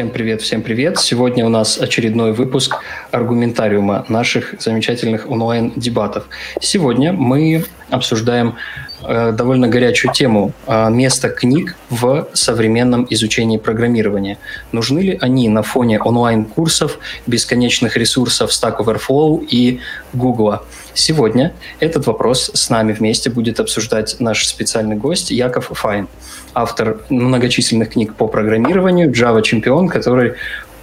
Всем 0.00 0.08
привет, 0.08 0.40
всем 0.40 0.62
привет. 0.62 0.98
Сегодня 0.98 1.44
у 1.44 1.50
нас 1.50 1.78
очередной 1.78 2.32
выпуск 2.32 2.76
аргументариума 3.10 4.06
наших 4.08 4.54
замечательных 4.58 5.30
онлайн-дебатов. 5.30 6.24
Сегодня 6.58 7.12
мы 7.12 7.66
обсуждаем 7.90 8.56
э, 9.02 9.32
довольно 9.32 9.68
горячую 9.68 10.12
тему 10.12 10.52
э, 10.66 10.90
место 10.90 11.28
книг 11.28 11.76
в 11.90 12.28
современном 12.32 13.06
изучении 13.10 13.58
программирования. 13.58 14.38
Нужны 14.72 15.00
ли 15.00 15.18
они 15.20 15.48
на 15.48 15.62
фоне 15.62 16.00
онлайн-курсов, 16.00 16.98
бесконечных 17.26 17.96
ресурсов 17.96 18.50
Stack 18.50 18.78
Overflow 18.78 19.44
и 19.44 19.80
Google? 20.12 20.60
Сегодня 20.94 21.52
этот 21.78 22.06
вопрос 22.06 22.50
с 22.52 22.70
нами 22.70 22.92
вместе 22.92 23.30
будет 23.30 23.60
обсуждать 23.60 24.16
наш 24.18 24.46
специальный 24.46 24.96
гость 24.96 25.30
Яков 25.30 25.70
Файн 25.72 26.08
автор 26.54 27.00
многочисленных 27.10 27.90
книг 27.90 28.14
по 28.14 28.26
программированию, 28.26 29.10
Java 29.10 29.42
чемпион, 29.42 29.88
который 29.88 30.34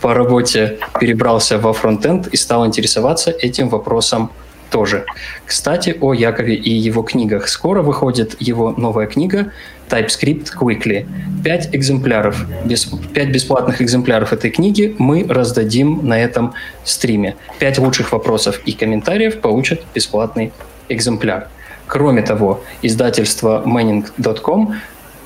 по 0.01 0.13
работе 0.13 0.77
перебрался 0.99 1.57
во 1.57 1.73
фронтенд 1.73 2.27
и 2.27 2.37
стал 2.37 2.65
интересоваться 2.65 3.31
этим 3.31 3.69
вопросом 3.69 4.31
тоже. 4.69 5.05
Кстати, 5.45 5.97
о 5.99 6.13
Якове 6.13 6.55
и 6.55 6.69
его 6.69 7.01
книгах. 7.03 7.47
Скоро 7.47 7.81
выходит 7.81 8.35
его 8.39 8.71
новая 8.71 9.07
книга 9.07 9.51
TypeScript 9.89 10.49
Quickly. 10.59 11.07
Пять 11.43 11.73
экземпляров, 11.73 12.45
без, 12.65 12.85
пять 13.13 13.29
бесплатных 13.29 13.81
экземпляров 13.81 14.33
этой 14.33 14.51
книги 14.51 14.95
мы 14.97 15.25
раздадим 15.27 16.07
на 16.07 16.19
этом 16.19 16.53
стриме. 16.83 17.35
Пять 17.59 17.79
лучших 17.79 18.11
вопросов 18.11 18.61
и 18.65 18.73
комментариев 18.73 19.39
получат 19.41 19.81
бесплатный 19.93 20.51
экземпляр. 20.89 21.47
Кроме 21.87 22.21
того, 22.21 22.61
издательство 22.81 23.63
manning.com 23.65 24.75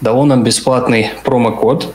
дало 0.01 0.25
нам 0.25 0.43
бесплатный 0.43 1.09
промокод, 1.23 1.93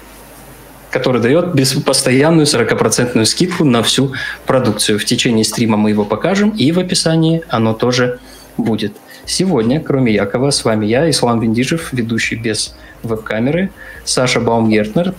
который 0.96 1.20
дает 1.20 1.52
постоянную 1.84 2.46
40% 2.46 3.22
скидку 3.26 3.64
на 3.64 3.82
всю 3.82 4.14
продукцию. 4.46 4.98
В 4.98 5.04
течение 5.04 5.44
стрима 5.44 5.76
мы 5.76 5.90
его 5.90 6.06
покажем, 6.06 6.50
и 6.50 6.72
в 6.72 6.78
описании 6.78 7.42
оно 7.48 7.74
тоже 7.74 8.18
будет. 8.56 8.94
Сегодня, 9.26 9.78
кроме 9.80 10.14
Якова, 10.14 10.50
с 10.50 10.64
вами 10.64 10.86
я, 10.86 11.10
Ислам 11.10 11.40
Виндижев, 11.40 11.92
ведущий 11.92 12.36
без 12.36 12.74
веб-камеры, 13.02 13.70
Саша 14.04 14.40
Баумгертнер, 14.40 15.12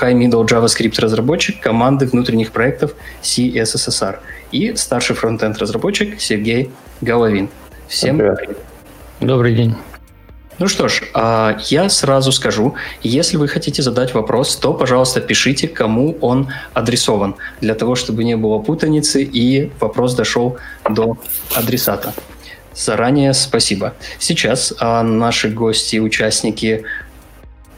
High 0.00 0.14
Middle 0.14 0.44
JavaScript 0.48 1.00
разработчик 1.00 1.60
команды 1.60 2.06
внутренних 2.06 2.50
проектов 2.50 2.94
CSSR 3.22 4.16
и 4.50 4.74
старший 4.74 5.14
фронтенд 5.14 5.58
разработчик 5.58 6.20
Сергей 6.20 6.70
Головин. 7.00 7.50
Всем 7.86 8.18
привет. 8.18 8.58
Добрый 9.20 9.54
день. 9.54 9.76
Ну 10.60 10.68
что 10.68 10.88
ж, 10.88 11.04
а, 11.14 11.56
я 11.70 11.88
сразу 11.88 12.32
скажу, 12.32 12.74
если 13.02 13.38
вы 13.38 13.48
хотите 13.48 13.80
задать 13.80 14.12
вопрос, 14.12 14.56
то, 14.56 14.74
пожалуйста, 14.74 15.22
пишите, 15.22 15.68
кому 15.68 16.18
он 16.20 16.48
адресован, 16.74 17.36
для 17.62 17.74
того, 17.74 17.94
чтобы 17.94 18.24
не 18.24 18.36
было 18.36 18.58
путаницы 18.58 19.22
и 19.22 19.70
вопрос 19.80 20.14
дошел 20.14 20.58
до 20.88 21.16
адресата. 21.54 22.12
Заранее 22.74 23.32
спасибо. 23.32 23.94
Сейчас 24.18 24.74
а, 24.78 25.02
наши 25.02 25.48
гости 25.48 25.96
участники 25.96 26.84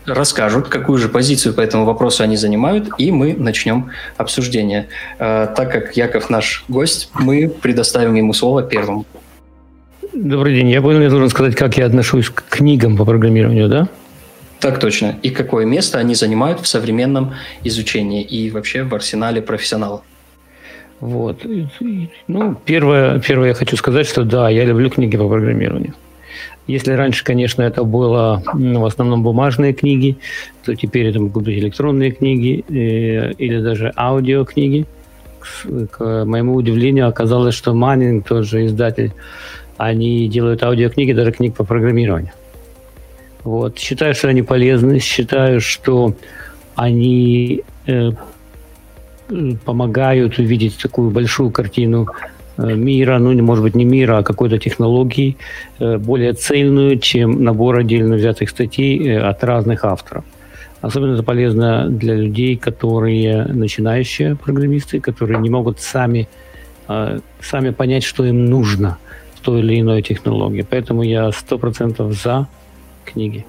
расскажут, 0.04 0.66
какую 0.66 0.98
же 0.98 1.08
позицию 1.08 1.54
по 1.54 1.60
этому 1.60 1.84
вопросу 1.84 2.24
они 2.24 2.36
занимают, 2.36 2.88
и 2.98 3.12
мы 3.12 3.34
начнем 3.34 3.92
обсуждение. 4.16 4.88
А, 5.20 5.46
так 5.46 5.70
как 5.70 5.96
Яков 5.96 6.30
наш 6.30 6.64
гость, 6.66 7.10
мы 7.14 7.48
предоставим 7.48 8.14
ему 8.14 8.32
слово 8.32 8.64
первым. 8.64 9.06
Добрый 10.14 10.54
день. 10.54 10.68
Я 10.68 10.82
понял, 10.82 11.00
я 11.00 11.08
должен 11.08 11.30
сказать, 11.30 11.54
как 11.54 11.78
я 11.78 11.86
отношусь 11.86 12.28
к 12.28 12.44
книгам 12.48 12.98
по 12.98 13.04
программированию, 13.04 13.68
да? 13.68 13.88
Так 14.60 14.78
точно. 14.78 15.16
И 15.22 15.30
какое 15.30 15.64
место 15.64 15.98
они 15.98 16.14
занимают 16.14 16.60
в 16.60 16.66
современном 16.66 17.32
изучении 17.64 18.22
и 18.22 18.50
вообще 18.50 18.82
в 18.82 18.94
арсенале 18.94 19.40
профессионала? 19.40 20.02
Вот. 21.00 21.44
Ну, 22.28 22.56
первое, 22.64 23.20
первое 23.20 23.48
я 23.48 23.54
хочу 23.54 23.76
сказать, 23.76 24.06
что 24.06 24.22
да, 24.24 24.50
я 24.50 24.64
люблю 24.64 24.90
книги 24.90 25.16
по 25.16 25.26
программированию. 25.28 25.94
Если 26.66 26.92
раньше, 26.92 27.24
конечно, 27.24 27.62
это 27.62 27.82
было 27.82 28.42
ну, 28.54 28.80
в 28.80 28.84
основном 28.84 29.22
бумажные 29.22 29.72
книги, 29.72 30.18
то 30.64 30.76
теперь 30.76 31.06
это 31.06 31.20
могут 31.20 31.42
быть 31.42 31.58
электронные 31.58 32.12
книги 32.12 32.64
э, 32.68 33.32
или 33.32 33.60
даже 33.60 33.92
аудиокниги. 33.96 34.86
К 35.90 36.24
моему 36.24 36.54
удивлению 36.54 37.08
оказалось, 37.08 37.54
что 37.54 37.74
Маннинг, 37.74 38.26
тот 38.26 38.46
же 38.46 38.66
издатель, 38.66 39.12
они 39.76 40.28
делают 40.28 40.62
аудиокниги, 40.62 41.12
даже 41.12 41.32
книг 41.32 41.54
по 41.54 41.64
программированию. 41.64 42.32
Вот. 43.44 43.78
Считаю, 43.78 44.14
что 44.14 44.28
они 44.28 44.42
полезны, 44.42 45.00
считаю, 45.00 45.60
что 45.60 46.14
они 46.76 47.62
э, 47.86 48.10
помогают 49.64 50.38
увидеть 50.38 50.78
такую 50.78 51.10
большую 51.10 51.50
картину 51.50 52.06
э, 52.56 52.74
мира, 52.74 53.18
ну, 53.18 53.32
может 53.42 53.64
быть, 53.64 53.74
не 53.74 53.84
мира, 53.84 54.18
а 54.18 54.22
какой-то 54.22 54.58
технологии, 54.58 55.36
э, 55.78 55.98
более 55.98 56.32
цельную, 56.34 56.98
чем 56.98 57.42
набор 57.42 57.78
отдельно 57.78 58.16
взятых 58.16 58.50
статей 58.50 59.08
э, 59.08 59.18
от 59.18 59.42
разных 59.44 59.84
авторов. 59.84 60.24
Особенно 60.82 61.14
это 61.14 61.22
полезно 61.22 61.88
для 61.88 62.14
людей, 62.14 62.56
которые 62.56 63.44
начинающие 63.44 64.36
программисты, 64.36 65.00
которые 65.00 65.40
не 65.40 65.48
могут 65.48 65.80
сами, 65.80 66.28
сами 67.40 67.70
понять, 67.70 68.04
что 68.04 68.26
им 68.26 68.44
нужно– 68.50 68.98
той 69.42 69.60
или 69.60 69.80
иной 69.80 70.02
технологии. 70.02 70.66
Поэтому 70.68 71.02
я 71.02 71.30
сто 71.32 71.58
процентов 71.58 72.12
за 72.12 72.46
книги. 73.04 73.44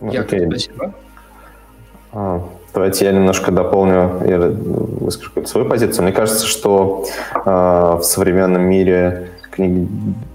Okay. 0.00 0.48
Спасибо. 0.48 0.94
А, 2.12 2.48
давайте 2.74 3.04
я 3.04 3.12
немножко 3.12 3.52
дополню, 3.52 4.22
я 4.26 4.38
выскажу 4.38 5.30
какую-то 5.30 5.50
свою 5.50 5.68
позицию. 5.68 6.04
Мне 6.04 6.12
кажется, 6.12 6.46
что 6.46 7.06
э, 7.34 7.50
в 7.50 8.02
современном 8.02 8.62
мире 8.62 9.30
книги, 9.50 9.86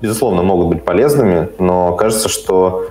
безусловно, 0.02 0.44
могут 0.44 0.68
быть 0.68 0.84
полезными, 0.84 1.50
но 1.60 1.96
кажется, 1.96 2.30
что 2.30 2.88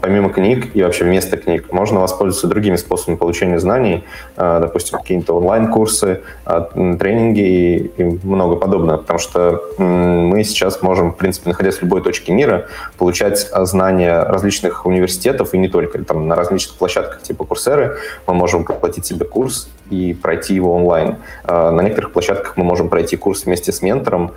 помимо 0.00 0.30
книг 0.30 0.74
и 0.74 0.82
вообще 0.82 1.04
вместо 1.04 1.36
книг 1.36 1.72
можно 1.72 2.00
воспользоваться 2.00 2.46
другими 2.46 2.76
способами 2.76 3.16
получения 3.16 3.58
знаний, 3.58 4.04
а, 4.36 4.60
допустим, 4.60 4.98
какие-то 4.98 5.36
онлайн-курсы, 5.36 6.22
а, 6.44 6.60
тренинги 6.98 7.90
и, 7.96 8.04
много 8.22 8.56
подобного, 8.56 8.98
потому 8.98 9.18
что 9.18 9.60
мы 9.78 10.44
сейчас 10.44 10.82
можем, 10.82 11.12
в 11.12 11.16
принципе, 11.16 11.50
находясь 11.50 11.76
в 11.76 11.82
любой 11.82 12.02
точке 12.02 12.32
мира, 12.32 12.66
получать 12.96 13.50
знания 13.62 14.22
различных 14.22 14.86
университетов 14.86 15.54
и 15.54 15.58
не 15.58 15.68
только, 15.68 16.02
там, 16.04 16.28
на 16.28 16.36
различных 16.36 16.76
площадках 16.78 17.22
типа 17.22 17.44
Курсеры 17.44 17.96
мы 18.26 18.34
можем 18.34 18.62
оплатить 18.62 19.06
себе 19.06 19.24
курс 19.24 19.68
и 19.90 20.14
пройти 20.14 20.54
его 20.54 20.74
онлайн. 20.74 21.16
На 21.46 21.80
некоторых 21.82 22.12
площадках 22.12 22.56
мы 22.56 22.64
можем 22.64 22.88
пройти 22.88 23.16
курс 23.16 23.44
вместе 23.44 23.72
с 23.72 23.82
ментором 23.82 24.32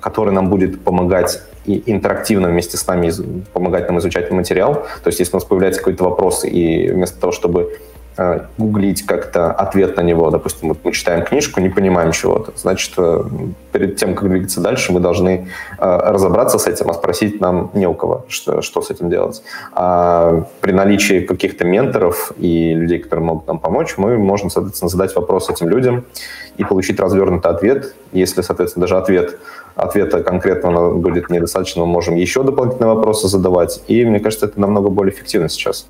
который 0.00 0.32
нам 0.32 0.48
будет 0.48 0.82
помогать 0.82 1.40
и 1.64 1.82
интерактивно 1.86 2.48
вместе 2.48 2.76
с 2.76 2.86
нами 2.86 3.12
помогать 3.52 3.88
нам 3.88 3.98
изучать 3.98 4.30
материал. 4.30 4.86
То 5.02 5.08
есть 5.08 5.20
если 5.20 5.34
у 5.34 5.36
нас 5.36 5.44
появляется 5.44 5.80
какой-то 5.80 6.04
вопрос, 6.04 6.44
и 6.44 6.90
вместо 6.90 7.20
того, 7.20 7.32
чтобы 7.32 7.78
э, 8.16 8.40
гуглить 8.58 9.02
как-то 9.02 9.52
ответ 9.52 9.96
на 9.96 10.00
него, 10.02 10.30
допустим, 10.30 10.68
вот 10.68 10.78
мы 10.82 10.92
читаем 10.92 11.24
книжку, 11.24 11.60
не 11.60 11.68
понимаем 11.68 12.10
чего-то, 12.12 12.52
значит, 12.56 12.92
э, 12.96 13.24
перед 13.70 13.96
тем, 13.96 14.14
как 14.14 14.28
двигаться 14.28 14.60
дальше, 14.60 14.92
мы 14.92 14.98
должны 14.98 15.48
э, 15.78 16.00
разобраться 16.10 16.58
с 16.58 16.66
этим, 16.66 16.90
а 16.90 16.94
спросить 16.94 17.40
нам 17.40 17.70
не 17.74 17.86
у 17.86 17.94
кого, 17.94 18.24
что, 18.28 18.60
что 18.60 18.82
с 18.82 18.90
этим 18.90 19.08
делать. 19.08 19.42
А 19.72 20.44
при 20.60 20.72
наличии 20.72 21.20
каких-то 21.20 21.64
менторов 21.64 22.32
и 22.38 22.74
людей, 22.74 22.98
которые 22.98 23.24
могут 23.24 23.46
нам 23.46 23.60
помочь, 23.60 23.94
мы 23.98 24.18
можем, 24.18 24.50
соответственно, 24.50 24.88
задать 24.88 25.14
вопрос 25.14 25.48
этим 25.48 25.68
людям 25.68 26.04
и 26.56 26.64
получить 26.64 26.98
развернутый 26.98 27.52
ответ. 27.52 27.94
Если, 28.12 28.42
соответственно, 28.42 28.82
даже 28.82 28.98
ответ 28.98 29.38
ответа 29.74 30.22
конкретного 30.22 30.94
будет 30.94 31.30
недостаточно, 31.30 31.82
мы 31.82 31.86
можем 31.86 32.16
еще 32.16 32.42
дополнительные 32.42 32.94
вопросы 32.94 33.28
задавать. 33.28 33.82
И 33.88 34.04
мне 34.04 34.20
кажется, 34.20 34.46
это 34.46 34.60
намного 34.60 34.90
более 34.90 35.14
эффективно 35.14 35.48
сейчас. 35.48 35.88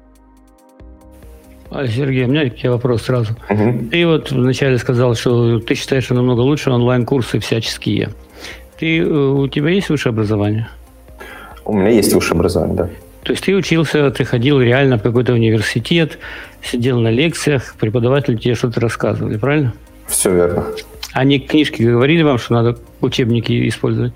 А, 1.71 1.87
Сергей, 1.87 2.25
у 2.25 2.29
меня 2.29 2.49
тебе 2.51 2.71
вопрос 2.71 3.03
сразу. 3.03 3.35
Угу. 3.49 3.89
Ты 3.91 4.07
вот 4.07 4.31
вначале 4.31 4.77
сказал, 4.79 5.15
что 5.15 5.59
ты 5.59 5.75
считаешь, 5.75 6.05
что 6.05 6.15
намного 6.15 6.41
лучше 6.41 6.71
онлайн-курсы 6.71 7.39
всяческие. 7.41 8.11
Ты, 8.79 8.99
э, 8.99 9.05
у 9.05 9.49
тебя 9.49 9.71
есть 9.71 9.89
высшее 9.89 10.13
образование? 10.13 10.69
У 11.65 11.73
меня 11.73 11.89
есть 11.89 12.13
высшее 12.13 12.37
образование, 12.37 12.77
да. 12.77 12.91
То 13.23 13.33
есть 13.33 13.45
ты 13.45 13.55
учился, 13.55 14.11
ты 14.11 14.25
ходил 14.25 14.61
реально 14.61 14.99
в 14.99 15.03
какой-то 15.03 15.33
университет, 15.33 16.19
сидел 16.63 16.99
на 16.99 17.09
лекциях, 17.09 17.75
преподаватели 17.79 18.37
тебе 18.37 18.55
что-то 18.55 18.81
рассказывали, 18.81 19.37
правильно? 19.37 19.73
Все 20.09 20.35
верно. 20.35 20.65
Они 21.13 21.39
книжки 21.39 21.83
говорили 21.83 22.23
вам, 22.23 22.39
что 22.39 22.55
надо 22.55 22.79
учебники 23.03 23.69
использовать? 23.69 24.15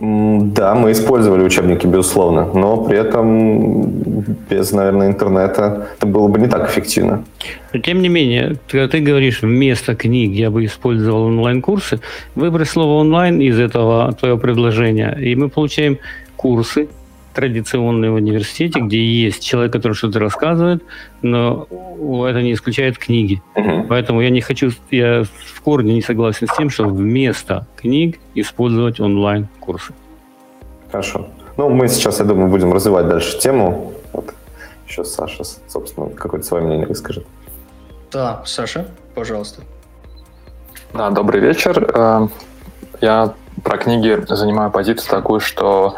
Да, 0.00 0.76
мы 0.76 0.92
использовали 0.92 1.42
учебники, 1.42 1.84
безусловно, 1.84 2.46
но 2.54 2.84
при 2.84 2.98
этом 2.98 3.90
без, 4.48 4.70
наверное, 4.70 5.08
интернета 5.08 5.88
это 5.96 6.06
было 6.06 6.28
бы 6.28 6.38
не 6.38 6.46
так 6.46 6.70
эффективно. 6.70 7.24
Но, 7.72 7.80
тем 7.80 8.00
не 8.00 8.08
менее, 8.08 8.56
когда 8.68 8.86
ты 8.86 9.00
говоришь 9.00 9.42
вместо 9.42 9.96
книг 9.96 10.32
я 10.34 10.50
бы 10.50 10.64
использовал 10.64 11.24
онлайн-курсы, 11.24 12.00
выбрать 12.36 12.68
слово 12.68 13.00
онлайн 13.00 13.40
из 13.40 13.58
этого 13.58 14.12
твоего 14.12 14.38
предложения, 14.38 15.18
и 15.20 15.34
мы 15.34 15.48
получаем 15.48 15.98
курсы, 16.36 16.88
традиционные 17.38 18.10
в 18.10 18.14
университете, 18.14 18.80
где 18.80 19.00
есть 19.00 19.44
человек, 19.44 19.72
который 19.72 19.92
что-то 19.92 20.18
рассказывает, 20.18 20.82
но 21.22 21.68
это 22.26 22.42
не 22.42 22.52
исключает 22.52 22.98
книги. 22.98 23.40
Угу. 23.54 23.86
Поэтому 23.88 24.20
я 24.20 24.30
не 24.30 24.40
хочу, 24.40 24.72
я 24.90 25.22
в 25.22 25.60
корне 25.60 25.94
не 25.94 26.02
согласен 26.02 26.48
с 26.48 26.56
тем, 26.56 26.68
что 26.68 26.88
вместо 26.88 27.68
книг 27.76 28.18
использовать 28.34 28.98
онлайн-курсы. 28.98 29.92
Хорошо. 30.90 31.28
Ну, 31.56 31.68
мы 31.68 31.86
сейчас, 31.86 32.18
я 32.18 32.24
думаю, 32.24 32.50
будем 32.50 32.72
развивать 32.72 33.06
дальше 33.06 33.38
тему. 33.38 33.92
Вот. 34.12 34.34
Еще 34.88 35.04
Саша, 35.04 35.44
собственно, 35.68 36.08
какое-то 36.08 36.44
свое 36.44 36.64
мнение 36.64 36.88
выскажет. 36.88 37.24
Да, 38.10 38.42
Саша, 38.46 38.88
пожалуйста. 39.14 39.62
Да, 40.92 41.10
добрый 41.10 41.40
вечер. 41.40 41.88
Э, 41.94 42.28
я 43.00 43.32
про 43.62 43.78
книги 43.78 44.18
занимаю 44.28 44.72
позицию 44.72 45.08
такую, 45.08 45.38
что 45.38 45.94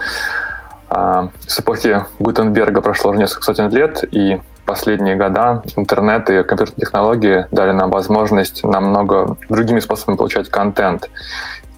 с 0.90 1.60
эпохи 1.60 2.04
Гутенберга 2.18 2.80
прошло 2.80 3.10
уже 3.10 3.20
несколько 3.20 3.44
сотен 3.44 3.70
лет, 3.70 4.02
и 4.10 4.40
последние 4.64 5.16
года 5.16 5.62
интернет 5.76 6.30
и 6.30 6.42
компьютерные 6.42 6.80
технологии 6.80 7.46
дали 7.50 7.72
нам 7.72 7.90
возможность 7.90 8.62
намного 8.64 9.36
другими 9.48 9.80
способами 9.80 10.16
получать 10.16 10.48
контент. 10.48 11.08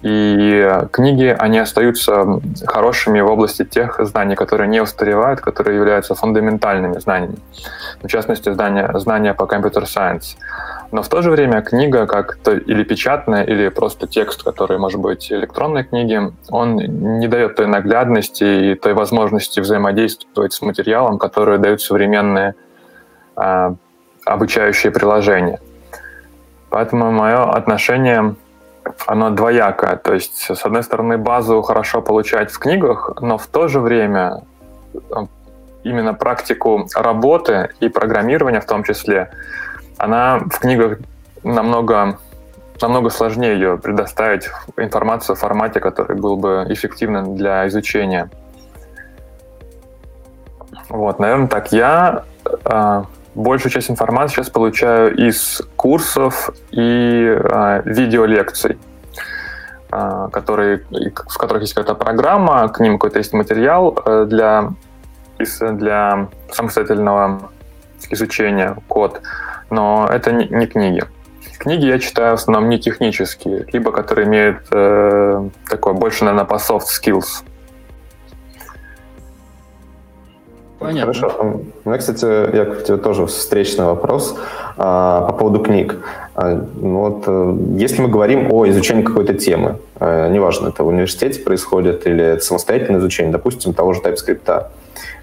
И 0.03 0.69
книги, 0.91 1.33
они 1.39 1.59
остаются 1.59 2.41
хорошими 2.65 3.21
в 3.21 3.31
области 3.31 3.63
тех 3.63 4.05
знаний, 4.05 4.35
которые 4.35 4.67
не 4.67 4.81
устаревают, 4.81 5.39
которые 5.39 5.77
являются 5.77 6.13
фундаментальными 6.13 6.99
знаниями. 6.99 7.37
В 8.01 8.07
частности, 8.07 8.51
знания, 8.51 8.91
знания 8.95 9.33
по 9.33 9.45
компьютер-сайенс. 9.45 10.35
Но 10.91 11.03
в 11.03 11.07
то 11.07 11.21
же 11.21 11.31
время 11.31 11.61
книга, 11.61 12.05
как 12.05 12.35
то 12.35 12.51
или 12.51 12.83
печатная, 12.83 13.43
или 13.43 13.69
просто 13.69 14.05
текст, 14.05 14.43
который 14.43 14.77
может 14.77 14.99
быть 14.99 15.31
электронной 15.31 15.85
книги, 15.85 16.19
он 16.49 16.75
не 16.75 17.29
дает 17.29 17.55
той 17.55 17.67
наглядности 17.67 18.43
и 18.43 18.75
той 18.75 18.93
возможности 18.93 19.61
взаимодействовать 19.61 20.51
с 20.51 20.61
материалом, 20.61 21.17
которые 21.17 21.59
дают 21.59 21.81
современные 21.81 22.55
э, 23.37 23.73
обучающие 24.25 24.91
приложения. 24.91 25.61
Поэтому 26.69 27.09
мое 27.11 27.43
отношение 27.51 28.35
оно 29.07 29.29
двоякое. 29.29 29.95
То 29.97 30.13
есть, 30.13 30.49
с 30.51 30.65
одной 30.65 30.83
стороны, 30.83 31.17
базу 31.17 31.61
хорошо 31.61 32.01
получать 32.01 32.51
в 32.51 32.59
книгах, 32.59 33.11
но 33.21 33.37
в 33.37 33.47
то 33.47 33.67
же 33.67 33.79
время 33.79 34.43
э, 34.93 34.99
именно 35.83 36.13
практику 36.13 36.87
работы 36.95 37.69
и 37.79 37.89
программирования 37.89 38.61
в 38.61 38.65
том 38.65 38.83
числе, 38.83 39.31
она 39.97 40.39
в 40.39 40.59
книгах 40.59 40.99
намного, 41.43 42.17
намного 42.81 43.09
сложнее 43.09 43.53
ее 43.53 43.77
предоставить 43.77 44.49
информацию 44.77 45.35
в 45.35 45.39
формате, 45.39 45.79
который 45.79 46.17
был 46.17 46.37
бы 46.37 46.65
эффективным 46.69 47.35
для 47.35 47.67
изучения. 47.67 48.29
Вот, 50.89 51.19
наверное, 51.19 51.47
так. 51.47 51.71
Я 51.71 52.23
э, 52.45 53.03
большую 53.35 53.71
часть 53.71 53.89
информации 53.89 54.35
сейчас 54.35 54.49
получаю 54.49 55.15
из 55.15 55.61
курсов 55.75 56.51
и 56.71 57.37
э, 57.37 57.81
видеолекций, 57.85 58.77
э, 59.91 60.29
которые, 60.31 60.83
в 60.89 61.37
которых 61.37 61.61
есть 61.61 61.73
какая-то 61.73 61.95
программа, 61.95 62.67
к 62.69 62.79
ним 62.79 62.93
какой-то 62.93 63.19
есть 63.19 63.33
материал 63.33 63.97
э, 64.05 64.25
для, 64.27 64.69
для 65.59 66.27
самостоятельного 66.51 67.51
изучения 68.09 68.75
код, 68.87 69.21
но 69.69 70.07
это 70.11 70.31
не, 70.31 70.47
не 70.49 70.67
книги. 70.67 71.03
Книги 71.57 71.85
я 71.85 71.99
читаю 71.99 72.31
в 72.31 72.41
основном 72.41 72.69
не 72.69 72.79
технические, 72.79 73.65
либо 73.71 73.91
которые 73.91 74.27
имеют 74.27 74.67
э, 74.71 75.49
такое 75.69 75.93
больше, 75.93 76.25
наверное, 76.25 76.45
по 76.45 76.55
soft 76.55 76.87
skills 76.87 77.43
Понятно. 80.83 81.13
Хорошо. 81.13 81.61
У 81.85 81.89
меня, 81.89 81.97
кстати, 81.97 82.25
Яков, 82.55 82.81
у 82.81 82.85
тебя 82.85 82.97
тоже 82.97 83.25
встречный 83.25 83.85
вопрос 83.85 84.37
а, 84.77 85.25
по 85.27 85.33
поводу 85.33 85.59
книг. 85.59 85.97
А, 86.35 86.65
ну 86.75 86.99
вот, 86.99 87.23
а, 87.27 87.57
если 87.77 88.01
мы 88.01 88.09
говорим 88.09 88.51
о 88.51 88.67
изучении 88.67 89.03
какой-то 89.03 89.33
темы, 89.33 89.77
а, 89.99 90.29
неважно, 90.29 90.69
это 90.69 90.83
в 90.83 90.87
университете 90.87 91.41
происходит 91.41 92.05
или 92.07 92.23
это 92.23 92.43
самостоятельное 92.43 92.99
изучение, 92.99 93.31
допустим, 93.31 93.73
того 93.73 93.93
же 93.93 94.01
TypeScript, 94.01 94.65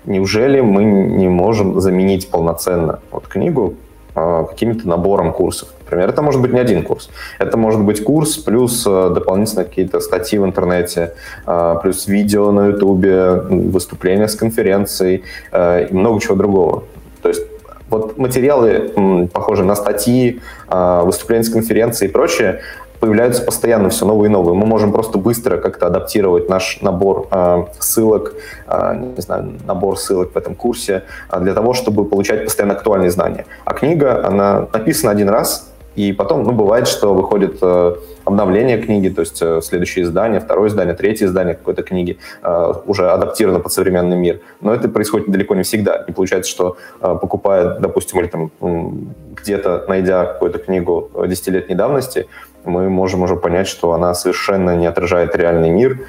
неужели 0.05 0.61
мы 0.61 0.85
не 0.85 1.29
можем 1.29 1.81
заменить 1.81 2.31
полноценно 2.31 3.01
вот 3.11 3.27
книгу 3.27 3.75
а, 3.75 3.90
каким-то 4.15 4.89
набором 4.89 5.33
курсов. 5.33 5.69
Например, 5.85 6.09
это 6.09 6.23
может 6.23 6.41
быть 6.41 6.53
не 6.53 6.61
один 6.61 6.83
курс. 6.83 7.11
Это 7.39 7.57
может 7.57 7.81
быть 7.81 8.05
курс 8.05 8.37
плюс 8.37 8.85
э, 8.87 9.11
дополнительно 9.15 9.65
какие-то 9.65 10.01
статьи 10.01 10.39
в 10.39 10.45
интернете, 10.45 11.15
а, 11.47 11.77
плюс 11.77 12.07
видео 12.07 12.53
на 12.53 12.69
ютубе, 12.69 13.33
выступления 13.33 14.29
с 14.29 14.37
конференцией 14.37 15.25
э, 15.53 15.89
и 15.89 15.95
много 15.95 16.21
чего 16.21 16.37
другого. 16.37 16.85
То 17.23 17.29
есть 17.29 17.43
вот 17.89 18.19
материалы, 18.19 19.29
похожие 19.33 19.67
на 19.67 19.75
статьи, 19.75 20.41
а, 20.69 21.03
выступления 21.03 21.45
с 21.45 21.51
конференции 21.51 22.07
и 22.07 22.09
прочее, 22.09 22.61
появляются 23.01 23.43
постоянно 23.43 23.89
все 23.89 24.07
новые 24.07 24.29
и 24.29 24.33
новые. 24.33 24.55
Мы 24.55 24.67
можем 24.67 24.93
просто 24.93 25.19
быстро 25.19 25.57
как-то 25.57 25.87
адаптировать 25.87 26.49
наш 26.49 26.81
набор 26.83 27.27
э, 27.31 27.65
ссылок, 27.79 28.35
э, 28.67 28.97
не 29.17 29.23
знаю, 29.23 29.55
набор 29.67 29.99
ссылок 29.99 30.33
в 30.35 30.37
этом 30.37 30.55
курсе 30.55 31.03
э, 31.33 31.41
для 31.41 31.55
того, 31.55 31.73
чтобы 31.73 32.05
получать 32.05 32.45
постоянно 32.45 32.75
актуальные 32.75 33.11
знания. 33.11 33.47
А 33.65 33.73
книга, 33.73 34.25
она 34.25 34.69
написана 34.73 35.13
один 35.13 35.31
раз, 35.31 35.71
и 35.97 36.13
потом, 36.13 36.45
ну, 36.45 36.53
бывает, 36.53 36.87
что 36.87 37.15
выходит 37.15 37.59
э, 37.63 37.95
обновление 38.25 38.79
книги, 38.81 39.09
то 39.09 39.23
есть 39.23 39.43
э, 39.43 39.61
следующее 39.61 40.05
издание, 40.05 40.41
второе 40.41 40.69
издание, 40.69 40.95
третье 40.95 41.27
издание 41.27 41.55
какой-то 41.55 41.83
книги 41.83 42.19
э, 42.43 42.73
уже 42.87 43.11
адаптировано 43.11 43.59
под 43.59 43.73
современный 43.73 44.17
мир. 44.17 44.41
Но 44.61 44.73
это 44.73 44.89
происходит 44.89 45.31
далеко 45.31 45.55
не 45.57 45.63
всегда. 45.65 45.97
И 45.97 46.13
получается, 46.13 46.51
что 46.51 46.77
э, 47.01 47.19
покупая, 47.21 47.79
допустим, 47.81 48.21
или 48.21 48.29
там 48.29 48.51
где-то 49.43 49.85
найдя 49.89 50.27
какую-то 50.27 50.59
книгу 50.59 51.11
десятилетней 51.27 51.75
давности, 51.75 52.29
мы 52.65 52.89
можем 52.89 53.23
уже 53.23 53.37
понять, 53.37 53.69
что 53.69 53.93
она 53.93 54.15
совершенно 54.15 54.77
не 54.77 54.87
отражает 54.87 55.37
реальный 55.37 55.71
мир, 55.71 56.01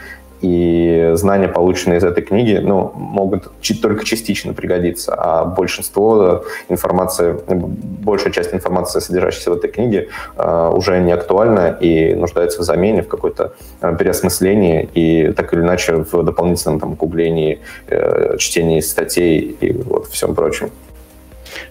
и 0.41 1.11
знания, 1.13 1.47
полученные 1.47 1.99
из 1.99 2.03
этой 2.03 2.23
книги, 2.23 2.59
ну, 2.61 2.91
могут 2.95 3.51
только 3.81 4.05
частично 4.05 4.53
пригодиться, 4.53 5.13
а 5.15 5.45
большинство 5.45 6.43
информации, 6.69 7.37
большая 7.47 8.33
часть 8.33 8.53
информации, 8.53 8.99
содержащейся 8.99 9.51
в 9.51 9.53
этой 9.53 9.69
книге, 9.69 10.09
э, 10.37 10.71
уже 10.73 10.99
не 10.99 11.11
актуальна 11.11 11.77
и 11.79 12.15
нуждается 12.15 12.61
в 12.61 12.63
замене, 12.63 13.03
в 13.03 13.07
какой-то 13.07 13.53
э, 13.81 13.95
переосмыслении 13.97 14.89
и 14.95 15.31
так 15.31 15.53
или 15.53 15.61
иначе 15.61 16.05
в 16.11 16.23
дополнительном 16.23 16.79
там 16.79 16.95
гуглении, 16.95 17.59
э, 17.87 18.37
чтении 18.37 18.79
статей 18.81 19.55
и 19.61 19.71
вот 19.73 20.07
всем 20.07 20.33
прочем. 20.33 20.71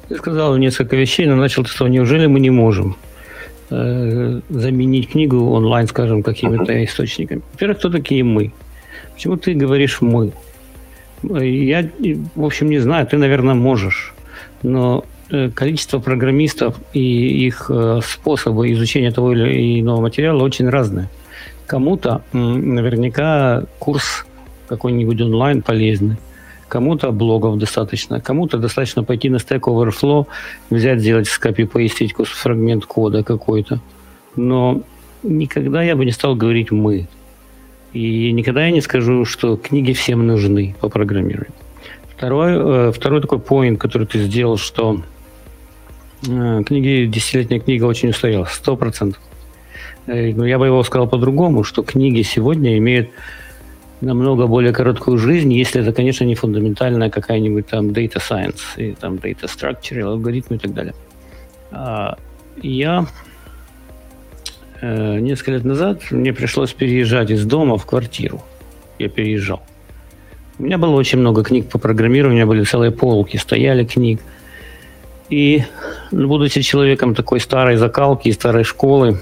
Ты 0.08 0.16
сказал 0.16 0.56
несколько 0.56 0.96
вещей, 0.96 1.26
но 1.26 1.34
начал 1.34 1.64
ты, 1.64 1.70
что 1.70 1.88
неужели 1.88 2.26
мы 2.26 2.40
не 2.40 2.50
можем? 2.50 2.96
Э, 3.72 4.40
заменить 4.48 5.10
книгу 5.10 5.36
онлайн, 5.52 5.86
скажем, 5.86 6.24
какими-то 6.24 6.72
uh-huh. 6.72 6.84
источниками. 6.84 7.42
Во-первых, 7.52 7.78
кто 7.78 7.88
такие 7.88 8.24
мы? 8.24 8.52
Почему 9.14 9.36
ты 9.36 9.54
говоришь 9.54 10.00
мы? 10.00 10.32
Я, 11.22 11.88
в 12.34 12.44
общем, 12.44 12.68
не 12.68 12.80
знаю, 12.80 13.06
ты, 13.06 13.16
наверное, 13.16 13.54
можешь. 13.54 14.12
Но 14.64 15.04
э, 15.30 15.50
количество 15.50 16.00
программистов 16.00 16.80
и 16.92 17.46
их 17.46 17.70
э, 17.72 18.00
способы 18.04 18.72
изучения 18.72 19.12
того 19.12 19.32
или 19.32 19.80
иного 19.80 20.00
материала 20.00 20.42
очень 20.42 20.68
разные. 20.68 21.08
Кому-то 21.66 22.22
наверняка 22.32 23.62
курс 23.78 24.26
какой-нибудь 24.66 25.20
онлайн 25.20 25.62
полезный, 25.62 26.16
Кому-то 26.70 27.10
блогов 27.10 27.58
достаточно, 27.58 28.20
кому-то 28.20 28.56
достаточно 28.56 29.02
пойти 29.02 29.28
на 29.28 29.38
Stack 29.38 29.62
Overflow, 29.62 30.28
взять, 30.70 31.00
сделать 31.00 31.26
скопи-поистить 31.26 32.14
фрагмент 32.14 32.86
кода 32.86 33.24
какой-то. 33.24 33.80
Но 34.36 34.82
никогда 35.24 35.82
я 35.82 35.96
бы 35.96 36.04
не 36.04 36.12
стал 36.12 36.36
говорить 36.36 36.70
«мы». 36.70 37.08
И 37.92 38.30
никогда 38.30 38.66
я 38.66 38.70
не 38.70 38.80
скажу, 38.82 39.24
что 39.24 39.56
книги 39.56 39.92
всем 39.92 40.24
нужны 40.24 40.76
по 40.80 40.88
программированию. 40.88 41.52
Второй, 42.16 42.52
э, 42.52 42.92
второй 42.92 43.20
такой 43.20 43.40
поинт, 43.40 43.80
который 43.80 44.06
ты 44.06 44.20
сделал, 44.20 44.56
что 44.56 45.02
э, 46.28 46.62
книги, 46.64 47.06
десятилетняя 47.06 47.58
книга 47.58 47.86
очень 47.86 48.10
устарела, 48.10 48.44
сто 48.44 48.76
процентов. 48.76 49.20
Э, 50.06 50.32
но 50.32 50.46
я 50.46 50.56
бы 50.60 50.66
его 50.66 50.84
сказал 50.84 51.08
по-другому, 51.08 51.64
что 51.64 51.82
книги 51.82 52.22
сегодня 52.22 52.78
имеют 52.78 53.10
намного 54.00 54.46
более 54.46 54.72
короткую 54.72 55.18
жизнь, 55.18 55.52
если 55.52 55.82
это, 55.82 55.92
конечно, 55.92 56.24
не 56.24 56.34
фундаментальная 56.34 57.10
какая-нибудь 57.10 57.66
там 57.66 57.88
data 57.88 58.20
science, 58.20 58.60
и 58.76 58.92
там 58.92 59.14
data 59.14 59.44
structure, 59.44 60.02
алгоритмы 60.02 60.56
и 60.56 60.58
так 60.58 60.74
далее. 60.74 60.94
А, 61.70 62.16
я 62.62 63.06
э, 64.80 65.18
несколько 65.20 65.52
лет 65.52 65.64
назад 65.64 66.10
мне 66.10 66.32
пришлось 66.32 66.72
переезжать 66.72 67.30
из 67.30 67.44
дома 67.44 67.76
в 67.76 67.86
квартиру. 67.86 68.42
Я 68.98 69.08
переезжал. 69.08 69.62
У 70.58 70.62
меня 70.62 70.78
было 70.78 70.94
очень 70.94 71.18
много 71.18 71.42
книг 71.42 71.68
по 71.68 71.78
программированию, 71.78 72.32
у 72.32 72.36
меня 72.36 72.46
были 72.46 72.64
целые 72.64 72.90
полки, 72.90 73.36
стояли 73.38 73.84
книг. 73.84 74.20
И, 75.30 75.62
ну, 76.10 76.28
будучи 76.28 76.60
человеком 76.60 77.14
такой 77.14 77.40
старой 77.40 77.76
закалки 77.76 78.28
и 78.28 78.32
старой 78.32 78.64
школы, 78.64 79.20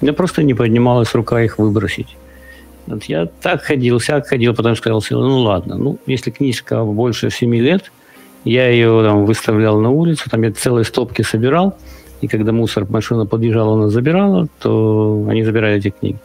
мне 0.00 0.12
просто 0.12 0.42
не 0.42 0.54
поднималась 0.54 1.14
рука 1.14 1.42
их 1.42 1.58
выбросить. 1.58 2.16
Вот 2.86 3.04
я 3.04 3.26
так 3.26 3.62
ходил, 3.62 4.00
сяк 4.00 4.26
ходил, 4.26 4.54
потом 4.54 4.76
сказал, 4.76 5.02
ну 5.10 5.38
ладно, 5.38 5.76
ну 5.76 5.98
если 6.06 6.30
книжка 6.30 6.84
больше 6.84 7.30
7 7.30 7.54
лет, 7.56 7.90
я 8.44 8.68
ее 8.68 9.02
там 9.02 9.26
выставлял 9.26 9.80
на 9.80 9.90
улицу, 9.90 10.30
там 10.30 10.42
я 10.42 10.52
целые 10.52 10.84
стопки 10.84 11.22
собирал, 11.22 11.76
и 12.20 12.28
когда 12.28 12.52
мусор 12.52 12.86
машина 12.88 13.26
подъезжала, 13.26 13.74
она 13.74 13.88
забирала, 13.88 14.48
то 14.60 15.26
они 15.28 15.42
забирали 15.42 15.78
эти 15.78 15.90
книги. 15.90 16.18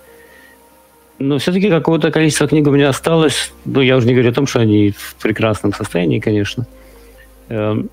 Но 1.22 1.38
все-таки 1.38 1.70
какое-то 1.70 2.12
количество 2.12 2.48
книг 2.48 2.68
у 2.68 2.72
меня 2.72 2.90
осталось. 2.90 3.54
Ну, 3.66 3.82
я 3.82 3.98
уже 3.98 4.08
не 4.08 4.14
говорю 4.14 4.32
о 4.32 4.34
том, 4.34 4.48
что 4.48 4.60
они 4.60 4.92
в 4.92 5.16
прекрасном 5.22 5.72
состоянии, 5.72 6.20
конечно. 6.20 6.66
Эм, 7.50 7.92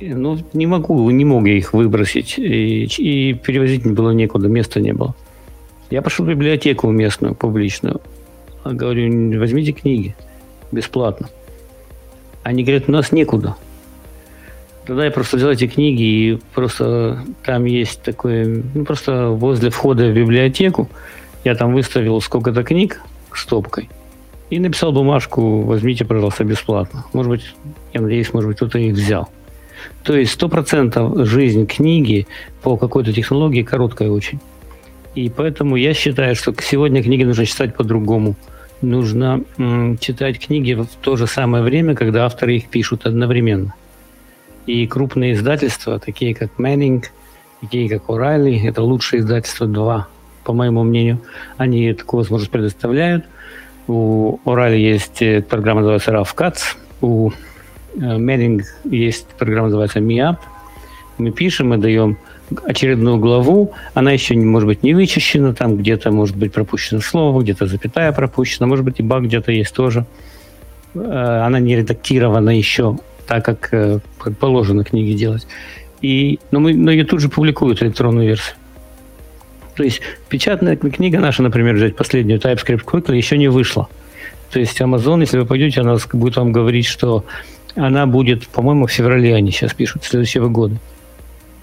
ну, 0.00 0.38
не 0.52 0.66
могу, 0.66 1.08
не 1.10 1.24
мог 1.24 1.46
я 1.46 1.54
их 1.54 1.72
выбросить. 1.72 2.38
И, 2.38 2.84
и 2.98 3.32
перевозить 3.32 3.86
было 3.86 4.10
некуда, 4.10 4.48
места 4.48 4.80
не 4.80 4.92
было. 4.92 5.14
Я 5.90 6.02
пошел 6.02 6.24
в 6.24 6.28
библиотеку 6.28 6.90
местную, 6.90 7.34
публичную. 7.34 8.00
Говорю, 8.64 9.38
возьмите 9.38 9.72
книги 9.72 10.14
бесплатно. 10.72 11.28
Они 12.42 12.62
говорят, 12.62 12.88
у 12.88 12.92
нас 12.92 13.12
некуда. 13.12 13.56
Тогда 14.86 15.04
я 15.06 15.10
просто 15.10 15.36
взял 15.36 15.50
эти 15.50 15.66
книги 15.66 16.02
и 16.02 16.40
просто 16.54 17.24
там 17.42 17.64
есть 17.64 18.02
такое, 18.02 18.62
ну 18.74 18.84
просто 18.84 19.28
возле 19.28 19.70
входа 19.70 20.06
в 20.08 20.14
библиотеку 20.14 20.90
я 21.42 21.54
там 21.54 21.72
выставил 21.72 22.20
сколько-то 22.20 22.62
книг 22.64 23.00
стопкой 23.32 23.88
и 24.50 24.58
написал 24.58 24.92
бумажку, 24.92 25.62
возьмите, 25.62 26.04
пожалуйста, 26.04 26.44
бесплатно. 26.44 27.04
Может 27.12 27.30
быть, 27.30 27.54
я 27.94 28.02
надеюсь, 28.02 28.32
может 28.34 28.48
быть, 28.48 28.56
кто-то 28.56 28.78
их 28.78 28.94
взял. 28.94 29.28
То 30.02 30.16
есть 30.16 30.32
сто 30.32 30.48
процентов 30.48 31.26
жизнь 31.26 31.66
книги 31.66 32.26
по 32.62 32.76
какой-то 32.76 33.12
технологии 33.12 33.62
короткая 33.62 34.10
очень. 34.10 34.38
И 35.14 35.28
поэтому 35.28 35.76
я 35.76 35.94
считаю, 35.94 36.34
что 36.34 36.54
сегодня 36.60 37.02
книги 37.02 37.24
нужно 37.24 37.46
читать 37.46 37.76
по-другому. 37.76 38.34
Нужно 38.82 39.42
м, 39.58 39.96
читать 39.98 40.38
книги 40.38 40.74
в 40.74 40.86
то 41.00 41.16
же 41.16 41.26
самое 41.26 41.62
время, 41.62 41.94
когда 41.94 42.26
авторы 42.26 42.56
их 42.56 42.68
пишут 42.68 43.06
одновременно. 43.06 43.74
И 44.66 44.86
крупные 44.86 45.34
издательства, 45.34 45.98
такие 45.98 46.34
как 46.34 46.50
Manning, 46.58 47.04
такие 47.60 47.88
как 47.88 48.08
O'Reilly, 48.08 48.68
это 48.68 48.82
лучшие 48.82 49.20
издательства 49.20 49.66
два, 49.66 50.08
по 50.42 50.52
моему 50.52 50.82
мнению, 50.82 51.20
они 51.56 51.92
такую 51.94 52.22
возможность 52.22 52.50
предоставляют. 52.50 53.24
У 53.86 54.38
O'Reilly 54.44 54.78
есть 54.78 55.22
э, 55.22 55.42
программа, 55.42 55.80
называется 55.80 56.10
Rough 56.10 56.34
Cuts, 56.34 56.76
у 57.00 57.30
э, 57.30 57.98
Manning 57.98 58.62
есть 58.84 59.26
программа, 59.38 59.66
называется 59.66 60.00
MeUp. 60.00 60.38
Мы 61.18 61.30
пишем, 61.30 61.68
мы 61.68 61.78
даем 61.78 62.18
очередную 62.64 63.18
главу, 63.18 63.72
она 63.94 64.12
еще, 64.12 64.36
может 64.36 64.66
быть, 64.66 64.82
не 64.82 64.94
вычищена, 64.94 65.54
там 65.54 65.76
где-то, 65.76 66.10
может 66.10 66.36
быть, 66.36 66.52
пропущено 66.52 67.00
слово, 67.00 67.42
где-то 67.42 67.66
запятая 67.66 68.12
пропущена, 68.12 68.66
может 68.66 68.84
быть, 68.84 69.00
и 69.00 69.02
баг 69.02 69.24
где-то 69.24 69.52
есть 69.52 69.74
тоже. 69.74 70.06
Э, 70.94 71.42
она 71.44 71.58
не 71.58 71.76
редактирована 71.76 72.50
еще 72.50 72.98
так, 73.26 73.44
как, 73.44 73.70
как 74.18 74.36
положено 74.38 74.84
книги 74.84 75.14
делать. 75.14 75.46
И, 76.02 76.38
но, 76.50 76.60
мы, 76.60 76.74
но 76.74 76.90
ее 76.90 77.04
тут 77.04 77.20
же 77.20 77.28
публикуют 77.28 77.82
электронную 77.82 78.26
версию. 78.28 78.56
То 79.74 79.82
есть 79.82 80.02
печатная 80.28 80.76
книга 80.76 81.18
наша, 81.18 81.42
например, 81.42 81.74
взять 81.74 81.96
последнюю 81.96 82.38
TypeScript 82.38 82.84
Quickly, 82.84 83.16
еще 83.16 83.38
не 83.38 83.48
вышла. 83.48 83.88
То 84.50 84.60
есть 84.60 84.80
Amazon, 84.80 85.20
если 85.20 85.38
вы 85.38 85.46
пойдете, 85.46 85.80
она 85.80 85.96
будет 86.12 86.36
вам 86.36 86.52
говорить, 86.52 86.86
что 86.86 87.24
она 87.74 88.06
будет, 88.06 88.46
по-моему, 88.48 88.86
в 88.86 88.92
феврале 88.92 89.34
они 89.34 89.50
сейчас 89.50 89.74
пишут, 89.74 90.04
следующего 90.04 90.48
года. 90.48 90.76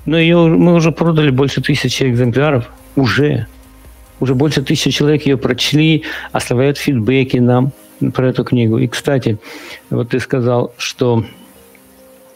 Но 0.06 0.18
ее 0.18 0.38
мы 0.38 0.74
уже 0.74 0.92
продали 0.92 1.30
больше 1.30 1.62
тысячи 1.62 2.04
экземпляров. 2.04 2.70
Уже. 2.96 3.48
Уже 4.20 4.36
больше 4.36 4.62
тысячи 4.62 4.92
человек 4.92 5.26
ее 5.26 5.38
прочли, 5.38 6.04
оставляют 6.32 6.78
фидбэки 6.78 7.38
нам 7.38 7.72
про 8.14 8.30
эту 8.30 8.44
книгу. 8.44 8.78
И, 8.78 8.88
кстати, 8.88 9.38
вот 9.90 10.10
ты 10.10 10.20
сказал, 10.20 10.74
что 10.78 11.24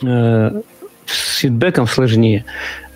э, 0.01 0.61
с 1.05 1.37
фидбэком 1.37 1.87
сложнее. 1.87 2.45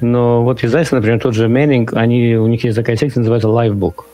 Но 0.02 0.44
вот 0.44 0.64
издательство, 0.64 0.98
например, 0.98 1.20
тот 1.20 1.36
же 1.36 1.48
Manning, 1.48 1.90
они, 1.94 2.36
у 2.36 2.48
них 2.48 2.64
есть 2.64 2.76
такая 2.76 2.96
секция, 2.96 3.22
называется 3.22 3.48
Livebook. 3.48 4.06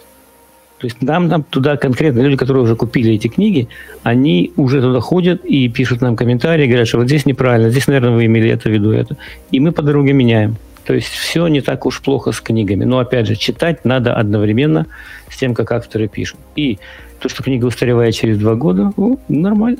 То 0.77 0.88
есть 0.88 1.01
нам, 1.01 1.27
нам 1.27 1.44
туда 1.44 1.77
конкретно 1.77 2.20
люди, 2.20 2.36
которые 2.36 2.63
уже 2.63 2.75
купили 2.75 3.13
эти 3.13 3.27
книги, 3.27 3.70
они 4.03 4.51
уже 4.58 4.82
туда 4.82 5.00
ходят 5.00 5.46
и 5.46 5.70
пишут 5.70 6.01
нам 6.01 6.15
комментарии, 6.15 6.67
говорят, 6.67 6.88
что 6.88 6.98
вот 6.98 7.08
здесь 7.08 7.25
неправильно, 7.25 7.70
здесь, 7.70 7.88
наверное, 7.88 8.12
вы 8.12 8.25
имели 8.25 8.50
это 8.50 8.70
в 8.70 8.72
виду, 8.74 8.91
это. 8.91 9.15
И 9.51 9.60
мы 9.60 9.72
по 9.72 9.82
дороге 9.82 10.13
меняем. 10.13 10.58
То 10.86 10.94
есть 10.94 11.08
все 11.08 11.48
не 11.48 11.62
так 11.62 11.86
уж 11.86 12.01
плохо 12.01 12.32
с 12.32 12.41
книгами. 12.41 12.84
Но 12.84 13.00
опять 13.00 13.25
же, 13.25 13.36
читать 13.36 13.86
надо 13.86 14.15
одновременно 14.15 14.86
с 15.32 15.38
тем, 15.38 15.55
как 15.55 15.72
авторы 15.72 16.08
пишут. 16.08 16.39
И 16.55 16.77
то, 17.20 17.29
что 17.29 17.41
книга 17.41 17.65
устаревает 17.65 18.13
через 18.13 18.38
два 18.38 18.55
года, 18.55 18.91
ну, 18.98 19.20
нормально. 19.27 19.79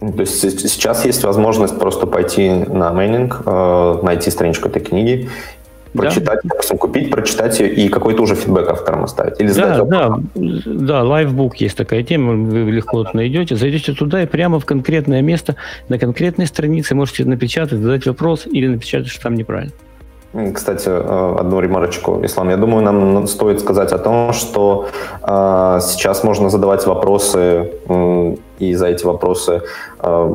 То 0.00 0.20
есть 0.20 0.40
сейчас 0.40 1.04
есть 1.04 1.24
возможность 1.24 1.78
просто 1.78 2.06
пойти 2.06 2.48
на 2.50 2.92
мейнинг, 2.92 3.42
э, 3.44 3.98
найти 4.02 4.30
страничку 4.30 4.68
этой 4.68 4.82
книги, 4.82 5.28
прочитать, 5.94 6.40
да. 6.42 6.50
допустим, 6.50 6.78
купить, 6.78 7.10
прочитать 7.10 7.60
ее 7.60 7.72
и 7.72 7.88
какой-то 7.88 8.22
уже 8.22 8.34
фидбэк 8.34 8.68
авторам 8.68 9.04
оставить. 9.04 9.40
Или 9.40 9.52
да, 9.52 9.84
да, 9.84 10.18
да, 10.34 11.02
лайфбук 11.02 11.56
есть 11.56 11.76
такая 11.76 12.02
тема, 12.02 12.34
вы 12.34 12.70
легко 12.70 13.06
найдете, 13.12 13.56
зайдете 13.56 13.92
туда 13.92 14.22
и 14.22 14.26
прямо 14.26 14.58
в 14.58 14.64
конкретное 14.64 15.22
место, 15.22 15.56
на 15.88 15.98
конкретной 15.98 16.46
странице 16.46 16.94
можете 16.94 17.24
напечатать, 17.24 17.80
задать 17.80 18.06
вопрос 18.06 18.46
или 18.46 18.66
напечатать, 18.66 19.08
что 19.08 19.22
там 19.22 19.34
неправильно. 19.34 19.72
Кстати, 20.52 20.88
э, 20.88 21.36
одну 21.38 21.60
ремарочку, 21.60 22.20
Ислам. 22.24 22.50
Я 22.50 22.56
думаю, 22.56 22.82
нам 22.82 23.26
стоит 23.28 23.60
сказать 23.60 23.92
о 23.92 23.98
том, 23.98 24.32
что 24.32 24.88
э, 25.22 25.78
сейчас 25.80 26.24
можно 26.24 26.50
задавать 26.50 26.86
вопросы, 26.86 27.70
и 28.58 28.74
за 28.74 28.86
эти 28.86 29.04
вопросы, 29.04 29.62
э, 29.98 30.34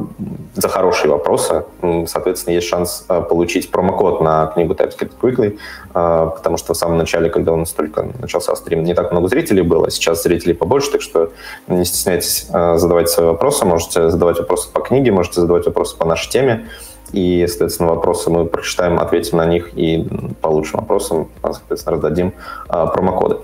за 0.55 0.67
хорошие 0.67 1.11
вопросы, 1.11 1.65
соответственно, 2.05 2.55
есть 2.55 2.67
шанс 2.67 3.05
э, 3.09 3.21
получить 3.21 3.71
промокод 3.71 4.21
на 4.21 4.47
книгу 4.47 4.73
TypeScript 4.73 5.13
Quickly, 5.21 5.57
э, 5.93 6.29
потому 6.35 6.57
что 6.57 6.73
в 6.73 6.77
самом 6.77 6.97
начале, 6.97 7.29
когда 7.29 7.53
у 7.53 7.55
нас 7.55 7.71
только 7.71 8.07
начался 8.19 8.55
стрим, 8.55 8.83
не 8.83 8.93
так 8.93 9.11
много 9.11 9.27
зрителей 9.27 9.61
было, 9.61 9.89
сейчас 9.89 10.23
зрителей 10.23 10.53
побольше, 10.53 10.91
так 10.91 11.01
что 11.01 11.31
не 11.67 11.85
стесняйтесь 11.85 12.47
задавать 12.47 13.09
свои 13.09 13.27
вопросы, 13.27 13.65
можете 13.65 14.09
задавать 14.09 14.39
вопросы 14.39 14.69
по 14.71 14.81
книге, 14.81 15.11
можете 15.11 15.41
задавать 15.41 15.65
вопросы 15.65 15.97
по 15.97 16.05
нашей 16.05 16.29
теме, 16.29 16.67
и, 17.11 17.45
соответственно, 17.47 17.89
вопросы 17.89 18.29
мы 18.29 18.45
прочитаем, 18.45 18.99
ответим 18.99 19.37
на 19.37 19.45
них 19.45 19.71
и 19.75 20.07
по 20.41 20.47
лучшим 20.47 20.81
вопросам, 20.81 21.29
соответственно, 21.41 21.95
раздадим 21.95 22.33
а, 22.67 22.87
промокоды. 22.87 23.37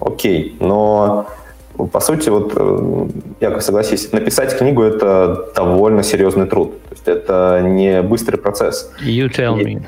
Окей, 0.00 0.56
но 0.60 1.26
по 1.76 2.00
сути, 2.00 2.28
вот 2.30 2.52
э, 2.56 3.06
я 3.40 3.60
согласись, 3.60 4.12
написать 4.12 4.56
книгу– 4.56 4.82
это 4.84 5.48
довольно 5.56 6.02
серьезный 6.02 6.46
труд. 6.46 6.80
То 6.88 6.94
есть 6.94 7.08
это 7.08 7.62
не 7.64 8.02
быстрый 8.02 8.36
процесс. 8.36 8.90
You 9.04 9.28
tell 9.28 9.56
me. 9.56 9.82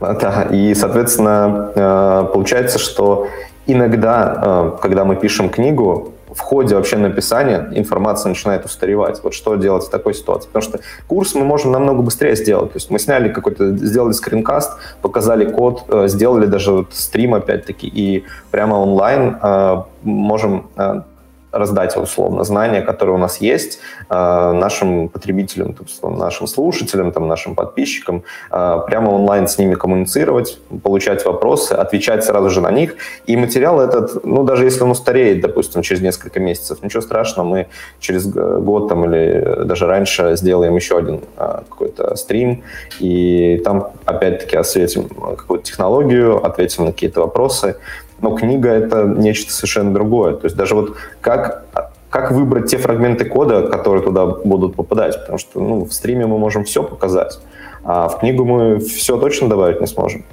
Да, 0.00 0.46
и, 0.50 0.74
соответственно, 0.74 1.72
э, 1.74 2.26
получается, 2.32 2.78
что 2.78 3.28
иногда, 3.66 4.42
э, 4.42 4.78
когда 4.80 5.04
мы 5.04 5.16
пишем 5.16 5.50
книгу, 5.50 6.14
в 6.38 6.40
ходе 6.40 6.76
вообще 6.76 6.96
написания 6.96 7.68
информация 7.72 8.28
начинает 8.30 8.64
устаревать. 8.64 9.20
Вот 9.24 9.34
что 9.34 9.56
делать 9.56 9.84
в 9.84 9.90
такой 9.90 10.14
ситуации? 10.14 10.46
Потому 10.46 10.62
что 10.62 10.80
курс 11.08 11.34
мы 11.34 11.44
можем 11.44 11.72
намного 11.72 12.00
быстрее 12.02 12.36
сделать. 12.36 12.72
То 12.72 12.76
есть 12.76 12.90
мы 12.90 13.00
сняли 13.00 13.28
какой-то, 13.32 13.76
сделали 13.76 14.12
скринкаст, 14.12 14.78
показали 15.02 15.50
код, 15.50 15.84
э, 15.88 16.06
сделали 16.06 16.46
даже 16.46 16.72
вот 16.72 16.94
стрим 16.94 17.34
опять-таки, 17.34 17.88
и 17.88 18.24
прямо 18.52 18.76
онлайн 18.76 19.36
э, 19.42 19.82
можем 20.02 20.68
э, 20.76 21.02
раздать 21.52 21.96
условно 21.96 22.44
знания, 22.44 22.82
которые 22.82 23.16
у 23.16 23.18
нас 23.18 23.40
есть 23.40 23.80
э, 24.10 24.52
нашим 24.52 25.08
потребителям, 25.08 25.74
нашим 26.02 26.46
слушателям, 26.46 27.12
там, 27.12 27.28
нашим 27.28 27.54
подписчикам, 27.54 28.22
э, 28.50 28.80
прямо 28.86 29.10
онлайн 29.10 29.48
с 29.48 29.58
ними 29.58 29.74
коммуницировать, 29.74 30.58
получать 30.82 31.24
вопросы, 31.24 31.72
отвечать 31.72 32.24
сразу 32.24 32.50
же 32.50 32.60
на 32.60 32.70
них. 32.70 32.96
И 33.26 33.36
материал 33.36 33.80
этот, 33.80 34.24
ну, 34.24 34.44
даже 34.44 34.64
если 34.64 34.82
он 34.82 34.90
устареет, 34.90 35.40
допустим, 35.40 35.82
через 35.82 36.02
несколько 36.02 36.40
месяцев, 36.40 36.82
ничего 36.82 37.00
страшного, 37.00 37.46
мы 37.46 37.66
через 38.00 38.26
год 38.26 38.88
там 38.88 39.04
или 39.04 39.64
даже 39.64 39.86
раньше 39.86 40.36
сделаем 40.36 40.76
еще 40.76 40.98
один 40.98 41.20
э, 41.36 41.60
какой-то 41.68 42.14
стрим, 42.16 42.62
и 43.00 43.60
там 43.64 43.92
опять-таки 44.04 44.56
осветим 44.56 45.08
какую-то 45.08 45.64
технологию, 45.64 46.44
ответим 46.44 46.84
на 46.84 46.92
какие-то 46.92 47.20
вопросы, 47.20 47.76
но 48.20 48.34
книга— 48.36 48.68
это 48.70 49.04
нечто 49.04 49.52
совершенно 49.52 49.92
другое. 49.92 50.34
То 50.34 50.46
есть 50.46 50.56
даже 50.56 50.74
вот 50.74 50.96
как, 51.20 51.64
как 52.10 52.32
выбрать 52.32 52.70
те 52.70 52.78
фрагменты 52.78 53.24
кода, 53.24 53.68
которые 53.68 54.02
туда 54.02 54.26
будут 54.26 54.76
попадать, 54.76 55.18
потому 55.20 55.38
что 55.38 55.60
ну, 55.60 55.84
в 55.84 55.92
стриме 55.92 56.26
мы 56.26 56.38
можем 56.38 56.64
все 56.64 56.82
показать, 56.82 57.38
а 57.84 58.08
в 58.08 58.18
книгу 58.18 58.44
мы 58.44 58.78
все 58.78 59.18
точно 59.18 59.48
добавить 59.48 59.80
не 59.80 59.86
сможем. 59.86 60.24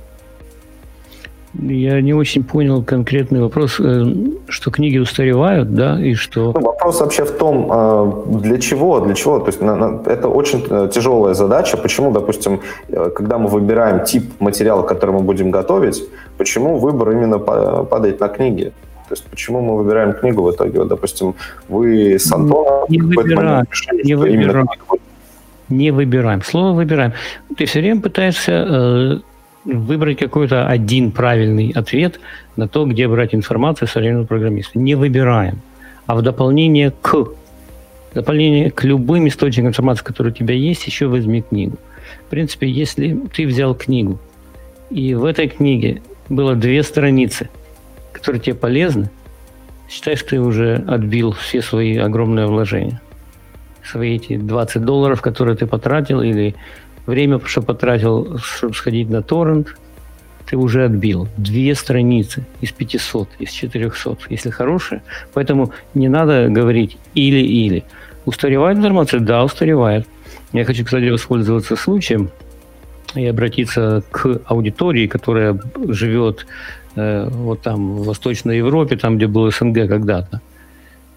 Я 1.61 2.01
не 2.01 2.13
очень 2.13 2.43
понял 2.43 2.83
конкретный 2.83 3.41
вопрос, 3.41 3.79
э, 3.79 4.05
что 4.47 4.71
книги 4.71 4.97
устаревают, 4.97 5.73
да, 5.73 5.99
и 6.01 6.13
что... 6.13 6.51
Ну, 6.53 6.61
вопрос 6.61 6.99
вообще 6.99 7.23
в 7.23 7.31
том, 7.31 7.67
а, 7.71 8.23
для 8.27 8.57
чего, 8.57 8.99
для 8.99 9.13
чего. 9.13 9.39
То 9.39 9.47
есть 9.47 9.59
это 9.61 10.27
очень 10.27 10.65
э, 10.69 10.89
тяжелая 10.93 11.33
задача. 11.33 11.77
Почему, 11.77 12.11
допустим, 12.11 12.59
э, 12.89 13.09
когда 13.15 13.37
мы 13.37 13.47
выбираем 13.47 14.03
тип 14.03 14.23
материала, 14.39 14.83
который 14.83 15.11
мы 15.11 15.21
будем 15.21 15.51
готовить, 15.51 16.03
почему 16.37 16.77
выбор 16.77 17.11
именно 17.11 17.39
падает 17.39 18.19
на 18.19 18.27
книги? 18.27 18.73
То 19.07 19.13
есть 19.13 19.23
почему 19.25 19.61
мы 19.61 19.77
выбираем 19.77 20.13
книгу 20.13 20.41
в 20.43 20.51
итоге? 20.51 20.79
Вот, 20.79 20.87
допустим, 20.87 21.35
вы 21.69 22.15
с 22.15 22.31
Антоном 22.31 22.85
не 22.89 23.01
выбираем, 23.01 23.65
не 24.03 24.15
выбираем. 24.15 24.67
Не 25.69 25.91
выбираем. 25.91 26.41
Слово 26.43 26.73
выбираем. 26.73 27.13
Ты 27.57 27.65
все 27.65 27.79
время 27.79 28.01
пытаешься 28.01 28.51
э, 28.51 29.19
выбрать 29.65 30.19
какой-то 30.19 30.67
один 30.67 31.11
правильный 31.11 31.71
ответ 31.71 32.19
на 32.55 32.67
то, 32.67 32.85
где 32.85 33.07
брать 33.07 33.33
информацию 33.33 33.87
современного 33.87 34.25
программиста. 34.25 34.79
Не 34.79 34.95
выбираем. 34.95 35.61
А 36.05 36.15
в 36.15 36.21
дополнение 36.21 36.91
к 37.01 37.27
дополнение 38.13 38.71
к 38.71 38.83
любым 38.83 39.27
источникам 39.27 39.69
информации, 39.69 40.03
которые 40.03 40.31
у 40.31 40.35
тебя 40.35 40.55
есть, 40.55 40.85
еще 40.87 41.07
возьми 41.07 41.41
книгу. 41.41 41.77
В 42.27 42.29
принципе, 42.29 42.69
если 42.69 43.19
ты 43.33 43.45
взял 43.45 43.75
книгу, 43.75 44.19
и 44.89 45.13
в 45.15 45.25
этой 45.25 45.49
книге 45.49 46.01
было 46.29 46.55
две 46.55 46.81
страницы, 46.83 47.49
которые 48.13 48.41
тебе 48.41 48.55
полезны, 48.55 49.09
считай, 49.89 50.15
что 50.15 50.29
ты 50.29 50.39
уже 50.39 50.83
отбил 50.87 51.33
все 51.33 51.61
свои 51.61 51.97
огромные 51.97 52.47
вложения. 52.47 53.01
Свои 53.83 54.15
эти 54.15 54.37
20 54.37 54.83
долларов, 54.83 55.21
которые 55.21 55.57
ты 55.57 55.67
потратил, 55.67 56.21
или 56.21 56.55
время, 57.05 57.39
что 57.45 57.61
потратил, 57.61 58.37
чтобы 58.39 58.73
сходить 58.73 59.09
на 59.09 59.21
торрент, 59.21 59.75
ты 60.45 60.57
уже 60.57 60.85
отбил. 60.85 61.27
Две 61.37 61.75
страницы 61.75 62.45
из 62.61 62.71
500, 62.71 63.29
из 63.39 63.51
400, 63.51 64.17
если 64.29 64.49
хорошие. 64.49 65.01
Поэтому 65.33 65.71
не 65.93 66.07
надо 66.07 66.47
говорить 66.49 66.97
или-или. 67.15 67.83
Устаревает 68.25 68.77
информация? 68.77 69.19
Да, 69.19 69.43
устаревает. 69.43 70.07
Я 70.53 70.65
хочу, 70.65 70.85
кстати, 70.85 71.09
воспользоваться 71.09 71.75
случаем 71.75 72.29
и 73.15 73.25
обратиться 73.25 74.03
к 74.11 74.41
аудитории, 74.45 75.07
которая 75.07 75.59
живет 75.87 76.45
э, 76.95 77.27
вот 77.29 77.61
там 77.61 77.95
в 77.97 78.05
Восточной 78.05 78.57
Европе, 78.57 78.97
там, 78.97 79.17
где 79.17 79.27
был 79.27 79.51
СНГ 79.51 79.87
когда-то, 79.87 80.41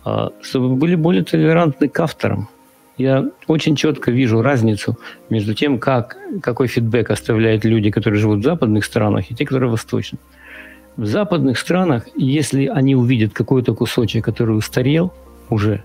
э, 0.05 0.29
чтобы 0.43 0.77
были 0.77 0.95
более 0.95 1.25
толерантны 1.25 1.89
к 1.89 2.01
авторам. 2.01 2.49
Я 2.99 3.31
очень 3.47 3.77
четко 3.77 4.11
вижу 4.11 4.43
разницу 4.43 4.99
между 5.31 5.55
тем, 5.55 5.79
как, 5.79 6.19
какой 6.43 6.67
фидбэк 6.67 7.11
оставляют 7.11 7.65
люди, 7.65 7.93
которые 7.93 8.21
живут 8.21 8.41
в 8.41 8.45
западных 8.45 8.85
странах, 8.85 9.31
и 9.31 9.35
те, 9.35 9.45
которые 9.45 9.69
в 9.69 9.73
восточных. 9.73 10.21
В 10.97 11.07
западных 11.07 11.59
странах, 11.59 12.09
если 12.17 12.67
они 12.67 12.97
увидят 12.97 13.33
какой-то 13.33 13.73
кусочек, 13.73 14.25
который 14.25 14.59
устарел 14.59 15.13
уже, 15.49 15.85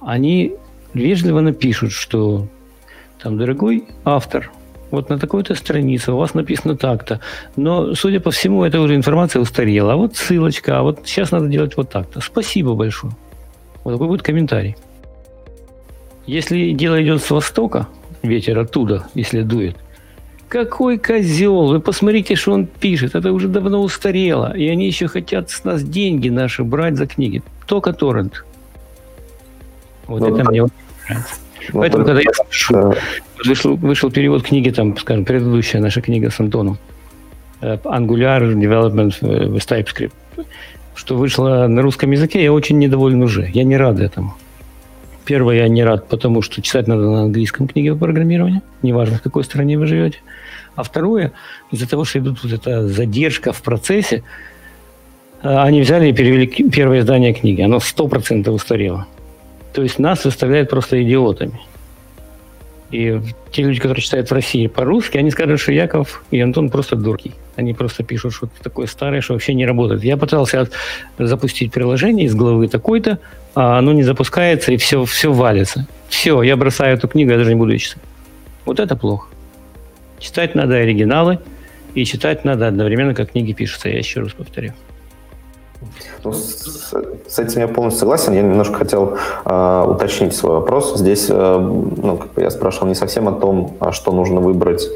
они 0.00 0.52
вежливо 0.92 1.40
напишут, 1.40 1.92
что 1.92 2.48
там, 3.22 3.38
дорогой 3.38 3.84
автор, 4.04 4.50
вот 4.90 5.08
на 5.08 5.18
такой-то 5.18 5.54
странице 5.54 6.12
у 6.12 6.18
вас 6.18 6.34
написано 6.34 6.76
так-то, 6.76 7.20
но, 7.56 7.94
судя 7.94 8.20
по 8.20 8.30
всему, 8.30 8.62
эта 8.62 8.78
уже 8.78 8.94
информация 8.94 9.40
устарела. 9.40 9.94
А 9.94 9.96
вот 9.96 10.16
ссылочка, 10.16 10.78
а 10.78 10.82
вот 10.82 11.00
сейчас 11.06 11.30
надо 11.30 11.48
делать 11.48 11.78
вот 11.78 11.88
так-то. 11.88 12.20
Спасибо 12.20 12.74
большое. 12.74 13.14
Вот 13.82 13.92
такой 13.92 14.08
будет 14.08 14.22
комментарий. 14.22 14.76
Если 16.26 16.72
дело 16.72 17.02
идет 17.02 17.22
с 17.22 17.30
востока, 17.30 17.88
ветер 18.22 18.58
оттуда, 18.58 19.06
если 19.14 19.42
дует, 19.42 19.76
какой 20.48 20.98
козел, 20.98 21.66
вы 21.66 21.80
посмотрите, 21.80 22.36
что 22.36 22.52
он 22.52 22.66
пишет, 22.66 23.14
это 23.14 23.32
уже 23.32 23.48
давно 23.48 23.82
устарело, 23.82 24.56
и 24.56 24.68
они 24.68 24.86
еще 24.86 25.08
хотят 25.08 25.50
с 25.50 25.64
нас 25.64 25.82
деньги 25.82 26.28
наши 26.28 26.62
брать 26.62 26.96
за 26.96 27.06
книги. 27.06 27.42
Только 27.66 27.92
торрент. 27.92 28.44
Вот 30.06 30.20
ну, 30.20 30.28
это 30.28 30.44
да. 30.44 30.50
мне 30.50 30.62
очень 30.62 30.74
нравится. 31.08 31.34
Ну, 31.72 31.80
Поэтому, 31.80 32.04
когда 32.04 32.20
я 32.20 32.30
слышу, 32.32 32.94
вышел, 33.44 33.76
вышел 33.76 34.10
перевод 34.10 34.42
книги, 34.42 34.70
там, 34.70 34.96
скажем, 34.96 35.24
предыдущая 35.24 35.80
наша 35.80 36.00
книга 36.02 36.30
с 36.30 36.38
Антоном, 36.38 36.78
э, 37.60 37.76
Angular 37.84 38.54
Development 38.54 39.18
with 39.20 39.66
TypeScript, 39.66 40.12
что 40.94 41.16
вышло 41.16 41.66
на 41.66 41.82
русском 41.82 42.10
языке, 42.10 42.42
я 42.42 42.52
очень 42.52 42.78
недоволен 42.78 43.22
уже. 43.22 43.50
Я 43.52 43.64
не 43.64 43.76
рад 43.76 43.98
этому. 43.98 44.36
Первое, 45.24 45.56
я 45.56 45.68
не 45.68 45.82
рад, 45.84 46.08
потому 46.08 46.42
что 46.42 46.60
читать 46.60 46.86
надо 46.86 47.02
на 47.02 47.22
английском 47.22 47.66
книге 47.66 47.92
по 47.92 48.00
программированию, 48.00 48.60
неважно, 48.82 49.16
в 49.16 49.22
какой 49.22 49.44
стране 49.44 49.78
вы 49.78 49.86
живете. 49.86 50.18
А 50.76 50.82
второе, 50.82 51.32
из-за 51.70 51.88
того, 51.88 52.04
что 52.04 52.18
идут 52.18 52.42
вот 52.42 52.52
эта 52.52 52.86
задержка 52.88 53.52
в 53.52 53.62
процессе, 53.62 54.22
э, 55.42 55.48
они 55.48 55.80
взяли 55.80 56.08
и 56.08 56.12
перевели 56.12 56.46
первое 56.46 57.00
издание 57.00 57.32
книги. 57.32 57.62
Оно 57.62 57.78
100% 57.78 58.50
устарело. 58.50 59.06
То 59.72 59.82
есть 59.82 59.98
нас 59.98 60.24
выставляют 60.24 60.68
просто 60.68 61.02
идиотами. 61.02 61.58
И 62.94 63.20
те 63.50 63.62
люди, 63.62 63.80
которые 63.80 64.04
читают 64.04 64.30
в 64.30 64.32
России 64.32 64.68
по-русски, 64.68 65.18
они 65.18 65.32
скажут, 65.32 65.58
что 65.58 65.72
Яков 65.72 66.22
и 66.30 66.38
Антон 66.38 66.70
просто 66.70 66.94
дурки. 66.94 67.32
Они 67.56 67.74
просто 67.74 68.04
пишут 68.04 68.34
что-то 68.34 68.52
такое 68.62 68.86
старое, 68.86 69.20
что 69.20 69.32
вообще 69.32 69.52
не 69.54 69.66
работает. 69.66 70.04
Я 70.04 70.16
пытался 70.16 70.68
запустить 71.18 71.72
приложение 71.72 72.26
из 72.26 72.36
главы 72.36 72.68
такой-то, 72.68 73.18
а 73.56 73.78
оно 73.78 73.92
не 73.92 74.04
запускается, 74.04 74.70
и 74.70 74.76
все, 74.76 75.04
все 75.06 75.32
валится. 75.32 75.88
Все, 76.08 76.40
я 76.42 76.56
бросаю 76.56 76.96
эту 76.96 77.08
книгу, 77.08 77.32
я 77.32 77.36
даже 77.36 77.50
не 77.50 77.56
буду 77.56 77.72
ее 77.72 77.80
читать. 77.80 78.02
Вот 78.64 78.78
это 78.78 78.94
плохо. 78.94 79.28
Читать 80.20 80.54
надо 80.54 80.76
оригиналы, 80.76 81.40
и 81.96 82.04
читать 82.04 82.44
надо 82.44 82.68
одновременно, 82.68 83.12
как 83.12 83.32
книги 83.32 83.54
пишутся, 83.54 83.88
я 83.88 83.98
еще 83.98 84.20
раз 84.20 84.34
повторю. 84.34 84.72
Ну, 86.22 86.32
с, 86.32 86.94
с 87.28 87.38
этим 87.38 87.60
я 87.60 87.68
полностью 87.68 88.00
согласен. 88.00 88.32
Я 88.32 88.42
немножко 88.42 88.74
хотел 88.74 89.18
э, 89.44 89.84
уточнить 89.86 90.34
свой 90.34 90.54
вопрос. 90.54 90.96
Здесь 90.96 91.26
э, 91.28 91.58
ну, 91.58 92.16
как 92.16 92.30
я 92.42 92.50
спрашивал 92.50 92.88
не 92.88 92.94
совсем 92.94 93.28
о 93.28 93.32
том, 93.32 93.76
а 93.80 93.92
что 93.92 94.12
нужно 94.12 94.40
выбрать 94.40 94.88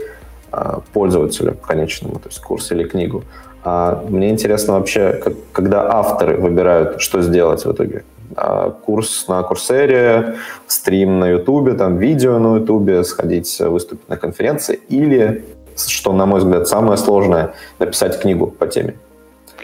э, 0.53 0.79
пользователю 0.93 1.57
конечному, 1.67 2.15
то 2.15 2.29
есть 2.29 2.41
курс 2.41 2.71
или 2.73 2.85
книгу. 2.85 3.25
А 3.65 4.05
мне 4.09 4.31
интересно 4.31 4.75
вообще, 4.75 5.13
как, 5.13 5.35
когда 5.53 5.91
авторы 5.91 6.37
выбирают, 6.37 7.01
что 7.01 7.21
сделать 7.23 7.65
в 7.65 7.73
итоге. 7.73 8.05
А, 8.37 8.71
курс 8.71 9.27
на 9.29 9.43
Курсере, 9.43 10.37
стрим 10.67 11.19
на 11.19 11.31
Ютубе, 11.31 11.73
там 11.73 11.97
видео 11.97 12.39
на 12.39 12.57
Ютубе, 12.59 13.03
сходить 13.05 13.59
выступить 13.61 14.09
на 14.09 14.17
конференции 14.17 14.81
или, 14.89 15.45
что, 15.77 16.13
на 16.13 16.27
мой 16.27 16.41
взгляд, 16.41 16.69
самое 16.69 16.97
сложное, 16.97 17.55
написать 17.79 18.21
книгу 18.21 18.47
по 18.47 18.67
теме. 18.67 18.95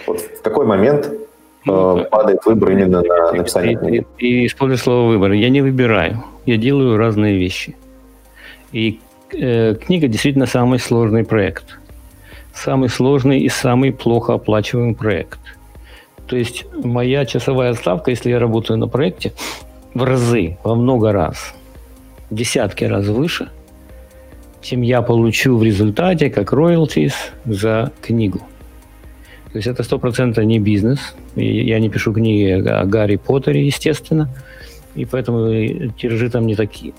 Вот 0.07 0.21
в 0.21 0.43
какой 0.43 0.67
момент 0.67 1.11
ну, 1.65 1.99
э, 1.99 2.05
падает 2.05 2.45
выбор 2.45 2.73
именно 2.73 3.03
на 3.03 3.33
написание 3.33 3.77
книги? 3.77 4.07
И, 4.19 4.47
использую 4.47 4.79
слово 4.79 5.09
«выбор». 5.09 5.33
Я 5.33 5.49
не 5.49 5.63
выбираю. 5.63 6.25
Я 6.47 6.57
делаю 6.57 6.97
разные 6.97 7.39
вещи. 7.39 7.75
И 8.73 9.01
э, 9.33 9.75
книга 9.75 10.09
действительно 10.09 10.47
самый 10.47 10.79
сложный 10.79 11.25
проект. 11.25 11.79
Самый 12.55 12.89
сложный 12.89 13.41
и 13.41 13.49
самый 13.49 13.93
плохо 13.93 14.35
оплачиваемый 14.35 14.95
проект. 14.95 15.41
То 16.27 16.37
есть 16.37 16.65
моя 16.73 17.27
часовая 17.27 17.75
ставка, 17.75 18.11
если 18.11 18.31
я 18.31 18.39
работаю 18.39 18.79
на 18.79 18.89
проекте, 18.89 19.33
в 19.93 20.03
разы, 20.03 20.57
во 20.65 20.75
много 20.75 21.13
раз, 21.13 21.55
десятки 22.31 22.85
раз 22.85 23.07
выше, 23.07 23.51
чем 24.61 24.83
я 24.83 25.03
получу 25.03 25.57
в 25.57 25.63
результате 25.63 26.31
как 26.31 26.53
royalties 26.53 27.13
за 27.45 27.93
книгу. 28.01 28.41
То 29.55 29.59
есть 29.59 29.69
это 29.69 29.85
сто 29.85 30.01
процентов 30.01 30.43
не 30.43 30.59
бизнес. 30.59 31.15
Я 31.37 31.79
не 31.79 31.89
пишу 31.89 32.13
книги 32.13 32.51
о 32.51 32.85
Гарри 32.87 33.15
Поттере, 33.15 33.65
естественно, 33.65 34.29
и 34.97 35.05
поэтому 35.05 35.93
тиражи 35.93 36.29
там 36.29 36.45
не 36.45 36.57
такие. 36.57 36.93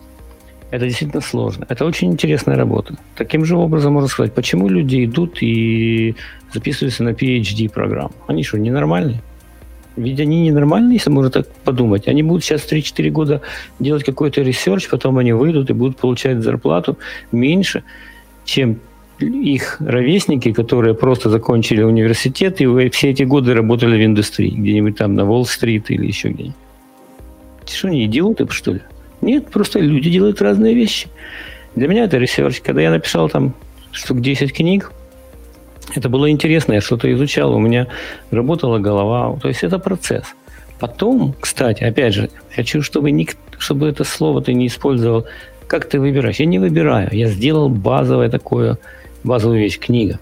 Это 0.72 0.86
действительно 0.86 1.20
сложно. 1.20 1.66
Это 1.68 1.84
очень 1.84 2.14
интересная 2.14 2.56
работа. 2.56 2.96
Таким 3.18 3.44
же 3.44 3.58
образом 3.58 3.92
можно 3.92 4.08
сказать, 4.08 4.34
почему 4.34 4.70
люди 4.70 5.04
идут 5.04 5.40
и 5.42 6.16
записываются 6.54 7.04
на 7.04 7.10
PhD-программу. 7.10 8.14
Они 8.26 8.42
что, 8.44 8.58
ненормальные? 8.58 9.22
Ведь 9.98 10.22
они 10.22 10.44
ненормальные, 10.44 10.94
если 10.94 11.10
можно 11.10 11.32
так 11.32 11.54
подумать. 11.66 12.08
Они 12.08 12.24
будут 12.24 12.46
сейчас 12.46 12.62
3-4 12.72 13.10
года 13.10 13.42
делать 13.82 14.06
какой-то 14.06 14.42
research, 14.42 14.88
потом 14.88 15.18
они 15.18 15.34
выйдут 15.34 15.70
и 15.72 15.74
будут 15.74 15.98
получать 15.98 16.42
зарплату 16.42 16.98
меньше, 17.34 17.84
чем 18.46 18.80
их 19.20 19.78
ровесники, 19.80 20.52
которые 20.52 20.94
просто 20.94 21.30
закончили 21.30 21.82
университет 21.82 22.60
и 22.62 22.90
все 22.90 23.12
эти 23.12 23.24
годы 23.24 23.54
работали 23.54 23.98
в 23.98 24.06
индустрии, 24.06 24.50
где-нибудь 24.50 24.98
там 24.98 25.16
на 25.16 25.30
Уолл-стрит 25.30 25.90
или 25.92 26.06
еще 26.06 26.30
где-нибудь. 26.30 26.56
Что 27.66 27.88
они, 27.88 28.06
идиоты, 28.06 28.48
что 28.50 28.74
ли? 28.74 28.82
Нет, 29.22 29.50
просто 29.50 29.80
люди 29.80 30.10
делают 30.10 30.42
разные 30.42 30.76
вещи. 30.76 31.08
Для 31.76 31.88
меня 31.88 32.04
это 32.04 32.18
research. 32.18 32.62
Когда 32.62 32.82
я 32.82 32.92
написал 32.92 33.30
там 33.30 33.54
штук 33.92 34.22
10 34.22 34.54
книг, 34.54 34.92
это 35.96 36.10
было 36.10 36.30
интересно, 36.30 36.74
я 36.74 36.82
что-то 36.82 37.12
изучал, 37.14 37.56
у 37.56 37.60
меня 37.60 37.88
работала 38.32 38.80
голова. 38.80 39.38
То 39.40 39.48
есть 39.48 39.64
это 39.64 39.80
процесс. 39.80 40.26
Потом, 40.80 41.34
кстати, 41.40 41.84
опять 41.84 42.14
же, 42.14 42.30
хочу, 42.54 42.82
чтобы, 42.82 43.12
ник- 43.12 43.38
чтобы 43.58 43.88
это 43.88 44.04
слово 44.04 44.42
ты 44.42 44.54
не 44.54 44.68
использовал. 44.68 45.26
Как 45.68 45.90
ты 45.90 46.00
выбираешь? 46.00 46.36
Я 46.36 46.46
не 46.46 46.60
выбираю. 46.60 47.10
Я 47.12 47.28
сделал 47.28 47.70
базовое 47.70 48.30
такое 48.30 48.78
базовую 49.26 49.60
вещь, 49.60 49.80
книга. 49.80 50.20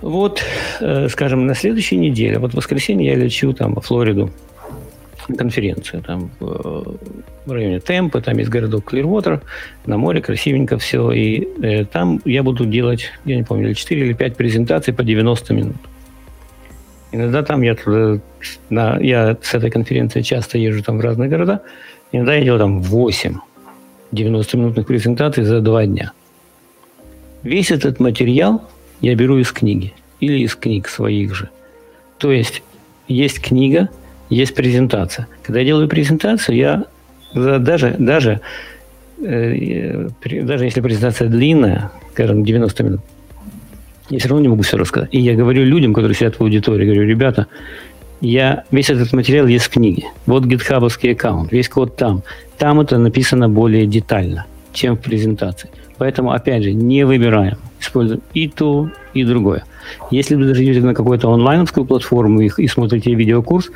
Вот, 0.00 0.42
э, 0.80 1.08
скажем, 1.08 1.46
на 1.46 1.54
следующей 1.54 1.96
неделе, 1.96 2.38
вот 2.38 2.52
в 2.52 2.56
воскресенье 2.56 3.12
я 3.12 3.16
лечу 3.16 3.52
там 3.52 3.74
во 3.74 3.80
Флориду, 3.80 4.30
конференцию 5.38 6.02
там 6.02 6.30
в, 6.40 6.96
в 7.46 7.52
районе 7.52 7.78
Темпа, 7.78 8.20
там 8.20 8.38
есть 8.38 8.50
городок 8.50 8.86
Клирвотер, 8.86 9.40
на 9.86 9.96
море 9.96 10.20
красивенько 10.20 10.76
все, 10.78 11.12
и 11.12 11.48
э, 11.62 11.84
там 11.84 12.20
я 12.24 12.42
буду 12.42 12.66
делать, 12.66 13.10
я 13.24 13.36
не 13.36 13.44
помню, 13.44 13.74
4 13.74 14.00
или 14.00 14.12
5 14.12 14.36
презентаций 14.36 14.92
по 14.92 15.04
90 15.04 15.54
минут. 15.54 15.76
Иногда 17.12 17.42
там 17.42 17.62
я 17.62 17.74
туда, 17.76 18.20
на, 18.70 18.98
я 18.98 19.36
с 19.40 19.54
этой 19.54 19.70
конференции 19.70 20.22
часто 20.22 20.58
езжу 20.58 20.82
там 20.82 20.98
в 20.98 21.00
разные 21.00 21.28
города, 21.28 21.62
иногда 22.10 22.34
я 22.34 22.42
делаю 22.42 22.58
там 22.58 22.80
8 22.80 23.36
90-минутных 24.12 24.86
презентаций 24.86 25.44
за 25.44 25.60
два 25.60 25.86
дня. 25.86 26.12
Весь 27.42 27.70
этот 27.70 28.00
материал 28.00 28.62
я 29.00 29.14
беру 29.14 29.38
из 29.38 29.52
книги 29.52 29.92
или 30.20 30.38
из 30.40 30.54
книг 30.54 30.88
своих 30.88 31.34
же. 31.34 31.50
То 32.18 32.30
есть 32.30 32.62
есть 33.08 33.40
книга, 33.40 33.88
есть 34.30 34.54
презентация. 34.54 35.26
Когда 35.42 35.60
я 35.60 35.66
делаю 35.66 35.88
презентацию, 35.88 36.56
я 36.56 36.84
даже, 37.34 37.96
даже, 37.98 38.40
э, 39.20 40.08
даже 40.42 40.64
если 40.64 40.80
презентация 40.80 41.28
длинная, 41.28 41.90
скажем, 42.12 42.44
90 42.44 42.82
минут, 42.84 43.00
я 44.10 44.18
все 44.18 44.28
равно 44.28 44.42
не 44.42 44.48
могу 44.48 44.62
все 44.62 44.76
рассказать. 44.76 45.08
И 45.12 45.20
я 45.20 45.34
говорю 45.34 45.64
людям, 45.64 45.94
которые 45.94 46.14
сидят 46.14 46.36
в 46.36 46.40
аудитории, 46.42 46.84
говорю, 46.84 47.04
ребята, 47.04 47.46
я, 48.20 48.64
весь 48.70 48.90
этот 48.90 49.12
материал 49.12 49.46
есть 49.46 49.64
в 49.64 49.70
книге. 49.70 50.04
Вот 50.26 50.44
гитхабовский 50.44 51.12
аккаунт, 51.12 51.50
весь 51.50 51.68
код 51.68 51.96
там. 51.96 52.22
Там 52.56 52.80
это 52.80 52.98
написано 52.98 53.48
более 53.48 53.86
детально, 53.86 54.46
чем 54.72 54.96
в 54.96 55.00
презентации. 55.00 55.70
Поэтому, 56.02 56.32
опять 56.32 56.64
же, 56.64 56.72
не 56.72 57.04
выбираем. 57.04 57.58
Используем 57.78 58.22
и 58.34 58.48
то, 58.48 58.90
и 59.14 59.22
другое. 59.22 59.62
Если 60.10 60.34
вы 60.34 60.50
идете 60.50 60.80
на 60.80 60.94
какую-то 60.94 61.32
онлайновскую 61.32 61.86
платформу 61.86 62.40
и, 62.40 62.50
и 62.56 62.66
смотрите 62.66 63.14
видеокурс, 63.14 63.70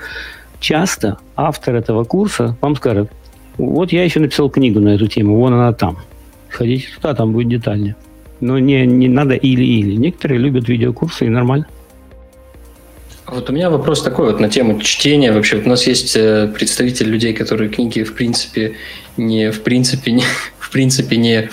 часто 0.59 1.19
автор 1.37 1.77
этого 1.77 2.03
курса 2.03 2.57
вам 2.61 2.75
скажет, 2.75 3.13
вот 3.59 3.93
я 3.93 4.03
еще 4.03 4.19
написал 4.19 4.51
книгу 4.51 4.81
на 4.81 4.97
эту 4.97 5.07
тему, 5.07 5.37
вон 5.37 5.55
она 5.55 5.73
там. 5.73 5.99
Ходите 6.49 6.89
туда, 6.97 7.15
там 7.15 7.31
будет 7.31 7.49
детальнее. 7.49 7.95
Но 8.41 8.59
не, 8.59 8.85
не 8.87 9.09
надо 9.09 9.35
или-или. 9.35 9.95
Некоторые 9.95 10.41
любят 10.41 10.69
видеокурсы 10.69 11.27
и 11.27 11.29
нормально. 11.29 11.69
Вот 13.27 13.51
у 13.51 13.53
меня 13.53 13.71
вопрос 13.71 14.03
такой 14.03 14.27
вот 14.27 14.41
на 14.41 14.49
тему 14.49 14.81
чтения. 14.81 15.33
Вообще, 15.33 15.57
вот 15.57 15.67
у 15.67 15.69
нас 15.69 15.87
есть 15.87 16.17
э, 16.17 16.47
представитель 16.55 17.09
людей, 17.09 17.33
которые 17.33 17.69
книги 17.69 18.03
в 18.03 18.15
принципе 18.15 18.77
не 19.17 19.51
в 19.51 19.63
принципе 19.63 20.13
не 20.13 20.23
в 20.59 20.71
принципе 20.71 21.17
не 21.17 21.51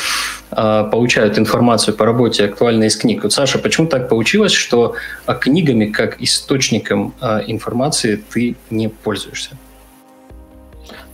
а, 0.51 0.83
получают 0.83 1.39
информацию 1.39 1.95
по 1.95 2.05
работе 2.05 2.45
актуально 2.45 2.85
из 2.85 2.95
книг. 2.95 3.23
Вот 3.23 3.33
Саша, 3.33 3.57
почему 3.57 3.87
так 3.87 4.07
получилось, 4.09 4.51
что 4.51 4.95
а, 5.25 5.33
книгами 5.33 5.85
как 5.85 6.21
источником 6.21 7.13
а, 7.21 7.41
информации 7.47 8.23
ты 8.31 8.55
не 8.69 8.87
пользуешься? 8.87 9.51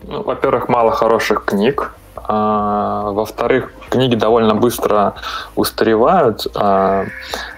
Ну, 0.03 0.23
во-первых, 0.23 0.67
мало 0.69 0.91
хороших 0.91 1.45
книг. 1.45 1.93
А, 2.15 3.11
во-вторых, 3.11 3.71
книги 3.89 4.15
довольно 4.15 4.55
быстро 4.55 5.15
устаревают. 5.55 6.47
А, 6.55 7.05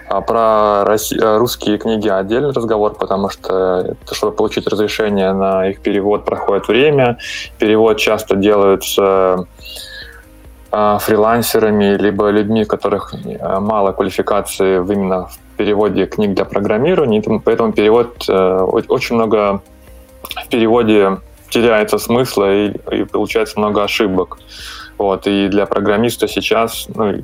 а 0.08 0.20
про 0.20 0.84
русские 0.84 1.78
книги 1.78 2.08
отдельный 2.08 2.52
разговор, 2.52 2.94
потому 2.94 3.30
что, 3.30 3.96
чтобы 4.10 4.32
получить 4.32 4.66
разрешение 4.66 5.32
на 5.32 5.68
их 5.68 5.80
перевод, 5.80 6.24
проходит 6.24 6.68
время. 6.68 7.18
Перевод 7.58 7.96
часто 7.96 8.36
делается 8.36 9.46
фрилансерами, 10.70 11.96
либо 11.96 12.30
людьми, 12.30 12.62
у 12.62 12.66
которых 12.66 13.14
мало 13.60 13.92
квалификации 13.92 14.76
именно 14.76 15.26
в 15.26 15.38
переводе 15.56 16.06
книг 16.06 16.34
для 16.34 16.44
программирования, 16.44 17.22
поэтому 17.44 17.72
перевод 17.72 18.24
э, 18.28 18.58
очень 18.88 19.16
много 19.16 19.60
в 20.22 20.48
переводе 20.48 21.18
теряется 21.52 21.98
смысла 21.98 22.52
и, 22.52 22.72
и 22.90 23.04
получается 23.04 23.58
много 23.58 23.84
ошибок. 23.84 24.38
Вот, 24.98 25.26
и 25.26 25.48
для 25.48 25.66
программиста 25.66 26.28
сейчас, 26.28 26.86
ну 26.94 27.22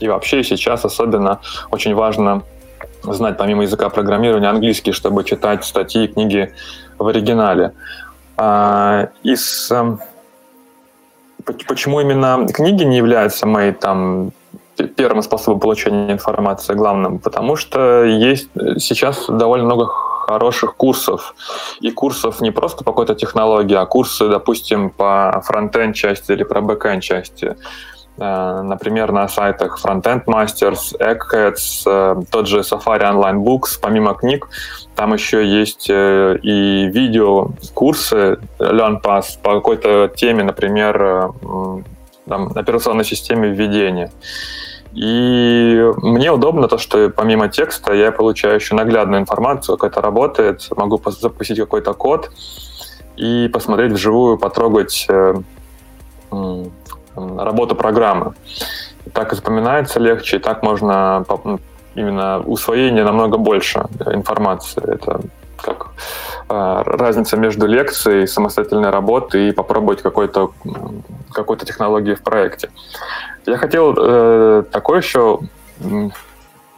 и 0.00 0.08
вообще 0.08 0.42
сейчас 0.42 0.84
особенно 0.84 1.40
очень 1.70 1.94
важно 1.94 2.42
знать 3.02 3.36
помимо 3.36 3.62
языка 3.62 3.88
программирования 3.88 4.48
английский, 4.48 4.92
чтобы 4.92 5.24
читать 5.24 5.64
статьи 5.64 6.04
и 6.04 6.08
книги 6.08 6.52
в 6.98 7.06
оригинале. 7.06 7.72
А, 8.36 9.08
из, 9.22 9.70
эм, 9.70 10.00
почему 11.44 12.00
именно 12.00 12.46
книги 12.52 12.84
не 12.84 12.98
являются 12.98 13.46
моей 13.46 13.72
там 13.72 14.32
первым 14.96 15.22
способом 15.22 15.60
получения 15.60 16.12
информации 16.12 16.74
главным? 16.74 17.18
Потому 17.18 17.56
что 17.56 18.04
есть 18.04 18.50
сейчас 18.78 19.26
довольно 19.28 19.64
много 19.64 19.86
хороших 20.26 20.76
курсов. 20.76 21.34
И 21.80 21.90
курсов 21.90 22.40
не 22.40 22.50
просто 22.50 22.84
по 22.84 22.90
какой-то 22.90 23.14
технологии, 23.14 23.76
а 23.76 23.86
курсы, 23.86 24.28
допустим, 24.28 24.90
по 24.90 25.42
frontend 25.46 25.94
части 25.94 26.32
или 26.32 26.44
про 26.44 26.60
backend 26.60 27.02
части. 27.02 27.56
Э, 28.18 28.62
например, 28.62 29.12
на 29.12 29.28
сайтах 29.28 29.78
Frontend 29.84 30.24
Masters, 30.24 30.98
Eggheads, 30.98 31.82
э, 31.86 32.22
тот 32.30 32.48
же 32.48 32.60
Safari 32.60 33.02
Online 33.02 33.44
Books, 33.44 33.78
помимо 33.80 34.14
книг, 34.14 34.48
там 34.94 35.12
еще 35.12 35.46
есть 35.46 35.90
э, 35.90 36.38
и 36.42 36.86
видео, 36.86 37.50
курсы 37.74 38.38
learn 38.58 38.98
paths 38.98 39.38
по 39.42 39.54
какой-то 39.54 40.10
теме, 40.16 40.42
например, 40.44 41.32
там, 42.28 42.52
операционной 42.54 43.04
системе 43.04 43.50
введения. 43.50 44.10
И 44.96 45.92
мне 45.98 46.32
удобно 46.32 46.68
то, 46.68 46.78
что 46.78 47.10
помимо 47.10 47.48
текста 47.48 47.92
я 47.92 48.10
получаю 48.12 48.54
еще 48.54 48.74
наглядную 48.74 49.20
информацию, 49.20 49.76
как 49.76 49.92
это 49.92 50.00
работает, 50.00 50.66
могу 50.74 50.98
запустить 51.10 51.58
какой-то 51.58 51.92
код 51.92 52.30
и 53.16 53.50
посмотреть 53.52 53.92
вживую, 53.92 54.38
потрогать 54.38 55.06
э, 55.10 55.34
работу 57.14 57.76
программы. 57.76 58.32
Так 59.12 59.34
и 59.34 59.36
запоминается 59.36 60.00
легче, 60.00 60.38
и 60.38 60.40
так 60.40 60.62
можно 60.62 61.26
именно 61.94 62.40
усвоение 62.40 63.04
намного 63.04 63.36
больше 63.36 63.84
информации. 64.06 64.82
Это 64.82 65.20
как 65.60 65.88
э, 65.88 66.35
разница 66.48 67.36
между 67.36 67.66
лекцией, 67.66 68.26
самостоятельной 68.28 68.90
работой 68.90 69.48
и 69.48 69.52
попробовать 69.52 70.02
какой-то 70.02 70.52
какой-то 71.32 71.66
технологии 71.66 72.14
в 72.14 72.22
проекте. 72.22 72.70
Я 73.46 73.56
хотел 73.56 73.94
э, 73.96 74.64
такой 74.70 74.98
еще 74.98 75.40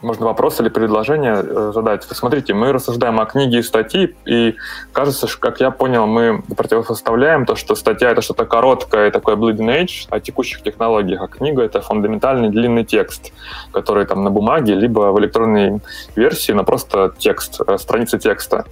можно 0.01 0.25
вопрос 0.25 0.59
или 0.61 0.69
предложение 0.69 1.43
э, 1.43 1.71
задать. 1.73 2.03
Смотрите, 2.03 2.53
мы 2.53 2.71
рассуждаем 2.71 3.19
о 3.19 3.25
книге 3.25 3.59
и 3.59 3.63
статьи, 3.63 4.15
и 4.25 4.55
кажется, 4.93 5.27
что, 5.27 5.39
как 5.39 5.59
я 5.59 5.71
понял, 5.71 6.07
мы 6.07 6.41
противопоставляем 6.55 7.45
то, 7.45 7.55
что 7.55 7.75
статья— 7.75 8.09
это 8.11 8.21
что-то 8.21 8.45
короткое, 8.45 9.11
такое 9.11 9.35
bleeding 9.35 9.83
edge 9.83 10.07
о 10.09 10.19
текущих 10.19 10.61
технологиях, 10.61 11.21
а 11.21 11.27
книга— 11.27 11.61
это 11.63 11.81
фундаментальный 11.81 12.49
длинный 12.49 12.85
текст, 12.85 13.33
который 13.73 14.05
там 14.05 14.23
на 14.23 14.31
бумаге, 14.31 14.75
либо 14.75 15.11
в 15.11 15.19
электронной 15.19 15.81
версии, 16.15 16.53
но 16.53 16.63
просто 16.63 17.13
текст, 17.17 17.59
э, 17.65 17.77
страница 17.77 18.17
текста. 18.17 18.65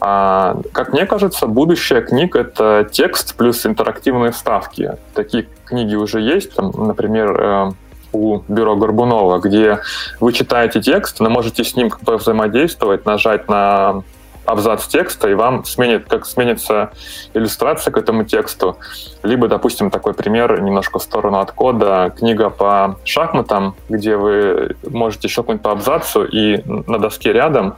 А, 0.00 0.56
как 0.72 0.92
мне 0.92 1.06
кажется, 1.06 1.46
будущее 1.46 2.02
книг— 2.02 2.36
это 2.36 2.88
текст 2.90 3.34
плюс 3.36 3.66
интерактивные 3.66 4.30
вставки. 4.30 4.96
Такие 5.14 5.48
книги 5.64 5.96
уже 5.96 6.20
есть, 6.20 6.54
там, 6.54 6.72
например, 6.76 7.40
э, 7.40 7.70
у 8.12 8.40
бюро 8.48 8.76
Горбунова, 8.76 9.38
где 9.38 9.80
вы 10.20 10.32
читаете 10.32 10.80
текст, 10.80 11.20
но 11.20 11.30
можете 11.30 11.64
с 11.64 11.74
ним 11.76 11.90
как 11.90 12.02
взаимодействовать, 12.20 13.06
нажать 13.06 13.48
на 13.48 14.02
абзац 14.48 14.86
текста, 14.86 15.28
и 15.28 15.34
вам 15.34 15.64
сменит, 15.64 16.08
как 16.08 16.24
сменится 16.24 16.90
иллюстрация 17.34 17.90
к 17.92 17.98
этому 17.98 18.24
тексту. 18.24 18.78
Либо, 19.22 19.46
допустим, 19.46 19.90
такой 19.90 20.14
пример 20.14 20.62
немножко 20.62 20.98
в 20.98 21.02
сторону 21.02 21.38
от 21.38 21.52
кода, 21.52 22.12
книга 22.16 22.48
по 22.48 22.96
шахматам, 23.04 23.74
где 23.90 24.16
вы 24.16 24.74
можете 24.88 25.28
щелкнуть 25.28 25.60
по 25.60 25.72
абзацу, 25.72 26.24
и 26.24 26.62
на 26.64 26.98
доске 26.98 27.32
рядом 27.32 27.76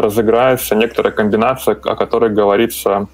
разыграется 0.00 0.74
некоторая 0.74 1.12
комбинация, 1.12 1.74
о 1.74 1.96
которой 1.96 2.30
говорится 2.30 3.06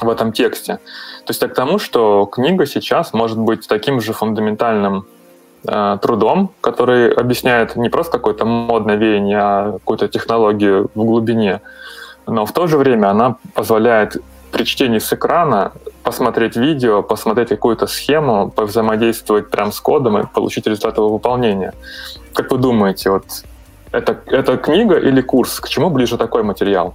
в 0.00 0.08
этом 0.08 0.32
тексте. 0.32 0.78
То 1.24 1.30
есть 1.30 1.40
к 1.40 1.54
тому, 1.54 1.78
что 1.78 2.26
книга 2.26 2.66
сейчас 2.66 3.12
может 3.12 3.38
быть 3.38 3.66
таким 3.66 4.00
же 4.00 4.12
фундаментальным 4.12 5.04
э, 5.66 5.98
трудом, 6.00 6.50
который 6.60 7.12
объясняет 7.12 7.76
не 7.76 7.88
просто 7.88 8.12
какое-то 8.12 8.44
модное 8.44 8.96
веяние, 8.96 9.38
а 9.38 9.72
какую-то 9.72 10.08
технологию 10.08 10.90
в 10.94 11.04
глубине, 11.04 11.60
но 12.26 12.46
в 12.46 12.52
то 12.52 12.66
же 12.66 12.78
время 12.78 13.08
она 13.08 13.36
позволяет 13.54 14.16
при 14.52 14.64
чтении 14.64 14.98
с 14.98 15.12
экрана 15.12 15.72
посмотреть 16.02 16.56
видео, 16.56 17.02
посмотреть 17.02 17.48
какую-то 17.50 17.86
схему, 17.86 18.50
повзаимодействовать 18.50 19.50
прям 19.50 19.72
с 19.72 19.80
кодом 19.80 20.18
и 20.18 20.26
получить 20.26 20.66
результат 20.66 20.96
его 20.96 21.08
выполнения. 21.08 21.72
Как 22.32 22.50
вы 22.50 22.58
думаете, 22.58 23.10
вот 23.10 23.24
это, 23.92 24.20
это 24.26 24.56
книга 24.56 24.98
или 24.98 25.20
курс? 25.20 25.60
К 25.60 25.68
чему 25.68 25.90
ближе 25.90 26.16
такой 26.16 26.42
материал? 26.42 26.94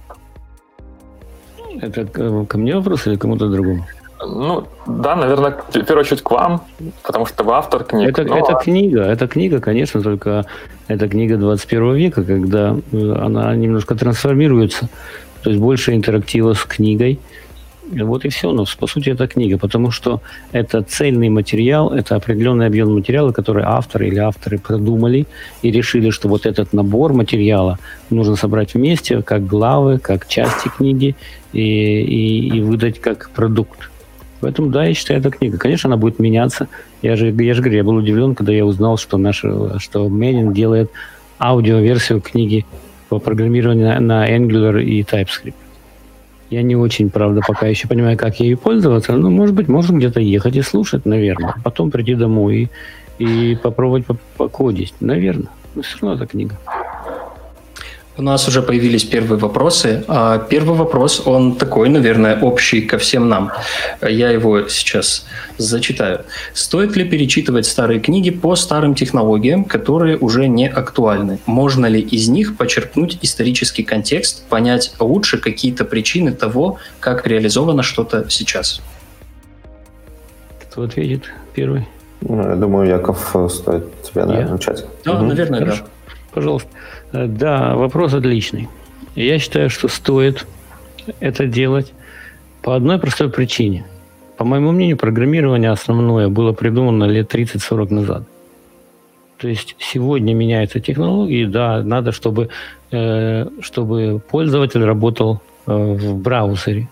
Это 1.80 2.06
ко 2.46 2.58
мне 2.58 2.74
вопрос 2.74 3.06
или 3.06 3.16
кому-то 3.16 3.48
другому? 3.48 3.84
Ну, 4.18 4.66
да, 4.86 5.14
наверное, 5.14 5.50
в 5.50 5.72
первую 5.72 6.00
очередь 6.00 6.22
к 6.22 6.30
вам, 6.30 6.62
потому 7.02 7.26
что 7.26 7.44
вы 7.44 7.52
автор 7.52 7.84
книг. 7.84 8.08
Это, 8.08 8.24
но... 8.24 8.38
это 8.38 8.54
книга, 8.54 9.02
это 9.02 9.28
книга, 9.28 9.60
конечно, 9.60 10.00
только 10.00 10.46
это 10.88 11.08
книга 11.08 11.36
21 11.36 11.94
века, 11.94 12.24
когда 12.24 12.76
э, 12.92 13.12
она 13.12 13.54
немножко 13.54 13.94
трансформируется, 13.94 14.88
то 15.42 15.50
есть 15.50 15.60
больше 15.60 15.94
интерактива 15.94 16.54
с 16.54 16.64
книгой, 16.64 17.20
Вот 17.92 18.24
и 18.24 18.28
все. 18.28 18.52
Но 18.52 18.64
по 18.78 18.86
сути 18.86 19.10
это 19.10 19.26
книга, 19.26 19.58
потому 19.58 19.90
что 19.90 20.20
это 20.52 20.82
цельный 20.82 21.28
материал, 21.28 21.92
это 21.92 22.16
определенный 22.16 22.66
объем 22.66 22.94
материала, 22.94 23.32
который 23.32 23.62
авторы 23.64 24.08
или 24.08 24.18
авторы 24.18 24.58
продумали 24.58 25.26
и 25.62 25.70
решили, 25.70 26.10
что 26.10 26.28
вот 26.28 26.46
этот 26.46 26.72
набор 26.72 27.12
материала 27.12 27.78
нужно 28.10 28.36
собрать 28.36 28.74
вместе, 28.74 29.22
как 29.22 29.46
главы, 29.46 29.98
как 29.98 30.26
части 30.26 30.68
книги 30.68 31.14
и, 31.52 31.60
и, 31.60 32.56
и 32.56 32.60
выдать 32.60 33.00
как 33.00 33.30
продукт. 33.30 33.90
Поэтому, 34.40 34.68
да, 34.68 34.84
я 34.84 34.94
считаю, 34.94 35.20
это 35.20 35.30
книга. 35.30 35.56
Конечно, 35.58 35.88
она 35.88 35.96
будет 35.96 36.18
меняться. 36.18 36.68
Я 37.02 37.16
же, 37.16 37.30
я 37.30 37.54
же 37.54 37.62
говорю, 37.62 37.76
я 37.78 37.84
был 37.84 37.96
удивлен, 37.96 38.34
когда 38.34 38.52
я 38.52 38.66
узнал, 38.66 38.98
что, 38.98 39.16
наш, 39.16 39.44
что 39.78 40.08
Менин 40.08 40.52
делает 40.52 40.90
аудиоверсию 41.38 42.20
книги 42.20 42.66
по 43.08 43.18
программированию 43.18 44.00
на 44.02 44.28
Angular 44.28 44.82
и 44.82 45.02
TypeScript. 45.02 45.54
Я 46.50 46.62
не 46.62 46.76
очень, 46.76 47.10
правда, 47.10 47.40
пока 47.46 47.66
еще 47.66 47.88
понимаю, 47.88 48.16
как 48.16 48.38
ею 48.38 48.56
пользоваться. 48.56 49.12
Ну, 49.12 49.30
может 49.30 49.54
быть, 49.54 49.68
можно 49.68 49.96
где-то 49.96 50.20
ехать 50.20 50.56
и 50.56 50.62
слушать, 50.62 51.04
наверное. 51.04 51.54
Потом 51.64 51.90
прийти 51.90 52.14
домой 52.14 52.70
и, 53.18 53.24
и 53.24 53.56
попробовать 53.56 54.04
покодить. 54.36 54.94
Наверное. 55.00 55.48
Но 55.74 55.82
все 55.82 55.98
равно 56.00 56.16
это 56.16 56.26
книга. 56.26 56.56
У 58.18 58.22
нас 58.22 58.48
уже 58.48 58.62
появились 58.62 59.04
первые 59.04 59.38
вопросы. 59.38 60.02
А 60.08 60.38
первый 60.38 60.76
вопрос, 60.76 61.22
он 61.26 61.54
такой, 61.56 61.90
наверное, 61.90 62.40
общий 62.40 62.80
ко 62.80 62.96
всем 62.96 63.28
нам. 63.28 63.52
Я 64.00 64.30
его 64.30 64.68
сейчас 64.68 65.26
зачитаю. 65.58 66.20
Стоит 66.54 66.96
ли 66.96 67.04
перечитывать 67.04 67.66
старые 67.66 68.00
книги 68.00 68.30
по 68.30 68.56
старым 68.56 68.94
технологиям, 68.94 69.64
которые 69.64 70.16
уже 70.16 70.48
не 70.48 70.66
актуальны? 70.66 71.40
Можно 71.44 71.86
ли 71.86 72.00
из 72.00 72.28
них 72.28 72.56
почерпнуть 72.56 73.18
исторический 73.20 73.82
контекст, 73.82 74.46
понять 74.48 74.94
лучше 74.98 75.36
какие-то 75.36 75.84
причины 75.84 76.32
того, 76.32 76.78
как 77.00 77.26
реализовано 77.26 77.82
что-то 77.82 78.24
сейчас? 78.30 78.80
Кто 80.62 80.84
ответит 80.84 81.24
первый? 81.54 81.86
Ну, 82.22 82.48
я 82.48 82.56
думаю, 82.56 82.88
Яков, 82.88 83.36
стоит 83.50 84.02
тебя, 84.02 84.24
наверное, 84.24 84.52
начать. 84.52 84.86
Да, 85.04 85.12
угу. 85.12 85.26
наверное, 85.26 85.60
Хорошо. 85.60 85.82
да. 85.84 85.90
Пожалуйста. 86.36 86.68
Э, 87.12 87.26
да, 87.26 87.74
вопрос 87.76 88.12
отличный. 88.12 88.68
Я 89.14 89.38
считаю, 89.38 89.70
что 89.70 89.88
стоит 89.88 90.46
это 91.18 91.46
делать 91.46 91.94
по 92.60 92.76
одной 92.76 92.98
простой 92.98 93.30
причине. 93.30 93.86
По 94.36 94.44
моему 94.44 94.70
мнению, 94.72 94.98
программирование 94.98 95.70
основное 95.70 96.28
было 96.28 96.52
придумано 96.52 97.04
лет 97.04 97.34
30-40 97.34 97.94
назад. 97.94 98.22
То 99.38 99.48
есть 99.48 99.76
сегодня 99.78 100.34
меняются 100.34 100.78
технологии, 100.78 101.46
да, 101.46 101.82
надо, 101.82 102.12
чтобы, 102.12 102.50
э, 102.90 103.46
чтобы 103.62 104.20
пользователь 104.30 104.84
работал 104.84 105.40
э, 105.66 105.72
в 105.72 106.16
браузере, 106.16 106.90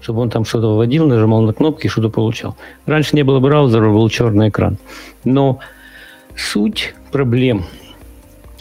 чтобы 0.00 0.20
он 0.20 0.30
там 0.30 0.44
что-то 0.44 0.76
вводил, 0.76 1.08
нажимал 1.08 1.42
на 1.42 1.52
кнопки 1.52 1.86
и 1.86 1.90
что-то 1.90 2.08
получал. 2.08 2.56
Раньше 2.86 3.16
не 3.16 3.24
было 3.24 3.40
браузера, 3.40 3.90
был 3.90 4.08
черный 4.10 4.50
экран. 4.50 4.78
Но 5.24 5.58
суть 6.36 6.94
проблем– 7.10 7.64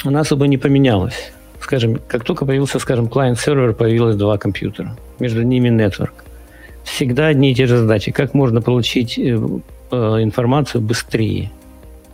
она 0.03 0.21
особо 0.21 0.47
не 0.47 0.57
поменялась. 0.57 1.31
Скажем, 1.61 1.99
как 2.07 2.23
только 2.23 2.45
появился, 2.45 2.79
скажем, 2.79 3.09
клиент-сервер, 3.09 3.73
появилось 3.73 4.15
два 4.15 4.37
компьютера. 4.37 4.95
Между 5.19 5.43
ними 5.43 5.69
network. 5.69 6.13
Всегда 6.83 7.27
одни 7.27 7.51
и 7.51 7.55
те 7.55 7.67
же 7.67 7.77
задачи. 7.77 8.11
Как 8.11 8.33
можно 8.33 8.61
получить 8.61 9.19
э, 9.19 9.37
э, 9.91 9.95
информацию 10.21 10.81
быстрее, 10.81 11.51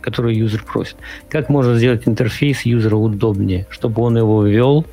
которую 0.00 0.36
юзер 0.36 0.64
просит? 0.64 0.96
Как 1.28 1.48
можно 1.48 1.76
сделать 1.76 2.02
интерфейс 2.06 2.62
юзера 2.62 2.96
удобнее, 2.96 3.66
чтобы 3.70 4.02
он 4.02 4.18
его 4.18 4.44
ввел, 4.44 4.84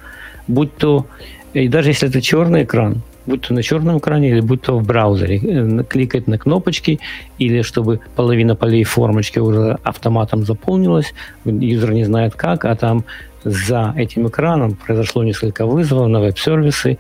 будь 0.47 0.75
то, 0.77 1.07
и 1.53 1.67
даже 1.67 1.89
если 1.89 2.07
это 2.09 2.21
черный 2.21 2.63
экран, 2.63 3.01
будь 3.25 3.41
то 3.41 3.53
на 3.53 3.63
черном 3.63 3.97
экране 3.97 4.29
или 4.29 4.41
будь 4.41 4.61
то 4.61 4.77
в 4.77 4.85
браузере, 4.85 5.37
э, 5.37 5.83
кликать 5.83 6.27
на 6.27 6.37
кнопочки, 6.37 6.99
или 7.37 7.61
чтобы 7.61 7.99
половина 8.15 8.55
полей 8.55 8.83
формочки 8.83 9.39
уже 9.39 9.77
автоматом 9.83 10.45
заполнилась, 10.45 11.13
юзер 11.45 11.93
не 11.93 12.05
знает 12.05 12.35
как, 12.35 12.65
а 12.65 12.75
там 12.75 13.03
за 13.43 13.93
этим 13.97 14.27
экраном 14.27 14.75
произошло 14.75 15.23
несколько 15.23 15.65
вызовов 15.65 16.07
на 16.07 16.19
веб-сервисы, 16.19 16.97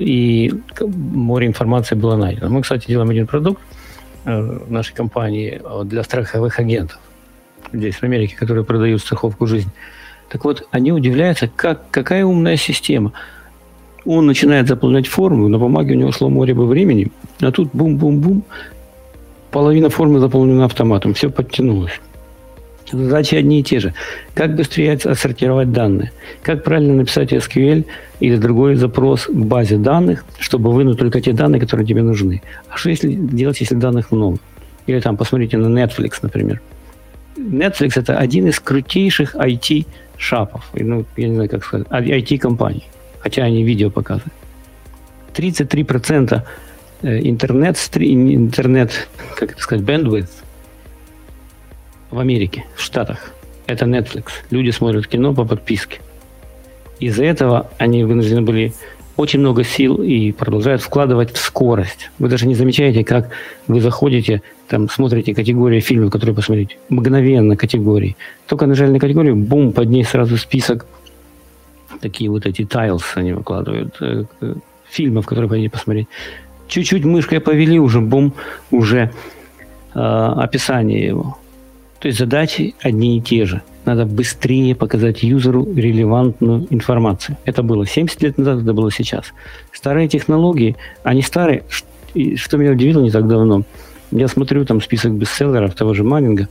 и 0.00 0.52
море 0.80 1.46
информации 1.46 1.94
было 1.94 2.16
найдено. 2.16 2.48
Мы, 2.50 2.62
кстати, 2.62 2.86
делаем 2.86 3.10
один 3.10 3.26
продукт 3.26 3.62
э, 4.24 4.58
в 4.66 4.70
нашей 4.70 4.94
компании 4.94 5.60
э, 5.62 5.84
для 5.84 6.02
страховых 6.02 6.58
агентов 6.58 6.98
здесь, 7.72 7.96
в 7.96 8.02
Америке, 8.02 8.36
которые 8.36 8.64
продают 8.64 9.00
страховку 9.00 9.46
жизни. 9.46 9.70
Так 10.28 10.44
вот, 10.44 10.66
они 10.70 10.92
удивляются, 10.92 11.48
как, 11.54 11.90
какая 11.90 12.24
умная 12.24 12.56
система– 12.56 13.12
он 14.04 14.26
начинает 14.26 14.68
заполнять 14.68 15.06
форму, 15.06 15.48
на 15.48 15.58
бумаге 15.58 15.94
у 15.94 15.98
него 15.98 16.12
шло 16.12 16.28
море 16.28 16.54
бы 16.54 16.66
времени, 16.66 17.08
а 17.40 17.50
тут 17.50 17.70
бум-бум-бум, 17.72 18.42
половина 19.50 19.90
формы 19.90 20.20
заполнена 20.20 20.64
автоматом, 20.64 21.14
все 21.14 21.30
подтянулось. 21.30 22.00
Задачи 22.92 23.36
одни 23.36 23.60
и 23.60 23.62
те 23.62 23.78
же. 23.78 23.94
Как 24.34 24.56
быстрее 24.56 24.94
отсортировать 24.94 25.70
данные? 25.70 26.10
Как 26.42 26.64
правильно 26.64 26.94
написать 26.94 27.32
SQL 27.32 27.84
или 28.18 28.36
другой 28.36 28.74
запрос 28.74 29.26
к 29.26 29.32
базе 29.32 29.76
данных, 29.76 30.24
чтобы 30.40 30.72
вынуть 30.72 30.98
только 30.98 31.20
те 31.20 31.32
данные, 31.32 31.60
которые 31.60 31.86
тебе 31.86 32.02
нужны? 32.02 32.42
А 32.68 32.76
что 32.76 32.90
если 32.90 33.12
делать, 33.12 33.60
если 33.60 33.76
данных 33.76 34.10
много? 34.10 34.38
Или 34.86 34.98
там, 34.98 35.16
посмотрите 35.16 35.56
на 35.56 35.68
Netflix, 35.68 36.14
например. 36.22 36.60
Netflix– 37.36 37.92
это 37.94 38.18
один 38.18 38.48
из 38.48 38.58
крутейших 38.58 39.36
IT-шапов, 39.36 40.62
ну, 40.74 41.04
я 41.16 41.28
не 41.28 41.34
знаю, 41.34 41.48
как 41.48 41.64
сказать, 41.64 41.86
IT-компаний 41.88 42.88
хотя 43.20 43.44
они 43.44 43.62
видео 43.62 43.90
показывают. 43.90 44.32
33% 45.34 46.42
э, 47.02 47.20
интернет, 47.22 47.76
интернет, 47.96 49.08
как 49.36 49.52
это 49.52 49.60
сказать, 49.60 49.84
bandwidth 49.84 50.30
в 52.10 52.18
Америке, 52.18 52.64
в 52.74 52.80
Штатах. 52.80 53.32
Это 53.66 53.84
Netflix. 53.84 54.24
Люди 54.50 54.70
смотрят 54.70 55.06
кино 55.06 55.32
по 55.32 55.44
подписке. 55.44 56.00
Из-за 56.98 57.24
этого 57.24 57.70
они 57.78 58.04
вынуждены 58.04 58.42
были 58.42 58.74
очень 59.16 59.40
много 59.40 59.64
сил 59.64 60.02
и 60.02 60.32
продолжают 60.32 60.82
вкладывать 60.82 61.32
в 61.32 61.38
скорость. 61.38 62.10
Вы 62.18 62.28
даже 62.28 62.46
не 62.46 62.54
замечаете, 62.54 63.04
как 63.04 63.30
вы 63.68 63.80
заходите, 63.80 64.42
там 64.68 64.88
смотрите 64.88 65.34
категории 65.34 65.80
фильмов, 65.80 66.10
которые 66.10 66.34
посмотрите. 66.34 66.76
Мгновенно 66.88 67.56
категории. 67.56 68.16
Только 68.46 68.66
нажали 68.66 68.92
на 68.92 68.98
категорию, 68.98 69.36
бум, 69.36 69.72
под 69.72 69.90
ней 69.90 70.04
сразу 70.04 70.36
список 70.36 70.86
такие 72.00 72.30
вот 72.30 72.46
эти 72.46 72.64
тайлс 72.64 73.04
они 73.14 73.32
выкладывают, 73.32 73.96
э, 74.00 74.24
фильмов, 74.88 75.26
которые 75.26 75.48
хотите 75.48 75.70
посмотреть. 75.70 76.08
Чуть-чуть 76.68 77.04
мышкой 77.04 77.40
повели, 77.40 77.78
уже 77.78 78.00
бум, 78.00 78.32
уже 78.70 79.10
э, 79.94 79.98
описание 79.98 81.06
его. 81.06 81.38
То 82.00 82.08
есть 82.08 82.18
задачи 82.18 82.74
одни 82.80 83.18
и 83.18 83.20
те 83.20 83.44
же. 83.44 83.62
Надо 83.84 84.06
быстрее 84.06 84.74
показать 84.74 85.22
юзеру 85.22 85.66
релевантную 85.74 86.66
информацию. 86.70 87.36
Это 87.44 87.62
было 87.62 87.86
70 87.86 88.22
лет 88.22 88.38
назад, 88.38 88.62
это 88.62 88.72
было 88.72 88.90
сейчас. 88.90 89.32
Старые 89.72 90.08
технологии, 90.08 90.76
они 91.02 91.22
старые. 91.22 91.64
Что 92.36 92.56
меня 92.56 92.72
удивило 92.72 93.00
не 93.00 93.10
так 93.10 93.28
давно, 93.28 93.62
я 94.10 94.28
смотрю 94.28 94.64
там 94.64 94.80
список 94.80 95.12
бестселлеров 95.12 95.74
того 95.74 95.94
же 95.94 96.02
Маннинга, 96.02 96.48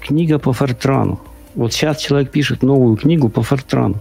книга 0.00 0.38
по 0.38 0.52
Фортрану. 0.52 1.20
Вот 1.54 1.72
сейчас 1.72 1.98
человек 1.98 2.30
пишет 2.30 2.62
новую 2.62 2.96
книгу 2.96 3.28
по 3.28 3.42
Фортрану. 3.42 3.96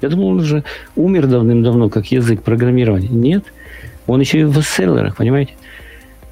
Я 0.00 0.08
думал, 0.08 0.28
он 0.28 0.40
уже 0.40 0.64
умер 0.96 1.26
давным-давно, 1.26 1.88
как 1.88 2.06
язык 2.06 2.42
программирования. 2.42 3.08
Нет, 3.08 3.44
он 4.06 4.20
еще 4.20 4.40
и 4.40 4.44
в 4.44 4.56
бестселлерах, 4.56 5.16
понимаете? 5.16 5.52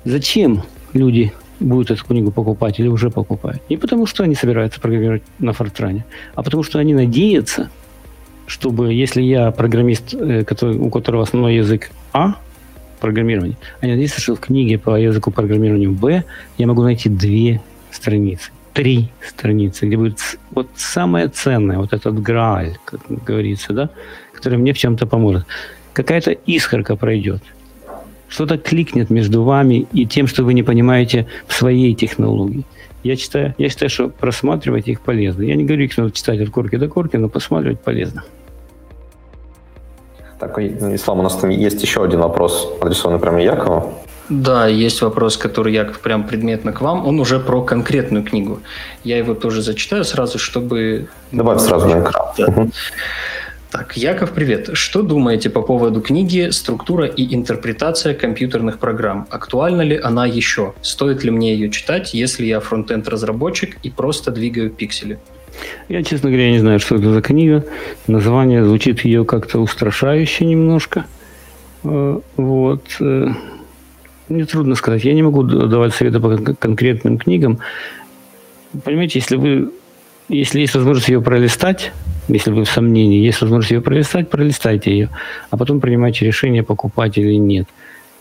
Зачем 0.04 0.62
люди 0.92 1.32
будут 1.60 1.90
эту 1.90 2.04
книгу 2.04 2.30
покупать 2.30 2.80
или 2.80 2.88
уже 2.88 3.10
покупают? 3.10 3.62
Не 3.70 3.76
потому, 3.76 4.06
что 4.06 4.24
они 4.24 4.34
собираются 4.34 4.80
программировать 4.80 5.22
на 5.38 5.52
Фортране, 5.52 6.04
а 6.34 6.42
потому, 6.42 6.62
что 6.62 6.78
они 6.78 6.94
надеются, 6.94 7.70
чтобы, 8.46 8.92
если 8.92 9.22
я 9.22 9.50
программист, 9.52 10.14
э, 10.14 10.44
который, 10.44 10.76
у 10.76 10.90
которого 10.90 11.22
основной 11.22 11.56
язык 11.56 11.90
А, 12.12 12.34
программирования, 13.00 13.56
они 13.80 13.92
надеются, 13.92 14.20
что 14.20 14.34
в 14.34 14.40
книге 14.40 14.78
по 14.78 14.98
языку 14.98 15.30
программирования 15.30 15.88
Б 15.88 16.24
я 16.58 16.66
могу 16.66 16.82
найти 16.82 17.08
две 17.08 17.60
страницы 17.90 18.50
три 18.72 19.10
страницы, 19.26 19.86
где 19.86 19.96
будет 19.96 20.18
вот 20.50 20.68
самое 20.76 21.28
ценное, 21.28 21.78
вот 21.78 21.92
этот 21.92 22.20
грааль, 22.20 22.76
как 22.84 23.00
говорится, 23.08 23.72
да, 23.72 23.90
который 24.32 24.58
мне 24.58 24.72
в 24.72 24.78
чем-то 24.78 25.06
поможет. 25.06 25.46
Какая-то 25.92 26.30
искорка 26.30 26.96
пройдет. 26.96 27.42
Что-то 28.28 28.56
кликнет 28.56 29.10
между 29.10 29.42
вами 29.42 29.86
и 29.92 30.06
тем, 30.06 30.26
что 30.26 30.44
вы 30.44 30.54
не 30.54 30.62
понимаете 30.62 31.26
в 31.46 31.52
своей 31.52 31.94
технологии. 31.94 32.64
Я 33.02 33.16
считаю, 33.16 33.54
я 33.58 33.68
считаю, 33.68 33.90
что 33.90 34.08
просматривать 34.08 34.88
их 34.88 35.00
полезно. 35.00 35.42
Я 35.42 35.56
не 35.56 35.64
говорю, 35.64 35.84
их 35.84 35.98
надо 35.98 36.12
читать 36.12 36.40
от 36.40 36.50
корки 36.50 36.76
до 36.76 36.88
корки, 36.88 37.16
но 37.16 37.28
посматривать 37.28 37.80
полезно. 37.80 38.24
Так, 40.38 40.58
Ислам, 40.58 41.20
у 41.20 41.22
нас 41.22 41.36
там 41.36 41.50
есть 41.50 41.82
еще 41.82 42.02
один 42.02 42.20
вопрос, 42.20 42.72
адресованный 42.80 43.20
прямо 43.20 43.42
Якову. 43.42 43.92
Да, 44.28 44.66
есть 44.66 45.02
вопрос, 45.02 45.36
который, 45.36 45.72
Яков, 45.72 46.00
прям 46.00 46.26
предметно 46.26 46.72
к 46.72 46.80
вам. 46.80 47.06
Он 47.06 47.20
уже 47.20 47.38
про 47.38 47.62
конкретную 47.62 48.24
книгу. 48.24 48.60
Я 49.04 49.18
его 49.18 49.34
тоже 49.34 49.62
зачитаю 49.62 50.04
сразу, 50.04 50.38
чтобы... 50.38 51.08
Давай 51.32 51.58
сразу 51.58 51.88
на 51.88 52.02
экран. 52.02 52.26
Да. 52.38 52.66
Так, 53.72 53.96
Яков, 53.96 54.32
привет. 54.32 54.70
Что 54.74 55.00
думаете 55.02 55.48
по 55.48 55.62
поводу 55.62 56.02
книги 56.02 56.50
«Структура 56.50 57.06
и 57.06 57.34
интерпретация 57.34 58.14
компьютерных 58.14 58.78
программ»? 58.78 59.26
Актуальна 59.30 59.80
ли 59.80 59.96
она 59.96 60.26
еще? 60.26 60.74
Стоит 60.82 61.24
ли 61.24 61.30
мне 61.30 61.54
ее 61.54 61.70
читать, 61.70 62.12
если 62.12 62.44
я 62.44 62.60
фронтенд-разработчик 62.60 63.78
и 63.82 63.88
просто 63.88 64.30
двигаю 64.30 64.70
пиксели? 64.70 65.18
Я, 65.88 66.02
честно 66.02 66.28
говоря, 66.28 66.50
не 66.50 66.58
знаю, 66.58 66.80
что 66.80 66.96
это 66.96 67.12
за 67.14 67.22
книга. 67.22 67.64
Название 68.06 68.62
звучит 68.62 69.06
ее 69.06 69.24
как-то 69.24 69.58
устрашающе 69.58 70.44
немножко. 70.44 71.06
Э, 71.84 72.20
вот. 72.36 72.82
Мне 74.32 74.46
трудно 74.46 74.74
сказать. 74.76 75.04
Я 75.04 75.12
не 75.12 75.22
могу 75.22 75.42
давать 75.42 75.94
советы 75.94 76.18
по 76.18 76.38
конкретным 76.38 77.18
книгам. 77.18 77.58
Понимаете, 78.84 79.18
если 79.18 79.36
вы 79.36 79.72
если 80.28 80.60
есть 80.60 80.74
возможность 80.74 81.08
ее 81.08 81.20
пролистать, 81.20 81.92
если 82.28 82.50
вы 82.50 82.64
в 82.64 82.70
сомнении, 82.70 83.20
есть 83.20 83.42
возможность 83.42 83.72
ее 83.72 83.80
пролистать, 83.82 84.30
пролистайте 84.30 84.90
ее, 84.90 85.08
а 85.50 85.58
потом 85.58 85.80
принимайте 85.80 86.24
решение, 86.24 86.62
покупать 86.62 87.18
или 87.18 87.34
нет. 87.34 87.66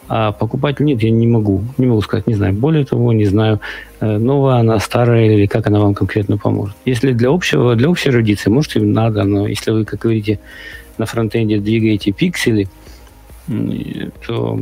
А 0.09 0.33
покупать 0.33 0.81
нет, 0.81 1.01
я 1.01 1.11
не 1.11 1.27
могу. 1.27 1.63
Не 1.77 1.85
могу 1.85 2.01
сказать, 2.01 2.27
не 2.27 2.33
знаю. 2.33 2.53
Более 2.53 2.83
того, 2.83 3.13
не 3.13 3.23
знаю, 3.23 3.61
э, 4.01 4.17
новая 4.17 4.55
она, 4.55 4.79
старая 4.79 5.25
или 5.25 5.45
как 5.45 5.67
она 5.67 5.79
вам 5.79 5.93
конкретно 5.93 6.37
поможет. 6.37 6.75
Если 6.83 7.13
для 7.13 7.29
общего, 7.29 7.75
для 7.75 7.89
общей 7.89 8.09
эрудиции, 8.09 8.49
может, 8.49 8.75
и 8.75 8.81
надо, 8.81 9.23
но 9.23 9.47
если 9.47 9.71
вы, 9.71 9.85
как 9.85 10.01
говорите, 10.01 10.39
на 10.97 11.05
фронтенде 11.05 11.59
двигаете 11.59 12.11
пиксели, 12.11 12.67
то 14.25 14.59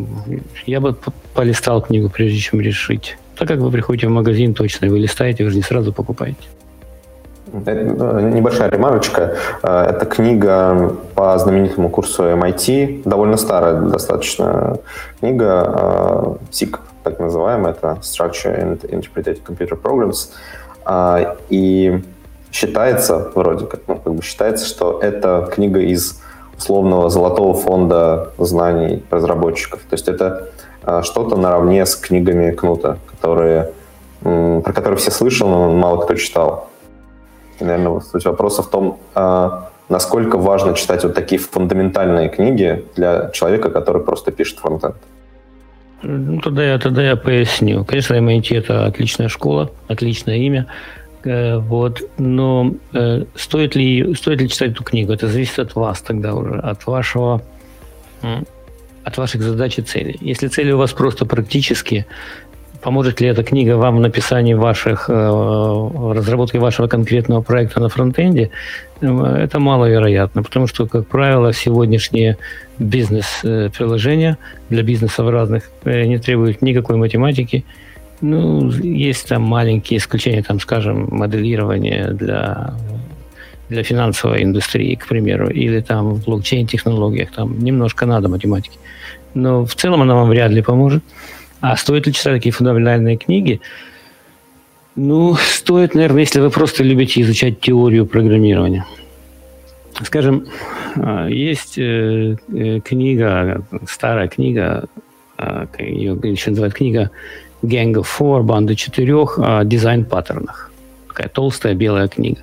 я 0.66 0.80
бы 0.80 0.96
полистал 1.34 1.82
книгу, 1.82 2.10
прежде 2.10 2.40
чем 2.40 2.62
решить. 2.62 3.18
Так 3.38 3.48
как 3.48 3.60
вы 3.60 3.72
приходите 3.72 4.08
в 4.08 4.12
магазин 4.12 4.54
точно, 4.54 4.90
вы 4.90 5.00
листаете, 5.00 5.44
вы 5.44 5.52
же 5.52 5.58
не 5.58 5.64
сразу 5.64 5.94
покупаете. 5.94 6.48
Э, 7.54 8.32
небольшая 8.34 8.70
ремарочка. 8.70 9.36
Э, 9.64 9.86
это 9.90 10.06
книга 10.06 10.96
по 11.16 11.38
знаменитому 11.38 11.90
курсу 11.90 12.24
MIT, 12.24 13.04
довольно 13.06 13.38
старая 13.38 13.82
достаточно 13.82 14.78
книга, 15.20 16.38
SIC, 16.52 16.76
э, 16.76 16.78
так 17.04 17.20
называемая, 17.20 17.74
это 17.74 17.98
Structure 18.02 18.56
and 18.56 18.82
Interpreted 18.90 19.42
Computer 19.44 19.80
Programs. 19.82 20.30
И 21.50 22.02
считается, 22.52 23.32
вроде 23.36 23.66
как, 23.66 23.82
ну, 23.88 23.96
как 23.96 24.14
бы 24.14 24.24
считается, 24.24 24.66
что 24.66 25.00
это 25.02 25.50
книга 25.54 25.80
из 25.80 26.22
условного 26.60 27.10
золотого 27.10 27.54
фонда 27.54 28.32
знаний 28.38 29.04
разработчиков. 29.10 29.80
То 29.90 29.94
есть 29.94 30.08
это 30.08 30.50
что-то 31.04 31.36
наравне 31.36 31.86
с 31.86 31.96
книгами 31.96 32.52
Кнута, 32.52 32.98
которые, 33.08 33.72
про 34.22 34.74
которые 34.74 34.98
все 34.98 35.12
слышали, 35.12 35.50
но 35.50 35.72
мало 35.72 36.04
кто 36.04 36.16
читал 36.16 36.70
наверное, 37.62 38.00
суть 38.02 38.26
вопроса 38.26 38.64
в 38.64 38.70
том, 38.70 39.00
а, 39.16 39.70
насколько 39.90 40.38
важно 40.38 40.74
читать 40.74 41.04
вот 41.04 41.14
такие 41.14 41.40
фундаментальные 41.40 42.30
книги 42.30 42.86
для 42.96 43.30
человека, 43.34 43.70
который 43.70 44.02
просто 44.02 44.32
пишет 44.32 44.60
фронтенд. 44.60 44.96
Ну, 46.02 46.40
тогда 46.40 46.64
я, 46.64 46.80
тогда 46.80 47.04
я 47.04 47.16
поясню. 47.18 47.84
Конечно, 47.84 48.16
MIT– 48.16 48.58
это 48.58 48.86
отличная 48.86 49.28
школа, 49.28 49.70
отличное 49.90 50.38
имя. 50.38 50.68
Э, 51.24 51.58
вот. 51.58 52.02
Но 52.18 52.74
э, 52.94 53.26
стоит, 53.36 53.76
ли, 53.76 54.16
стоит 54.16 54.42
ли 54.42 54.50
читать 54.50 54.72
эту 54.72 54.84
книгу? 54.84 55.14
Это 55.14 55.28
зависит 55.28 55.60
от 55.60 55.76
вас 55.76 56.02
тогда 56.02 56.34
уже, 56.34 56.60
от 56.60 56.86
вашего 56.86 57.42
от 59.06 59.18
ваших 59.18 59.42
задач 59.42 59.80
и 59.80 59.82
целей. 59.82 60.18
Если 60.20 60.50
цели 60.50 60.74
у 60.74 60.78
вас 60.78 60.92
просто 60.92 61.26
практические, 61.26 62.06
Поможет 62.82 63.20
ли 63.20 63.28
эта 63.28 63.44
книга 63.44 63.76
вам 63.76 63.98
в 63.98 64.00
написании 64.00 64.54
ваших, 64.54 65.10
э, 65.10 65.14
разработке 66.14 66.60
вашего 66.60 66.88
конкретного 66.88 67.42
проекта 67.42 67.82
на 67.82 67.90
фронтенде? 67.90 68.52
Это 69.02 69.60
маловероятно, 69.60 70.44
потому 70.44 70.68
что, 70.68 70.88
как 70.88 71.08
правило, 71.08 71.52
сегодняшние 71.54 72.38
бизнес-приложения 72.78 74.38
для 74.70 74.84
бизнесов 74.84 75.30
разных 75.30 75.72
э, 75.84 76.06
не 76.06 76.20
требуют 76.20 76.62
никакой 76.62 76.96
математики. 76.96 77.66
Ну, 78.22 78.70
есть 78.72 79.28
там 79.30 79.44
маленькие 79.44 79.98
исключения, 79.98 80.44
там, 80.44 80.60
скажем, 80.60 81.08
моделирование 81.12 82.12
для 82.12 82.74
для 83.70 83.84
финансовой 83.84 84.44
индустрии, 84.44 84.96
к 84.96 85.08
примеру, 85.08 85.48
или 85.48 85.80
там 85.82 86.16
в 86.16 86.26
блокчейн-технологиях, 86.26 87.32
там 87.32 87.60
немножко 87.60 88.08
надо 88.08 88.28
математики. 88.28 88.80
Но 89.36 89.64
в 89.64 89.76
целом 89.76 90.02
она 90.02 90.16
вам 90.16 90.30
вряд 90.30 90.52
ли 90.52 90.62
поможет. 90.64 91.04
А 91.62 91.78
стоит 91.78 92.08
ли 92.08 92.14
читать 92.14 92.34
такие 92.34 92.52
фундаментальные 92.52 93.18
книги? 93.18 93.62
Ну, 94.96 95.36
стоит, 95.36 95.94
наверное, 95.94 96.22
если 96.22 96.40
вы 96.40 96.50
просто 96.50 96.84
любите 96.84 97.22
изучать 97.22 97.62
теорию 97.62 98.06
программирования. 98.06 98.86
Скажем, 100.04 100.46
а, 100.96 101.28
есть 101.28 101.78
э, 101.78 102.38
э, 102.52 102.80
книга, 102.80 103.64
старая 103.88 104.28
книга, 104.28 104.86
а, 105.38 105.68
ее 105.78 106.18
еще 106.24 106.50
называют 106.50 106.74
книга 106.74 107.12
Gang 107.62 107.94
of 107.94 108.06
Four, 108.20 108.44
банда 108.44 108.76
четырех, 108.76 109.40
о 109.40 109.64
дизайн-паттернах. 109.64 110.72
Такая 111.08 111.28
толстая 111.28 111.74
белая 111.74 112.08
книга. 112.08 112.42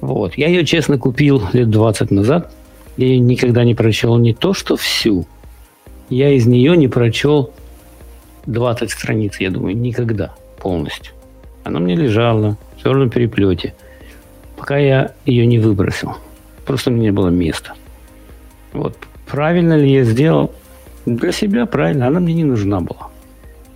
Вот. 0.00 0.34
Я 0.36 0.48
ее, 0.48 0.64
честно, 0.64 0.98
купил 0.98 1.42
лет 1.52 1.70
20 1.70 2.10
назад. 2.10 2.52
Я 2.96 3.06
ее 3.06 3.20
никогда 3.20 3.64
не 3.64 3.74
прочел 3.74 4.16
не 4.16 4.34
то, 4.34 4.52
что 4.54 4.76
всю. 4.76 5.26
Я 6.08 6.30
из 6.30 6.46
нее 6.46 6.76
не 6.76 6.88
прочел 6.88 7.52
20 8.46 8.90
страниц, 8.90 9.38
я 9.38 9.50
думаю, 9.50 9.76
никогда 9.76 10.34
полностью. 10.58 11.14
Она 11.64 11.78
мне 11.78 11.94
лежала 11.94 12.56
в 12.76 12.82
черном 12.82 13.10
переплете, 13.10 13.74
пока 14.56 14.76
я 14.78 15.12
ее 15.24 15.46
не 15.46 15.58
выбросил. 15.58 16.16
Просто 16.66 16.90
меня 16.90 17.04
не 17.04 17.12
было 17.12 17.28
места. 17.28 17.74
Вот. 18.72 18.96
Правильно 19.26 19.76
ли 19.76 19.90
я 19.90 20.04
сделал? 20.04 20.52
Для 21.06 21.32
себя 21.32 21.66
правильно, 21.66 22.08
она 22.08 22.20
мне 22.20 22.34
не 22.34 22.44
нужна 22.44 22.80
была. 22.80 23.11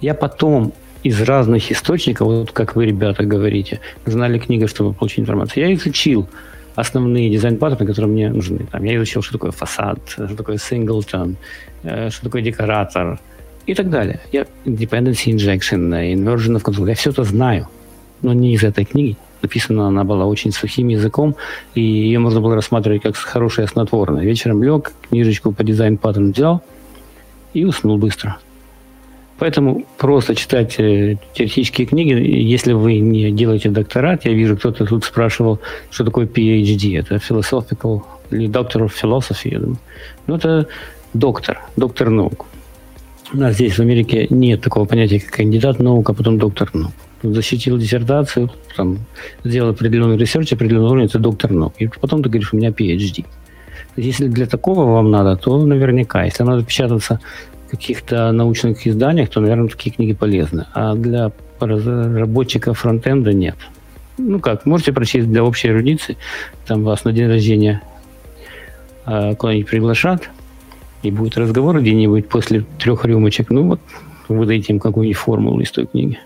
Я 0.07 0.15
потом 0.15 0.73
из 1.03 1.21
разных 1.21 1.73
источников, 1.73 2.27
вот 2.27 2.53
как 2.53 2.77
вы, 2.77 2.87
ребята, 2.87 3.25
говорите, 3.25 3.81
знали 4.07 4.39
книгу, 4.39 4.69
чтобы 4.69 4.93
получить 4.93 5.21
информацию. 5.21 5.69
Я 5.69 5.75
изучил 5.75 6.29
основные 6.77 7.31
дизайн-паттерны, 7.31 7.87
которые 7.87 8.11
мне 8.11 8.31
нужны. 8.31 8.67
Там, 8.71 8.85
я 8.85 8.97
изучил, 8.97 9.23
что 9.23 9.33
такое 9.33 9.51
фасад, 9.51 9.99
что 10.09 10.37
такое 10.37 10.59
синглтон, 10.59 11.37
э, 11.83 12.11
что 12.11 12.25
такое 12.25 12.43
декоратор– 12.43 13.19
и 13.67 13.75
так 13.75 13.91
далее. 13.91 14.21
Я 14.33 14.47
dependency 14.65 15.33
injection, 15.33 15.91
inversion 16.15 16.57
of 16.57 16.63
control, 16.63 16.89
я 16.89 16.95
все 16.95 17.11
это 17.11 17.25
знаю, 17.25 17.69
но 18.23 18.33
не 18.33 18.55
из 18.55 18.63
этой 18.63 18.85
книги. 18.85 19.17
Написана 19.43 19.89
она 19.89 20.05
была 20.05 20.25
очень 20.25 20.53
сухим 20.53 20.89
языком, 20.89 21.37
и 21.75 21.81
ее 21.81 22.19
можно 22.19 22.41
было 22.41 22.55
рассматривать 22.55 23.03
как 23.03 23.17
хорошее 23.17 23.67
снотворное. 23.67 24.25
Вечером 24.25 24.63
лег, 24.63 24.93
книжечку 25.09 25.53
по 25.53 25.63
дизайн 25.63 25.99
паттерн 25.99 26.33
взял 26.33 26.63
и 27.55 27.65
уснул 27.65 27.99
быстро. 27.99 28.39
Поэтому 29.39 29.85
просто 29.99 30.35
читать 30.35 30.77
э, 30.79 31.17
теоретические 31.35 31.87
книги, 31.87 32.13
если 32.13 32.73
вы 32.73 32.99
не 32.99 33.31
делаете 33.31 33.69
докторат, 33.69 34.25
я 34.25 34.33
вижу, 34.33 34.57
кто-то 34.57 34.87
тут 34.87 35.05
спрашивал, 35.05 35.61
что 35.91 36.05
такое 36.05 36.27
PhD, 36.27 36.99
это 36.99 37.17
philosophical 37.17 38.03
или 38.31 38.47
доктор 38.47 38.85
of 38.85 38.93
philosophy, 39.03 39.51
я 39.51 39.59
думаю. 39.59 39.79
Ну, 40.27 40.37
это 40.37 40.67
доктор, 41.13 41.61
доктор 41.77 42.11
наук. 42.11 42.47
У 43.35 43.37
нас 43.37 43.55
здесь 43.55 43.75
в 43.77 43.81
Америке 43.81 44.27
нет 44.31 44.63
такого 44.63 44.87
понятия, 44.87 45.21
как 45.21 45.35
кандидат 45.35 45.81
наук, 45.81 46.09
а 46.09 46.15
потом 46.15 46.39
доктор 46.39 46.71
наук. 46.73 46.93
Защитил 47.23 47.77
диссертацию, 47.77 48.51
там, 48.77 48.99
сделал 49.45 49.71
определенный 49.71 50.17
research, 50.17 50.53
определенный 50.53 50.91
уровень, 50.91 51.07
это 51.07 51.19
доктор 51.19 51.51
наук. 51.51 51.75
И 51.79 51.89
потом 51.89 52.23
ты 52.23 52.31
говоришь, 52.31 52.53
у 52.53 52.57
меня 52.57 52.71
PhD. 52.71 53.27
Если 53.97 54.29
для 54.29 54.47
такого 54.47 54.85
вам 54.85 55.11
надо, 55.11 55.37
то 55.37 55.65
наверняка. 55.65 56.25
Если 56.25 56.45
надо 56.45 56.65
печататься 56.65 57.21
каких-то 57.71 58.33
научных 58.33 58.87
изданиях, 58.87 59.29
то, 59.31 59.41
наверное, 59.41 59.69
такие 59.69 59.95
книги 59.95 60.13
полезны. 60.13 60.67
А 60.75 60.95
для 60.95 61.33
разработчика 61.61 62.75
frontend 62.75 63.26
а 63.26 63.33
нет. 63.33 63.57
Ну 64.19 64.41
как, 64.41 64.65
можете 64.67 64.93
прочесть 64.93 65.31
для 65.31 65.45
общей 65.45 65.69
эрудиции, 65.69 66.17
там 66.67 66.85
вас 66.85 67.05
на 67.05 67.13
день 67.13 67.29
рождения 67.29 67.83
э, 69.05 69.35
куда-нибудь 69.35 69.69
приглашат, 69.69 70.31
и 71.03 71.11
будет 71.11 71.37
разговор 71.37 71.81
где-нибудь 71.81 72.29
после 72.29 72.65
трех 72.79 73.05
рюмочек, 73.05 73.51
ну 73.51 73.69
вот 73.69 73.81
выдайте 74.29 74.73
им 74.73 74.81
какую-нибудь 74.81 75.19
формулу 75.19 75.61
из 75.61 75.71
той 75.71 75.87
книги. 75.87 76.19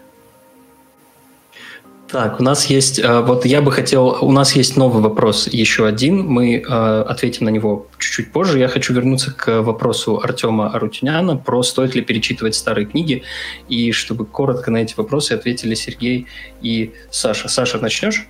Так, 2.12 2.40
у 2.40 2.42
нас 2.42 2.66
есть, 2.66 2.98
э, 2.98 3.20
вот 3.20 3.44
я 3.46 3.62
бы 3.62 3.70
хотел, 3.70 4.18
у 4.20 4.32
нас 4.32 4.56
есть 4.56 4.76
новый 4.76 5.00
вопрос, 5.00 5.46
еще 5.46 5.86
один, 5.86 6.26
мы 6.26 6.56
э, 6.56 7.02
ответим 7.08 7.46
на 7.46 7.50
него 7.50 7.86
чуть-чуть 7.98 8.32
позже. 8.32 8.58
Я 8.58 8.66
хочу 8.66 8.92
вернуться 8.92 9.32
к 9.32 9.62
вопросу 9.62 10.20
Артема 10.20 10.74
Арутюняна 10.74 11.36
про 11.36 11.62
стоит 11.62 11.94
ли 11.94 12.02
перечитывать 12.02 12.56
старые 12.56 12.86
книги, 12.86 13.22
и 13.68 13.92
чтобы 13.92 14.26
коротко 14.26 14.72
на 14.72 14.78
эти 14.78 14.94
вопросы 14.96 15.34
ответили 15.34 15.74
Сергей 15.74 16.26
и 16.60 16.92
Саша. 17.10 17.48
Саша, 17.48 17.78
начнешь? 17.78 18.26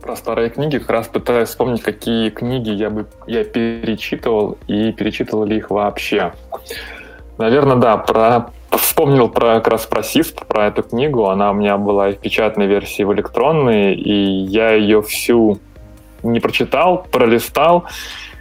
про 0.00 0.16
старые 0.16 0.50
книги 0.50 0.78
как 0.78 0.90
раз 0.90 1.08
пытаюсь 1.08 1.50
вспомнить, 1.50 1.82
какие 1.82 2.30
книги 2.30 2.70
я 2.70 2.90
бы 2.90 3.06
я 3.26 3.44
перечитывал 3.44 4.56
и 4.66 4.92
перечитывал 4.92 5.44
ли 5.44 5.58
их 5.58 5.70
вообще. 5.70 6.32
Наверное, 7.38 7.76
да, 7.76 7.96
про 7.98 8.50
вспомнил 8.90 9.28
про 9.28 9.54
как 9.54 9.68
раз 9.68 9.86
про 9.86 10.00
SISP, 10.00 10.44
про 10.48 10.66
эту 10.66 10.82
книгу. 10.82 11.26
Она 11.28 11.52
у 11.52 11.54
меня 11.54 11.78
была 11.78 12.10
и 12.10 12.12
в 12.12 12.18
печатной 12.18 12.66
версии, 12.66 13.02
и 13.02 13.04
в 13.04 13.12
электронной, 13.12 13.94
и 13.94 14.12
я 14.12 14.72
ее 14.72 15.00
всю 15.00 15.60
не 16.24 16.40
прочитал, 16.40 17.06
пролистал, 17.10 17.84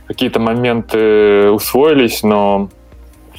какие-то 0.08 0.40
моменты 0.40 1.52
усвоились, 1.52 2.24
но 2.24 2.70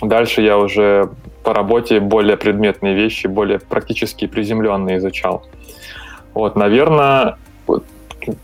дальше 0.00 0.40
я 0.42 0.56
уже 0.56 1.10
по 1.42 1.52
работе 1.52 1.98
более 1.98 2.36
предметные 2.36 2.94
вещи, 2.94 3.26
более 3.26 3.58
практически 3.58 4.28
приземленные 4.28 4.98
изучал. 4.98 5.42
Вот, 6.32 6.54
наверное, 6.54 7.38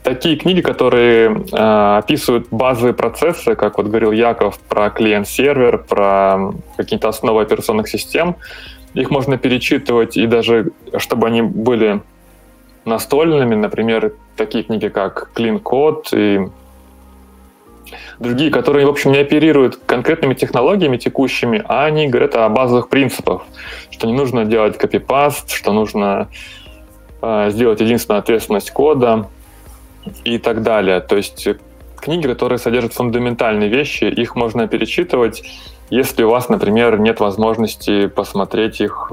такие 0.02 0.36
книги, 0.36 0.60
которые 0.60 1.44
э, 1.52 1.98
описывают 1.98 2.48
базовые 2.50 2.94
процессы, 2.94 3.54
как 3.54 3.78
вот 3.78 3.86
говорил 3.86 4.12
Яков 4.12 4.58
про 4.60 4.90
клиент-сервер, 4.90 5.84
про 5.88 6.52
какие-то 6.76 7.08
основы 7.08 7.42
операционных 7.42 7.88
систем, 7.88 8.36
их 8.94 9.10
можно 9.10 9.36
перечитывать, 9.36 10.16
и 10.16 10.26
даже 10.26 10.72
чтобы 10.98 11.26
они 11.26 11.42
были 11.42 12.00
настольными, 12.84 13.54
например, 13.54 14.14
такие 14.36 14.64
книги, 14.64 14.88
как 14.88 15.30
Clean 15.34 15.60
Code 15.60 16.04
и 16.12 16.48
другие, 18.18 18.50
которые, 18.50 18.86
в 18.86 18.90
общем, 18.90 19.12
не 19.12 19.18
оперируют 19.18 19.76
конкретными 19.86 20.34
технологиями 20.34 20.96
текущими, 20.96 21.62
а 21.66 21.84
они 21.84 22.08
говорят 22.08 22.34
о 22.36 22.48
базовых 22.48 22.88
принципах, 22.88 23.42
что 23.90 24.06
не 24.06 24.12
нужно 24.12 24.44
делать 24.44 24.78
копипаст, 24.78 25.50
что 25.50 25.72
нужно 25.72 26.28
э, 27.20 27.50
сделать 27.50 27.80
единственную 27.80 28.20
ответственность 28.20 28.70
кода 28.70 29.28
и 30.24 30.38
так 30.38 30.62
далее. 30.62 31.00
То 31.00 31.16
есть 31.16 31.48
книги, 31.96 32.26
которые 32.26 32.58
содержат 32.58 32.94
фундаментальные 32.94 33.68
вещи, 33.68 34.04
их 34.04 34.36
можно 34.36 34.68
перечитывать, 34.68 35.42
если 35.90 36.24
у 36.24 36.30
вас, 36.30 36.48
например, 36.48 36.98
нет 36.98 37.20
возможности 37.20 38.06
посмотреть 38.06 38.80
их 38.80 39.10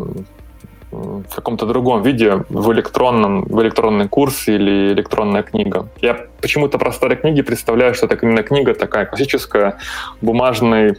в 0.93 1.35
каком-то 1.35 1.65
другом 1.65 2.03
виде, 2.03 2.43
в 2.49 2.71
электронном, 2.71 3.43
в 3.43 3.61
электронный 3.61 4.07
курс 4.07 4.47
или 4.47 4.93
электронная 4.93 5.43
книга. 5.43 5.87
Я 6.01 6.27
почему-то 6.41 6.77
про 6.77 6.91
старые 6.91 7.17
книги 7.17 7.41
представляю, 7.41 7.93
что 7.93 8.05
это 8.05 8.15
именно 8.15 8.43
книга 8.43 8.73
такая 8.73 9.05
классическая, 9.05 9.77
бумажный, 10.21 10.97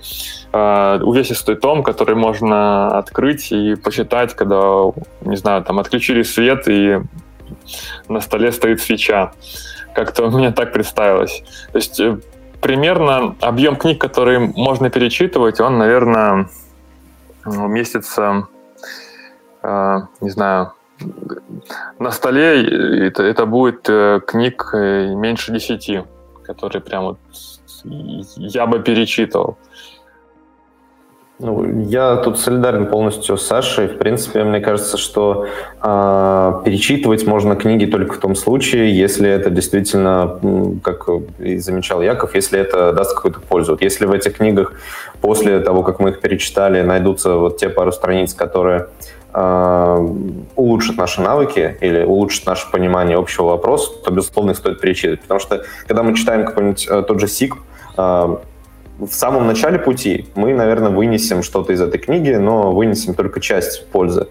э, 0.52 1.00
увесистый 1.02 1.54
том, 1.54 1.82
который 1.82 2.16
можно 2.16 2.98
открыть 2.98 3.52
и 3.52 3.76
почитать, 3.76 4.34
когда, 4.34 4.92
не 5.20 5.36
знаю, 5.36 5.62
там 5.62 5.78
отключили 5.78 6.22
свет 6.22 6.66
и 6.68 6.98
на 8.08 8.20
столе 8.20 8.52
стоит 8.52 8.80
свеча. 8.80 9.32
Как-то 9.94 10.30
мне 10.30 10.50
так 10.50 10.72
представилось. 10.72 11.42
То 11.72 11.78
есть 11.78 12.00
э, 12.00 12.18
примерно 12.60 13.36
объем 13.40 13.76
книг, 13.76 14.00
которые 14.00 14.38
можно 14.38 14.90
перечитывать, 14.90 15.60
он, 15.60 15.78
наверное, 15.78 16.48
месяца 17.46 18.48
Э, 19.64 20.02
не 20.20 20.28
знаю, 20.28 20.74
на 21.98 22.10
столе 22.10 23.06
это, 23.06 23.22
это 23.22 23.46
будет 23.46 23.88
э, 23.88 24.20
книг 24.26 24.70
меньше 24.74 25.52
десяти, 25.52 26.04
которые 26.44 26.82
прям 26.82 27.04
вот 27.04 27.18
я 28.36 28.66
бы 28.66 28.80
перечитывал. 28.80 29.56
Ну, 31.40 31.82
я 31.88 32.16
тут 32.16 32.38
солидарен 32.38 32.86
полностью 32.86 33.36
с 33.36 33.46
Сашей. 33.46 33.88
В 33.88 33.98
принципе, 33.98 34.44
мне 34.44 34.60
кажется, 34.60 34.96
что 34.96 35.46
э, 35.82 36.52
перечитывать 36.64 37.26
можно 37.26 37.56
книги 37.56 37.86
только 37.86 38.14
в 38.14 38.18
том 38.18 38.36
случае, 38.36 38.96
если 38.96 39.28
это 39.28 39.50
действительно, 39.50 40.38
как 40.82 41.08
и 41.40 41.58
замечал 41.58 42.02
Яков, 42.02 42.36
если 42.36 42.60
это 42.60 42.92
даст 42.92 43.14
какую-то 43.14 43.40
пользу. 43.40 43.72
Вот 43.72 43.82
если 43.82 44.06
в 44.06 44.12
этих 44.12 44.36
книгах 44.36 44.74
после 45.20 45.58
того, 45.58 45.82
как 45.82 45.98
мы 45.98 46.10
их 46.10 46.20
перечитали, 46.20 46.82
найдутся 46.82 47.34
вот 47.34 47.56
те 47.56 47.68
пару 47.68 47.90
страниц, 47.90 48.32
которые 48.32 48.86
Э, 49.36 49.98
улучшит 50.54 50.96
наши 50.96 51.20
навыки 51.20 51.76
или 51.80 52.04
улучшит 52.04 52.46
наше 52.46 52.70
понимание 52.70 53.18
общего 53.18 53.46
вопроса, 53.46 53.90
то, 54.04 54.12
безусловно, 54.12 54.52
их 54.52 54.56
стоит 54.58 54.80
перечитывать. 54.80 55.22
Потому 55.22 55.40
что, 55.40 55.64
когда 55.88 56.04
мы 56.04 56.14
читаем 56.14 56.46
какой-нибудь 56.46 56.86
э, 56.88 57.02
тот 57.02 57.18
же 57.18 57.26
СИК, 57.26 57.56
э, 57.98 58.36
в 58.98 59.12
самом 59.12 59.46
начале 59.46 59.78
пути 59.78 60.26
мы, 60.34 60.54
наверное, 60.54 60.90
вынесем 60.90 61.42
что-то 61.42 61.72
из 61.72 61.80
этой 61.80 61.98
книги, 61.98 62.30
но 62.30 62.72
вынесем 62.72 63.14
только 63.14 63.40
часть 63.40 63.86
пользы. 63.88 64.28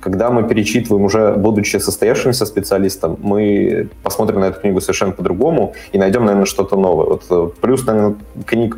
Когда 0.00 0.30
мы 0.30 0.46
перечитываем 0.46 1.04
уже, 1.04 1.32
будучи 1.32 1.78
состоявшимся 1.78 2.44
специалистом, 2.44 3.16
мы 3.22 3.88
посмотрим 4.02 4.40
на 4.40 4.46
эту 4.46 4.60
книгу 4.60 4.80
совершенно 4.80 5.12
по-другому 5.12 5.74
и 5.92 5.98
найдем, 5.98 6.24
наверное, 6.24 6.44
что-то 6.44 6.76
новое. 6.76 7.06
Вот 7.06 7.54
плюс, 7.56 7.86
наверное, 7.86 8.16
книг 8.46 8.76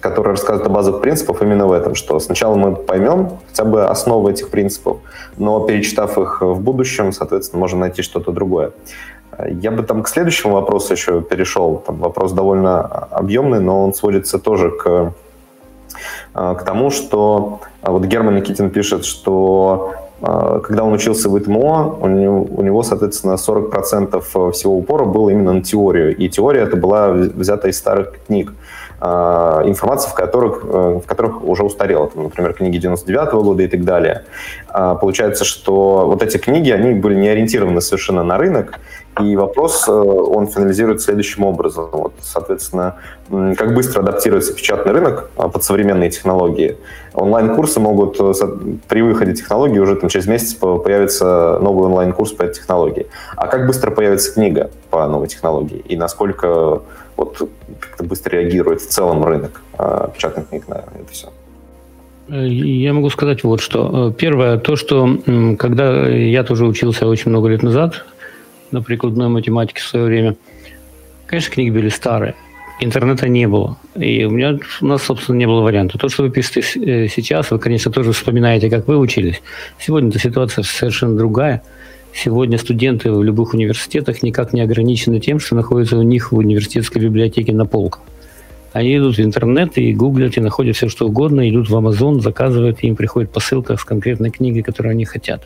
который 0.00 0.32
рассказывает 0.32 0.66
о 0.66 0.70
базовых 0.70 1.00
принципах, 1.00 1.40
именно 1.40 1.66
в 1.66 1.72
этом, 1.72 1.94
что 1.94 2.20
сначала 2.20 2.56
мы 2.56 2.76
поймем 2.76 3.38
хотя 3.48 3.64
бы 3.64 3.86
основы 3.86 4.32
этих 4.32 4.50
принципов, 4.50 4.98
но 5.38 5.60
перечитав 5.60 6.18
их 6.18 6.42
в 6.42 6.60
будущем, 6.60 7.10
соответственно, 7.10 7.60
можем 7.60 7.80
найти 7.80 8.02
что-то 8.02 8.30
другое. 8.30 8.72
Я 9.48 9.70
бы 9.70 9.82
там 9.82 10.02
к 10.02 10.08
следующему 10.08 10.54
вопросу 10.54 10.92
еще 10.92 11.20
перешел. 11.22 11.82
Там 11.86 11.96
вопрос 11.98 12.32
довольно 12.32 12.82
объемный, 12.82 13.60
но 13.60 13.84
он 13.84 13.94
сводится 13.94 14.38
тоже 14.38 14.70
к, 14.70 15.12
к 16.32 16.62
тому, 16.64 16.90
что 16.90 17.60
а 17.82 17.92
вот 17.92 18.04
Герман 18.04 18.36
Никитин 18.36 18.70
пишет, 18.70 19.04
что 19.04 19.94
а, 20.22 20.60
когда 20.60 20.84
он 20.84 20.92
учился 20.92 21.28
в 21.28 21.38
ИТМО, 21.38 21.98
у 22.00 22.62
него, 22.62 22.82
соответственно, 22.82 23.34
40% 23.34 24.52
всего 24.52 24.76
упора 24.76 25.04
было 25.04 25.30
именно 25.30 25.52
на 25.52 25.62
теорию. 25.62 26.16
И 26.16 26.28
теория 26.28 26.62
это 26.62 26.76
была 26.76 27.08
взята 27.10 27.68
из 27.68 27.76
старых 27.76 28.14
книг. 28.26 28.52
Информация, 29.00 30.10
в 30.10 30.14
которых, 30.14 30.64
э, 30.64 31.00
в 31.04 31.06
которых 31.06 31.44
уже 31.44 31.62
устарела, 31.62 32.08
там, 32.08 32.22
например, 32.22 32.54
книги 32.54 32.78
99 32.78 33.34
-го 33.34 33.42
года 33.42 33.62
и 33.62 33.66
так 33.66 33.84
далее. 33.84 34.22
А, 34.68 34.94
получается, 34.94 35.44
что 35.44 36.06
вот 36.06 36.22
эти 36.22 36.38
книги, 36.38 36.70
они 36.70 36.94
были 36.94 37.16
не 37.16 37.28
ориентированы 37.28 37.82
совершенно 37.82 38.24
на 38.24 38.38
рынок, 38.38 38.80
и 39.20 39.36
вопрос, 39.36 39.86
э, 39.86 39.92
он 39.92 40.48
финализирует 40.48 41.00
следующим 41.00 41.44
образом. 41.44 41.88
Вот, 41.92 42.14
соответственно, 42.20 42.96
как 43.30 43.74
быстро 43.74 44.00
адаптируется 44.00 44.54
печатный 44.54 44.92
рынок 44.92 45.30
а, 45.36 45.48
под 45.48 45.62
современные 45.62 46.10
технологии. 46.10 46.76
Онлайн-курсы 47.14 47.78
могут, 47.78 48.18
э, 48.18 48.32
при 48.88 49.02
выходе 49.02 49.34
технологии 49.34 49.78
уже 49.78 49.94
там, 49.94 50.08
через 50.08 50.26
месяц 50.26 50.54
появится 50.54 51.58
новый 51.60 51.86
онлайн-курс 51.86 52.32
по 52.32 52.42
этой 52.42 52.54
технологии. 52.54 53.06
А 53.36 53.46
как 53.46 53.66
быстро 53.66 53.92
появится 53.92 54.34
книга 54.34 54.70
по 54.90 55.06
новой 55.06 55.28
технологии? 55.28 55.78
И 55.78 55.96
насколько 55.96 56.82
вот 57.16 57.48
как-то 57.78 58.04
быстро 58.04 58.32
реагирует 58.32 58.80
в 58.80 58.88
целом 58.88 59.24
рынок 59.24 59.62
э, 59.78 60.08
печатных 60.12 60.48
книг 60.48 60.66
на 60.66 60.74
это 60.74 61.12
все? 61.12 61.28
Я 62.28 62.94
могу 62.94 63.10
сказать 63.10 63.44
вот 63.44 63.60
что. 63.60 64.12
Первое, 64.16 64.58
то, 64.58 64.76
что 64.76 65.18
когда 65.58 66.08
я 66.08 66.42
тоже 66.42 66.64
учился 66.64 67.06
очень 67.06 67.30
много 67.30 67.48
лет 67.48 67.62
назад 67.62 68.06
на 68.74 68.82
прикладной 68.82 69.28
математике 69.28 69.80
в 69.80 69.84
свое 69.84 70.04
время, 70.06 70.36
конечно, 71.26 71.52
книги 71.52 71.70
были 71.70 71.88
старые, 71.88 72.34
интернета 72.80 73.28
не 73.28 73.48
было. 73.48 73.78
И 73.94 74.24
у 74.24 74.30
меня 74.30 74.58
у 74.80 74.86
нас, 74.86 75.02
собственно, 75.02 75.36
не 75.36 75.46
было 75.46 75.62
варианта. 75.62 75.98
То, 75.98 76.08
что 76.08 76.24
вы 76.24 76.30
пишете 76.30 76.60
э, 76.60 77.08
сейчас, 77.08 77.50
вы, 77.50 77.58
конечно, 77.58 77.90
тоже 77.90 78.12
вспоминаете, 78.12 78.68
как 78.68 78.86
вы 78.86 78.98
учились. 78.98 79.40
Сегодня 79.78 80.10
эта 80.10 80.18
ситуация 80.18 80.62
совершенно 80.64 81.16
другая– 81.16 81.62
Сегодня 82.16 82.58
студенты 82.58 83.10
в 83.10 83.24
любых 83.24 83.54
университетах 83.54 84.22
никак 84.22 84.52
не 84.52 84.60
ограничены 84.60 85.18
тем, 85.18 85.40
что 85.40 85.56
находится 85.56 85.98
у 85.98 86.02
них 86.02 86.30
в 86.30 86.36
университетской 86.36 87.02
библиотеке 87.02 87.52
на 87.52 87.66
полках. 87.66 88.02
Они 88.72 88.96
идут 88.96 89.18
в 89.18 89.20
интернет 89.20 89.76
и 89.76 89.92
гуглят, 89.92 90.36
и 90.36 90.40
находят 90.40 90.76
все, 90.76 90.88
что 90.88 91.06
угодно, 91.06 91.48
идут 91.48 91.68
в 91.68 91.76
Amazon, 91.76 92.20
заказывают, 92.20 92.78
и 92.82 92.86
им 92.86 92.94
приходит 92.94 93.30
посылка 93.30 93.76
с 93.76 93.84
конкретной 93.84 94.30
книгой, 94.30 94.62
которую 94.62 94.92
они 94.92 95.04
хотят. 95.04 95.42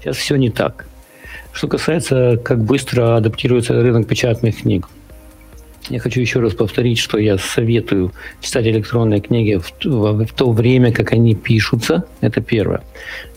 Сейчас 0.00 0.16
все 0.16 0.36
не 0.36 0.50
так. 0.50 0.86
Что 1.52 1.68
касается, 1.68 2.36
как 2.42 2.62
быстро 2.62 3.16
адаптируется 3.16 3.80
рынок 3.80 4.06
печатных 4.06 4.62
книг. 4.62 4.88
Я 5.88 6.00
хочу 6.00 6.20
еще 6.20 6.40
раз 6.40 6.52
повторить, 6.52 6.98
что 6.98 7.18
я 7.18 7.38
советую 7.38 8.12
читать 8.40 8.66
электронные 8.66 9.20
книги 9.20 9.54
в, 9.56 9.72
в, 9.84 10.26
в 10.26 10.32
то 10.34 10.52
время, 10.52 10.92
как 10.92 11.12
они 11.12 11.34
пишутся. 11.34 12.04
Это 12.20 12.42
первое. 12.42 12.82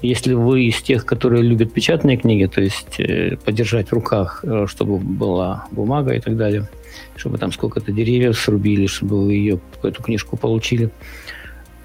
Если 0.01 0.33
вы 0.33 0.65
из 0.65 0.81
тех, 0.81 1.05
которые 1.05 1.43
любят 1.43 1.71
печатные 1.73 2.17
книги, 2.17 2.45
то 2.47 2.61
есть 2.61 2.99
э, 2.99 3.37
подержать 3.45 3.89
в 3.89 3.93
руках, 3.93 4.41
э, 4.43 4.65
чтобы 4.67 4.97
была 4.97 5.67
бумага 5.71 6.13
и 6.13 6.19
так 6.19 6.35
далее, 6.35 6.67
чтобы 7.15 7.37
там 7.37 7.53
сколько-то 7.53 7.91
деревьев 7.93 8.37
срубили, 8.37 8.87
чтобы 8.87 9.25
вы 9.25 9.33
ее, 9.33 9.59
эту 9.83 10.03
книжку 10.03 10.35
получили, 10.35 10.89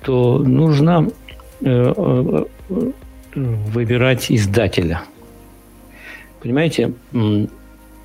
то 0.03 0.39
нужно 0.39 1.11
э, 1.61 1.93
э, 2.69 2.93
выбирать 3.35 4.33
издателя. 4.33 5.03
Понимаете, 6.47 6.93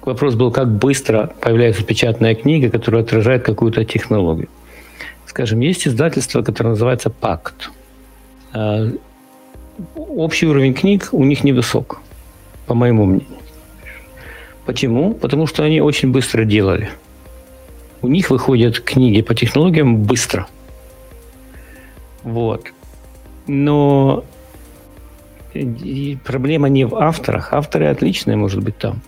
Вопрос 0.02 0.34
был, 0.34 0.52
как 0.52 0.68
быстро 0.68 1.32
появляется 1.42 1.84
печатная 1.84 2.34
книга, 2.34 2.72
которая 2.72 3.04
отражает 3.04 3.44
какую-то 3.44 3.86
технологию. 3.86 4.50
Скажем, 5.28 5.60
есть 5.60 5.88
издательство, 5.88 6.42
которое 6.42 6.70
называется 6.70 7.12
«Пакт». 7.12 7.70
А, 8.52 8.88
общий 9.96 10.48
уровень 10.48 10.74
книг 10.74 11.10
у 11.12 11.24
них 11.24 11.44
невысок, 11.44 12.02
по 12.66 12.74
моему 12.74 13.06
мнению. 13.06 13.38
Почему? 14.66 15.14
Потому 15.14 15.46
что 15.46 15.64
они 15.64 15.80
очень 15.80 16.12
быстро 16.12 16.44
делали. 16.44 16.90
У 18.02 18.08
них 18.08 18.32
выходят 18.32 18.80
книги 18.80 19.22
по 19.22 19.36
технологиям 19.36 20.02
быстро. 20.02 20.48
Вот. 22.24 22.74
Но 23.46 24.26
и 25.54 26.18
проблема 26.24 26.70
не 26.70 26.86
в 26.86 26.96
авторах. 26.96 27.54
Авторы 27.54 27.88
отличные, 27.88 28.38
может 28.38 28.64
быть, 28.64 28.78
там. 28.78 29.02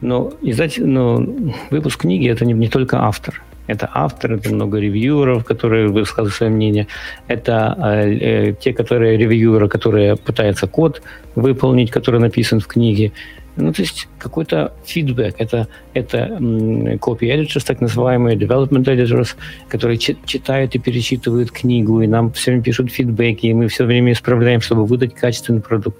Но, 0.00 0.32
издать, 0.42 0.78
но 0.78 1.24
выпуск 1.70 2.00
книги 2.00 2.28
это 2.28 2.44
не, 2.44 2.54
не 2.54 2.68
только 2.68 2.98
автор. 2.98 3.42
Это 3.68 3.88
автор, 3.94 4.32
это 4.32 4.52
много 4.52 4.78
ревьюеров, 4.78 5.44
которые 5.44 5.88
высказывают 5.88 6.34
свое 6.34 6.52
мнение. 6.52 6.88
Это 7.28 7.76
э, 7.78 8.12
э, 8.12 8.54
те, 8.54 8.72
которые 8.72 9.16
ревьюеры, 9.16 9.68
которые 9.68 10.16
пытаются 10.16 10.66
код 10.66 11.02
выполнить, 11.36 11.90
который 11.90 12.18
написан 12.20 12.58
в 12.58 12.66
книге. 12.66 13.12
Ну, 13.56 13.72
то 13.72 13.82
есть 13.82 14.08
какой-то 14.18 14.72
фидбэк. 14.84 15.34
Это, 15.38 15.68
это 15.92 16.38
copy 16.38 17.20
editors, 17.20 17.66
так 17.66 17.80
называемые 17.80 18.36
development 18.36 18.84
editors, 18.84 19.36
которые 19.68 19.98
читают 19.98 20.74
и 20.74 20.78
перечитывают 20.78 21.50
книгу, 21.50 22.00
и 22.00 22.06
нам 22.06 22.32
все 22.32 22.50
время 22.50 22.64
пишут 22.64 22.90
фидбэки, 22.90 23.46
и 23.46 23.54
мы 23.54 23.68
все 23.68 23.84
время 23.84 24.12
исправляем, 24.12 24.62
чтобы 24.62 24.86
выдать 24.86 25.14
качественный 25.14 25.60
продукт. 25.60 25.98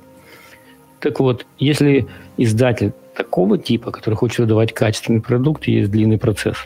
Так 1.01 1.21
вот, 1.21 1.47
если 1.59 2.07
издатель 2.39 2.93
такого 3.15 3.59
типа, 3.59 3.91
который 3.91 4.15
хочет 4.15 4.39
выдавать 4.39 4.73
качественный 4.73 5.21
продукт, 5.21 5.69
и 5.69 5.73
есть 5.73 5.91
длинный 5.91 6.19
процесс, 6.19 6.57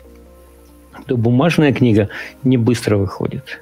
то 1.05 1.17
бумажная 1.17 1.73
книга 1.73 2.07
не 2.43 2.57
быстро 2.57 2.97
выходит. 2.97 3.59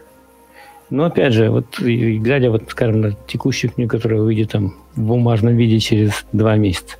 Но 0.91 1.05
опять 1.05 1.33
же, 1.33 1.49
вот 1.49 1.79
глядя, 1.79 2.51
вот, 2.51 2.69
скажем, 2.69 3.01
на 3.01 3.11
текущую 3.27 3.71
книгу, 3.71 3.89
которая 3.89 4.21
выйдет 4.21 4.51
там 4.51 4.75
в 4.95 5.01
бумажном 5.01 5.55
виде 5.55 5.79
через 5.79 6.25
два 6.31 6.55
месяца, 6.57 6.97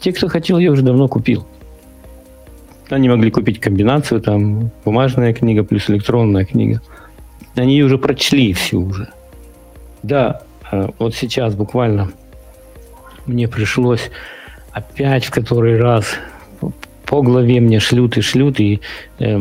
те, 0.00 0.12
кто 0.12 0.28
хотел, 0.28 0.58
ее 0.58 0.70
уже 0.70 0.82
давно 0.82 1.08
купил. 1.08 1.46
Они 2.90 3.08
могли 3.08 3.30
купить 3.30 3.60
комбинацию, 3.60 4.20
там, 4.20 4.70
бумажная 4.84 5.34
книга 5.34 5.62
плюс 5.62 5.90
электронная 5.90 6.44
книга. 6.44 6.80
Они 7.54 7.74
ее 7.74 7.84
уже 7.84 7.98
прочли 7.98 8.52
всю 8.52 8.82
уже. 8.82 9.08
Да, 10.02 10.42
а 10.70 10.90
вот 10.98 11.14
сейчас 11.14 11.54
буквально 11.54 12.10
мне 13.26 13.48
пришлось 13.48 14.10
опять 14.72 15.24
в 15.26 15.30
который 15.30 15.78
раз 15.78 16.14
по 17.04 17.22
главе 17.22 17.60
мне 17.60 17.80
шлют 17.80 18.16
и 18.16 18.20
шлют, 18.20 18.60
и 18.60 18.80
э, 19.18 19.40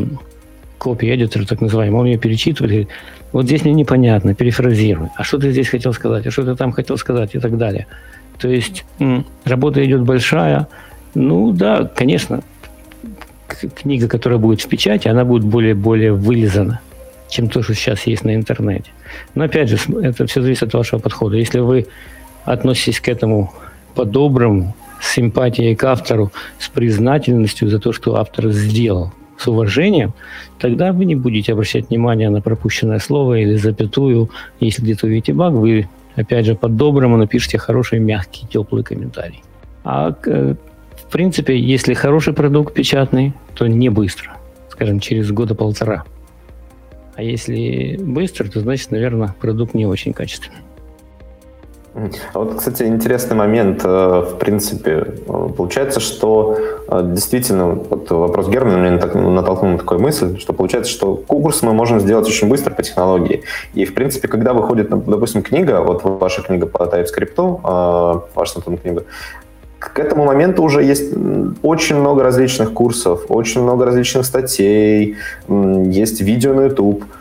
копия 0.78 1.16
эдитор, 1.16 1.45
так 1.45 1.62
называемый, 1.62 1.99
он 1.99 2.05
ее 2.08 2.18
перечитывает, 2.18 2.72
говорит, 2.72 2.89
вот 3.34 3.45
здесь 3.45 3.64
мне 3.64 3.74
непонятно, 3.74 4.34
перефразируй, 4.34 5.10
а 5.16 5.24
что 5.24 5.38
ты 5.38 5.51
здесь 5.51 5.68
хотел 5.68 5.93
сказать, 5.93 6.26
а 6.26 6.32
что 6.32 6.43
ты 6.43 6.55
там 6.55 6.72
хотел 6.72 6.97
сказать 6.97 7.36
и 7.36 7.39
так 7.39 7.58
далее. 7.58 7.88
То 8.38 8.49
есть 8.49 8.85
работа 9.45 9.83
идет 9.85 10.03
большая. 10.03 10.67
Ну 11.15 11.51
да, 11.51 11.85
конечно, 11.85 12.41
книга, 13.47 14.07
которая 14.07 14.39
будет 14.39 14.61
в 14.61 14.67
печати, 14.67 15.07
она 15.07 15.25
будет 15.25 15.43
более-более 15.43 16.13
вылизана, 16.13 16.79
чем 17.29 17.49
то, 17.49 17.63
что 17.63 17.73
сейчас 17.73 18.05
есть 18.05 18.23
на 18.23 18.35
интернете. 18.35 18.91
Но 19.33 19.45
опять 19.45 19.69
же, 19.69 19.77
это 20.01 20.27
все 20.27 20.41
зависит 20.41 20.63
от 20.63 20.73
вашего 20.73 20.99
подхода. 20.99 21.38
Если 21.38 21.59
вы 21.59 21.88
относитесь 22.45 22.99
к 22.99 23.09
этому 23.09 23.53
по-доброму, 23.95 24.75
с 25.01 25.13
симпатией 25.13 25.75
к 25.75 25.83
автору, 25.83 26.31
с 26.59 26.69
признательностью 26.69 27.69
за 27.69 27.79
то, 27.79 27.93
что 27.93 28.17
автор 28.17 28.49
сделал, 28.49 29.11
с 29.38 29.47
уважением, 29.47 30.13
тогда 30.59 30.91
вы 30.91 31.05
не 31.05 31.15
будете 31.15 31.53
обращать 31.53 31.89
внимание 31.89 32.29
на 32.29 32.41
пропущенное 32.41 32.99
слово 32.99 33.39
или 33.39 33.55
запятую. 33.55 34.29
Если 34.59 34.81
где-то 34.81 35.07
увидите 35.07 35.33
баг, 35.33 35.53
вы 35.53 35.88
опять 36.18 36.45
же, 36.45 36.55
по-доброму 36.55 37.15
напишите 37.15 37.57
хороший, 37.57 37.99
мягкий, 37.99 38.45
теплый 38.47 38.84
комментарий. 38.84 39.41
А 39.84 40.13
в 40.13 41.11
принципе, 41.11 41.57
если 41.57 41.93
хороший 41.93 42.34
продукт 42.34 42.74
печатный, 42.74 43.34
то 43.55 43.68
не 43.68 43.88
быстро. 43.89 44.36
Скажем, 44.70 44.99
через 44.99 45.32
года 45.32 45.55
полтора. 45.55 46.03
А 47.15 47.24
если 47.24 47.97
быстро, 47.97 48.49
то 48.49 48.59
значит, 48.59 48.91
наверное, 48.91 49.34
продукт 49.39 49.74
не 49.74 49.86
очень 49.86 50.11
качественный. 50.11 50.59
А 52.33 52.39
вот, 52.39 52.55
кстати, 52.55 52.83
интересный 52.83 53.35
момент. 53.35 53.81
Э, 53.83 54.21
в 54.21 54.37
принципе, 54.37 54.91
э, 54.91 55.49
получается, 55.57 55.99
что 55.99 56.57
э, 56.87 57.01
действительно, 57.03 57.67
вот 57.67 58.09
вопрос 58.11 58.47
Германа 58.47 58.77
меня 58.77 58.91
натолкнул 58.91 59.71
на 59.71 59.77
такую 59.77 59.99
мысль, 59.99 60.37
что 60.37 60.53
получается, 60.53 60.91
что 60.91 61.15
курс 61.15 61.63
мы 61.63 61.73
можем 61.73 61.99
сделать 61.99 62.27
очень 62.27 62.49
быстро 62.49 62.73
по 62.73 62.83
технологии. 62.83 63.43
И, 63.73 63.85
в 63.85 63.93
принципе, 63.93 64.27
когда 64.27 64.53
выходит, 64.53 64.89
допустим, 64.89 65.41
книга, 65.41 65.81
вот 65.81 66.03
ваша 66.03 66.41
книга 66.41 66.67
по 66.67 66.83
TypeScript, 66.83 68.21
ваша 68.35 68.61
там 68.61 68.77
книга, 68.77 69.03
к 69.79 69.99
этому 69.99 70.25
моменту 70.25 70.63
уже 70.63 70.83
есть 70.83 71.13
очень 71.61 71.95
много 71.95 72.23
различных 72.23 72.73
курсов, 72.73 73.25
очень 73.29 73.61
много 73.61 73.85
различных 73.85 74.25
статей, 74.25 75.15
есть 75.47 76.21
видео 76.21 76.53
на 76.53 76.65
YouTube– 76.65 77.05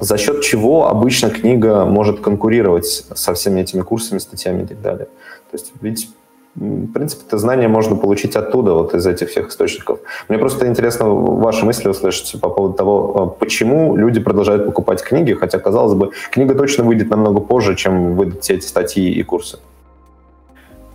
за 0.00 0.18
счет 0.18 0.42
чего 0.42 0.88
обычно 0.88 1.30
книга 1.30 1.84
может 1.84 2.20
конкурировать 2.20 2.86
со 3.14 3.34
всеми 3.34 3.60
этими 3.60 3.82
курсами, 3.82 4.18
статьями 4.18 4.62
и 4.62 4.66
так 4.66 4.80
далее. 4.80 5.06
То 5.50 5.56
есть 5.56 5.72
ведь 5.80 6.08
в 6.56 6.92
принципе, 6.92 7.22
это 7.26 7.38
знание 7.38 7.68
можно 7.68 7.96
получить 7.96 8.34
оттуда, 8.34 8.72
вот 8.74 8.94
из 8.94 9.06
этих 9.06 9.30
всех 9.30 9.48
источников. 9.48 10.00
Мне 10.28 10.36
просто 10.36 10.66
интересно 10.66 11.08
ваши 11.08 11.64
мысли 11.64 11.88
услышать 11.88 12.40
по 12.40 12.50
поводу 12.50 12.74
того, 12.74 13.14
а, 13.14 13.26
почему 13.26 13.96
люди 13.96 14.20
продолжают 14.20 14.66
покупать 14.66 15.00
книги, 15.02 15.32
хотя, 15.32 15.58
казалось 15.58 15.94
бы, 15.94 16.10
книга 16.32 16.54
точно 16.54 16.84
выйдет 16.84 17.08
намного 17.08 17.40
позже, 17.40 17.76
чем 17.76 18.16
выйдут 18.16 18.42
все 18.42 18.54
эти 18.54 18.66
статьи 18.66 19.10
и 19.12 19.22
курсы. 19.22 19.58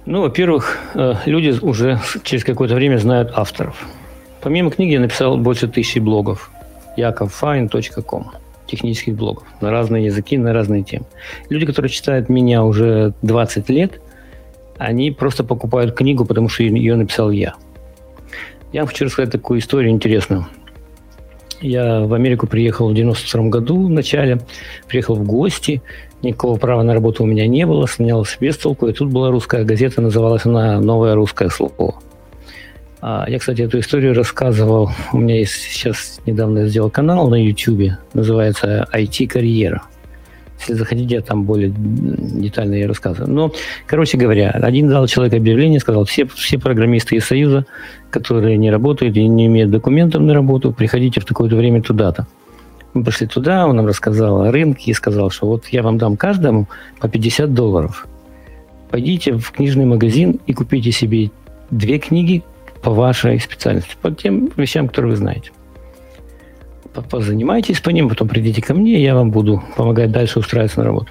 Ну, 0.05 0.21
во-первых, 0.21 0.77
э, 0.93 1.13
люди 1.25 1.57
уже 1.61 1.99
через 2.23 2.43
какое-то 2.43 2.75
время 2.75 2.97
знают 2.97 3.31
авторов. 3.33 3.75
Помимо 4.41 4.69
книги 4.69 4.91
я 4.91 4.99
написал 4.99 5.37
больше 5.37 5.67
тысячи 5.67 5.99
блогов. 5.99 6.51
yakovfine.com 6.97 8.44
технических 8.67 9.15
блогов 9.15 9.43
на 9.61 9.71
разные 9.71 10.05
языки, 10.05 10.37
на 10.37 10.53
разные 10.53 10.83
темы. 10.83 11.05
Люди, 11.49 11.65
которые 11.65 11.89
читают 11.89 12.29
меня 12.29 12.63
уже 12.63 13.13
20 13.21 13.69
лет, 13.69 14.01
они 14.77 15.11
просто 15.11 15.43
покупают 15.43 15.95
книгу, 15.95 16.25
потому 16.25 16.49
что 16.49 16.63
ее 16.63 16.95
написал 16.95 17.31
я. 17.31 17.55
Я 18.73 18.81
вам 18.81 18.87
хочу 18.87 19.05
рассказать 19.05 19.31
такую 19.31 19.59
историю 19.59 19.91
интересную. 19.91 20.47
Я 21.61 22.01
в 22.01 22.13
Америку 22.13 22.47
приехал 22.47 22.89
в 22.89 22.93
92 22.93 23.43
году 23.45 23.87
в 23.87 23.89
начале, 23.89 24.41
приехал 24.87 25.15
в 25.15 25.23
гости, 25.23 25.81
никакого 26.21 26.57
права 26.57 26.83
на 26.83 26.93
работу 26.93 27.23
у 27.23 27.25
меня 27.25 27.47
не 27.47 27.65
было, 27.65 27.87
снял 27.87 28.25
без 28.39 28.57
толку, 28.57 28.87
и 28.87 28.93
тут 28.93 29.11
была 29.11 29.31
русская 29.31 29.63
газета, 29.63 30.01
называлась 30.01 30.45
она 30.45 30.81
«Новое 30.81 31.15
русское 31.15 31.49
слово». 31.49 31.95
А, 33.07 33.23
я, 33.29 33.37
кстати, 33.37 33.61
эту 33.61 33.77
историю 33.77 34.15
рассказывал. 34.15 34.89
У 35.13 35.17
меня 35.17 35.37
есть 35.37 35.53
сейчас 35.53 36.19
недавно 36.25 36.59
я 36.59 36.65
сделал 36.65 36.89
канал 36.89 37.29
на 37.29 37.35
YouTube, 37.35 37.91
называется 38.15 38.87
IT-карьера. 38.91 39.83
Если 40.59 40.73
заходите, 40.73 41.13
я 41.13 41.21
там 41.21 41.43
более 41.43 41.71
детально 41.77 42.73
я 42.73 42.87
рассказываю. 42.87 43.31
Но, 43.31 43.51
короче 43.85 44.17
говоря, 44.17 44.49
один 44.49 44.89
дал 44.89 45.05
человек 45.05 45.35
объявление, 45.35 45.79
сказал, 45.79 46.05
все, 46.05 46.25
все 46.25 46.57
программисты 46.57 47.15
из 47.15 47.25
Союза, 47.25 47.67
которые 48.09 48.57
не 48.57 48.71
работают 48.71 49.15
и 49.17 49.27
не 49.27 49.45
имеют 49.45 49.69
документов 49.69 50.23
на 50.23 50.33
работу, 50.33 50.71
приходите 50.71 51.21
в 51.21 51.25
такое-то 51.25 51.55
время 51.55 51.83
туда-то. 51.83 52.25
Мы 52.95 53.03
пошли 53.03 53.27
туда, 53.27 53.67
он 53.67 53.75
нам 53.75 53.85
рассказал 53.85 54.41
о 54.41 54.51
рынке 54.51 54.89
и 54.89 54.95
сказал, 54.95 55.29
что 55.29 55.45
вот 55.45 55.67
я 55.67 55.83
вам 55.83 55.99
дам 55.99 56.17
каждому 56.17 56.67
по 56.99 57.07
50 57.07 57.53
долларов. 57.53 58.07
Пойдите 58.89 59.33
в 59.33 59.51
книжный 59.51 59.85
магазин 59.85 60.39
и 60.47 60.53
купите 60.53 60.91
себе 60.91 61.29
две 61.69 61.99
книги, 61.99 62.41
по 62.85 62.91
вашей 62.91 63.39
специальности, 63.39 63.95
по 63.99 64.11
тем 64.11 64.51
вещам, 64.55 64.87
которые 64.87 65.09
вы 65.09 65.17
знаете. 65.17 65.49
Позанимайтесь 67.09 67.79
по 67.81 67.89
ним, 67.89 68.09
потом 68.09 68.27
придите 68.27 68.61
ко 68.61 68.75
мне, 68.75 69.01
я 69.01 69.15
вам 69.15 69.31
буду 69.31 69.63
помогать 69.75 70.11
дальше 70.11 70.37
устраиваться 70.37 70.79
на 70.79 70.85
работу. 70.85 71.07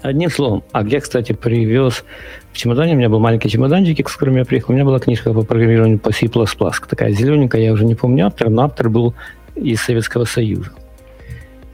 Одним 0.00 0.30
словом, 0.30 0.64
а 0.72 0.82
я, 0.82 1.00
кстати, 1.00 1.32
привез 1.32 2.04
в 2.52 2.56
чемодане, 2.56 2.94
у 2.94 2.96
меня 2.96 3.10
был 3.10 3.20
маленький 3.20 3.50
чемоданчик, 3.50 4.08
с 4.08 4.14
которым 4.14 4.36
я 4.36 4.46
приехал, 4.46 4.72
у 4.72 4.74
меня 4.74 4.86
была 4.86 4.98
книжка 4.98 5.34
по 5.34 5.42
программированию 5.42 5.98
по 5.98 6.10
C++, 6.10 6.26
такая 6.26 7.12
зелененькая, 7.12 7.60
я 7.60 7.72
уже 7.74 7.84
не 7.84 7.94
помню 7.94 8.26
автора, 8.28 8.48
но 8.48 8.62
автор 8.62 8.88
был 8.88 9.14
из 9.54 9.78
Советского 9.82 10.24
Союза. 10.24 10.70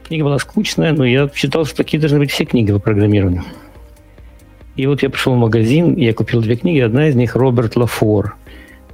Книга 0.05 0.25
была 0.25 0.39
скучная, 0.39 0.91
но 0.91 1.05
я 1.05 1.29
считал, 1.33 1.63
что 1.63 1.77
такие 1.77 2.01
должны 2.01 2.19
быть 2.19 2.31
все 2.31 2.43
книги 2.43 2.73
по 2.73 2.79
программированию. 2.79 3.45
И 4.75 4.85
вот 4.87 5.03
я 5.03 5.09
пришел 5.09 5.33
в 5.35 5.37
магазин, 5.37 5.95
я 5.95 6.13
купил 6.13 6.41
две 6.41 6.57
книги, 6.57 6.79
одна 6.79 7.07
из 7.07 7.15
них 7.15 7.37
Роберт 7.37 7.77
Лафор– 7.77 8.35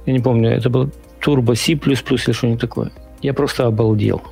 я 0.06 0.12
не 0.12 0.20
помню, 0.20 0.50
это 0.50 0.70
был 0.70 0.90
Turbo 1.20 1.54
C++ 1.54 1.72
или 1.72 2.32
что-нибудь 2.32 2.60
такое. 2.60 2.92
Я 3.22 3.34
просто 3.34 3.66
обалдел. 3.66 4.22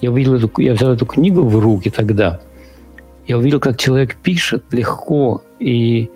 Я 0.00 0.10
увидел 0.10 0.34
эту, 0.34 0.50
я 0.60 0.74
взял 0.74 0.92
эту 0.92 1.06
книгу 1.06 1.42
в 1.42 1.58
руки 1.58 1.90
тогда. 1.90 2.40
Я 3.26 3.38
увидел, 3.38 3.58
как 3.58 3.78
человек 3.78 4.16
пишет 4.16 4.64
легко 4.70 5.42
и, 5.58 6.10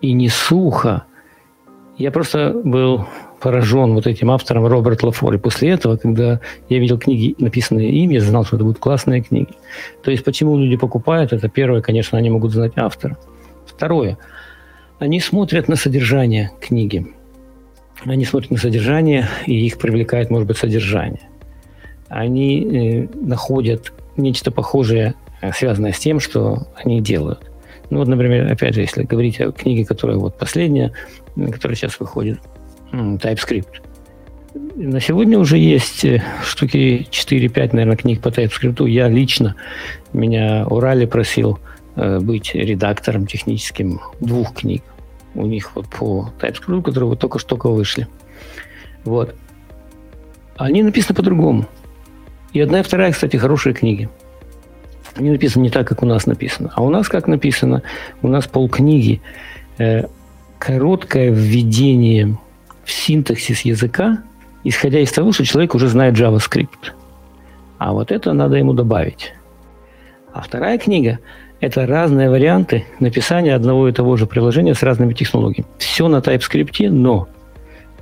и 0.00 0.12
не 0.12 0.28
сухо. 0.28 1.04
Я 1.98 2.10
просто 2.10 2.58
был 2.64 3.06
поражен 3.40 3.94
вот 3.94 4.06
этим 4.06 4.30
автором 4.30 4.66
Роберт 4.66 5.02
Лафор. 5.02 5.38
После 5.38 5.70
этого, 5.70 5.96
когда 5.96 6.40
я 6.68 6.78
видел 6.78 6.98
книги, 6.98 7.34
написанные 7.38 7.90
им, 7.90 8.10
я 8.10 8.20
знал, 8.20 8.44
что 8.44 8.56
это 8.56 8.64
будут 8.64 8.78
классные 8.78 9.22
книги. 9.22 9.50
То 10.02 10.10
есть, 10.10 10.24
почему 10.24 10.56
люди 10.56 10.76
покупают, 10.76 11.32
это 11.32 11.48
первое, 11.48 11.82
конечно, 11.82 12.18
они 12.18 12.30
могут 12.30 12.52
знать 12.52 12.72
автора. 12.76 13.18
Второе, 13.66 14.16
они 14.98 15.20
смотрят 15.20 15.68
на 15.68 15.76
содержание 15.76 16.50
книги. 16.60 17.06
Они 18.04 18.24
смотрят 18.24 18.50
на 18.50 18.58
содержание, 18.58 19.28
и 19.46 19.66
их 19.66 19.78
привлекает, 19.78 20.30
может 20.30 20.46
быть, 20.46 20.56
содержание. 20.56 21.28
Они 22.08 22.62
э, 22.62 23.08
находят 23.14 23.92
нечто 24.16 24.50
похожее, 24.50 25.14
э, 25.40 25.52
связанное 25.52 25.92
с 25.92 25.98
тем, 25.98 26.20
что 26.20 26.68
они 26.76 27.00
делают. 27.00 27.50
Ну 27.90 27.98
вот, 27.98 28.08
например, 28.08 28.50
опять 28.50 28.74
же, 28.74 28.82
если 28.82 29.02
говорить 29.02 29.40
о 29.40 29.52
книге, 29.52 29.84
которая 29.84 30.16
вот 30.16 30.38
последняя, 30.38 30.92
которая 31.34 31.76
сейчас 31.76 31.98
выходит, 32.00 32.38
TypeScript. 32.92 33.82
На 34.74 35.00
сегодня 35.00 35.38
уже 35.38 35.58
есть 35.58 36.04
э, 36.04 36.22
штуки 36.42 37.06
4-5, 37.10 37.70
наверное, 37.72 37.96
книг 37.96 38.20
по 38.20 38.28
TypeScript. 38.28 38.88
Я 38.88 39.08
лично, 39.08 39.56
меня 40.12 40.66
Урали 40.66 41.04
просил 41.04 41.58
э, 41.96 42.18
быть 42.20 42.54
редактором 42.54 43.26
техническим 43.26 44.00
двух 44.20 44.54
книг. 44.54 44.82
У 45.34 45.46
них 45.46 45.72
вот 45.74 45.88
по 45.88 46.32
TypeScript, 46.40 46.82
которые 46.82 47.10
вот 47.10 47.18
только 47.18 47.38
что 47.38 47.56
вышли. 47.56 48.08
Вот. 49.04 49.34
Они 50.56 50.82
написаны 50.82 51.14
по-другому. 51.14 51.66
И 52.52 52.60
одна 52.60 52.80
и 52.80 52.82
вторая, 52.82 53.12
кстати, 53.12 53.36
хорошие 53.36 53.74
книги. 53.74 54.08
Они 55.14 55.30
написаны 55.30 55.64
не 55.64 55.70
так, 55.70 55.86
как 55.86 56.02
у 56.02 56.06
нас 56.06 56.26
написано. 56.26 56.72
А 56.74 56.82
у 56.82 56.90
нас 56.90 57.08
как 57.08 57.26
написано? 57.26 57.82
У 58.22 58.28
нас 58.28 58.46
полкниги. 58.46 59.20
Э, 59.78 60.06
короткое 60.58 61.30
введение 61.30 62.38
в 62.84 62.90
синтаксис 62.90 63.62
языка, 63.62 64.22
исходя 64.64 65.00
из 65.00 65.12
того, 65.12 65.32
что 65.32 65.44
человек 65.44 65.74
уже 65.74 65.88
знает 65.88 66.14
JavaScript. 66.14 66.92
А 67.78 67.92
вот 67.92 68.10
это 68.10 68.32
надо 68.32 68.56
ему 68.56 68.72
добавить. 68.72 69.34
А 70.32 70.42
вторая 70.42 70.78
книга– 70.78 71.18
это 71.60 71.86
разные 71.86 72.30
варианты 72.30 72.84
написания 73.00 73.54
одного 73.54 73.88
и 73.88 73.92
того 73.92 74.16
же 74.16 74.26
приложения 74.26 74.74
с 74.74 74.82
разными 74.82 75.14
технологиями. 75.14 75.68
Все 75.78 76.08
на 76.08 76.18
TypeScript, 76.18 76.90
но 76.90 77.28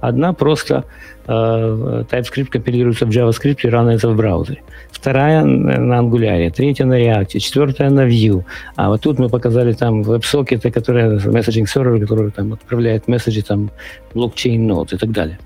одна 0.01 0.33
просто 0.33 0.85
Э, 1.29 2.05
TypeScript 2.09 2.47
компилируется 2.47 3.05
в 3.05 3.11
JavaScript 3.11 3.59
и 3.65 3.69
ранается 3.69 4.09
в 4.09 4.17
браузере. 4.17 4.63
Вторая 4.93 5.45
на 5.45 5.99
Angular, 5.99 6.51
третья 6.51 6.85
на 6.85 7.01
React, 7.01 7.39
четвертая 7.41 7.91
на 7.91 8.07
Vue. 8.07 8.45
А 8.77 8.89
вот 8.89 9.01
тут 9.01 9.19
мы 9.19 9.29
показали 9.29 9.73
там 9.73 10.03
веб-сокеты, 10.03 10.71
которые 10.71 11.19
messaging 11.19 11.67
сервер, 11.67 12.01
который 12.01 12.31
там 12.31 12.53
отправляет 12.53 13.09
месседжи, 13.09 13.43
там 13.43 13.71
блокчейн 14.15 14.65
нод 14.67 14.93
и 14.93 14.97
так 14.97 15.11
далее. 15.11 15.39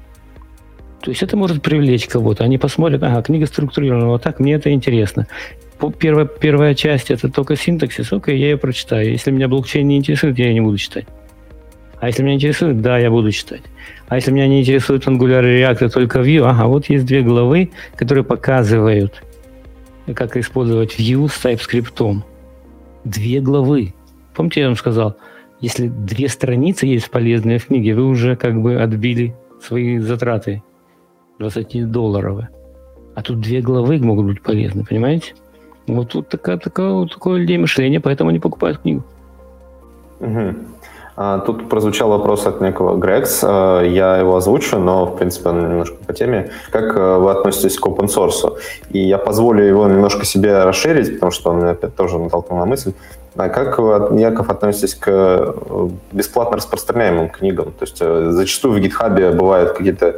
То 1.01 1.11
есть 1.11 1.23
это 1.23 1.35
может 1.39 1.63
привлечь 1.63 2.07
кого-то. 2.07 2.45
Они 2.45 2.59
посмотрят, 2.59 3.03
ага, 3.03 3.23
книга 3.23 3.47
структурирована 3.47 4.09
вот 4.09 4.23
так, 4.23 4.39
мне 4.39 4.55
это 4.55 4.71
интересно. 4.71 5.27
Первая, 5.99 6.27
первая 6.27 6.75
часть 6.75 7.11
это 7.11 7.31
только 7.31 7.57
синтаксис, 7.57 8.13
окей, 8.13 8.39
я 8.39 8.51
ее 8.51 8.59
прочитаю. 8.59 9.11
Если 9.11 9.31
меня 9.31 9.49
блокчейн 9.49 9.87
не 9.87 9.97
интересует, 9.97 10.39
я 10.39 10.49
ее 10.49 10.55
не 10.55 10.61
буду 10.61 10.77
читать. 10.77 11.07
А 12.01 12.07
если 12.07 12.23
меня 12.23 12.35
интересует, 12.35 12.81
да, 12.81 12.99
я 12.99 13.11
буду 13.11 13.31
читать. 13.31 13.63
А 14.09 14.17
если 14.17 14.31
меня 14.31 14.47
не 14.47 14.61
интересует 14.61 15.07
Angular 15.07 15.43
и 15.43 15.61
React, 15.61 15.85
а 15.85 15.89
только 15.91 16.21
Vue, 16.21 16.43
ага, 16.43 16.67
вот 16.67 16.87
есть 16.87 17.05
две 17.05 17.23
главы, 17.23 17.71
которые 17.95 18.25
показывают, 18.25 19.23
как 20.15 20.37
использовать 20.37 20.99
Vue 20.99 21.29
с 21.29 21.45
TypeScript. 21.45 22.23
Две 23.05 23.41
главы. 23.41 23.95
Помните, 24.35 24.61
я 24.61 24.67
вам 24.67 24.77
сказал, 24.77 25.17
если 25.61 25.89
две 25.89 26.29
страницы 26.29 26.87
есть 26.87 27.11
полезные 27.11 27.59
в 27.59 27.67
книге, 27.67 27.95
вы 27.95 28.07
уже 28.07 28.35
как 28.37 28.61
бы 28.61 28.81
отбили 28.81 29.35
свои 29.63 29.99
затраты 29.99 30.63
20 31.39 31.91
долларов. 31.91 32.45
А 33.15 33.23
тут 33.23 33.41
две 33.41 33.61
главы 33.61 33.99
могут 33.99 34.27
быть 34.27 34.43
полезны, 34.43 34.85
понимаете? 34.85 35.35
Вот 35.95 36.09
тут 36.09 36.29
такая, 36.29 36.59
такая, 36.59 37.07
такое 37.07 37.39
людей 37.39 37.59
мышление, 37.59 38.01
поэтому 38.01 38.31
они 38.31 38.39
покупают 38.39 38.79
книгу. 38.79 39.03
Угу. 40.21 40.55
А, 41.17 41.39
тут 41.41 41.69
прозвучал 41.69 42.09
вопрос 42.11 42.47
от 42.47 42.61
некого 42.61 42.97
Грекс. 42.97 43.41
А, 43.43 43.83
я 43.83 44.17
его 44.17 44.37
озвучу, 44.37 44.79
но, 44.79 45.07
в 45.07 45.17
принципе, 45.17 45.51
он 45.51 45.69
немножко 45.69 45.97
по 46.07 46.13
теме. 46.13 46.51
Как 46.71 46.97
а, 46.97 47.19
вы 47.19 47.31
относитесь 47.31 47.79
к 47.79 47.87
open 47.87 48.07
source? 48.07 48.57
И 48.91 49.01
я 49.01 49.19
позволю 49.19 49.65
его 49.65 49.87
немножко 49.87 50.25
себе 50.25 50.65
расширить, 50.65 51.15
потому 51.15 51.33
что 51.33 51.51
он 51.51 51.59
меня 51.59 51.71
опять 51.71 51.95
тоже 51.95 52.19
натолкнул 52.19 52.59
на 52.59 52.65
мысль. 52.65 52.93
А 53.37 53.49
как 53.49 53.79
вы, 53.79 54.19
Яков, 54.19 54.51
относитесь 54.51 54.95
к 54.95 55.05
э, 55.07 55.89
бесплатно 56.11 56.57
распространяемым 56.57 57.29
книгам? 57.29 57.67
То 57.67 57.83
есть 57.85 57.99
э, 58.01 58.31
зачастую 58.33 58.81
в 58.81 58.85
GitHub 58.85 59.37
бывают 59.37 59.73
какие-то 59.73 60.17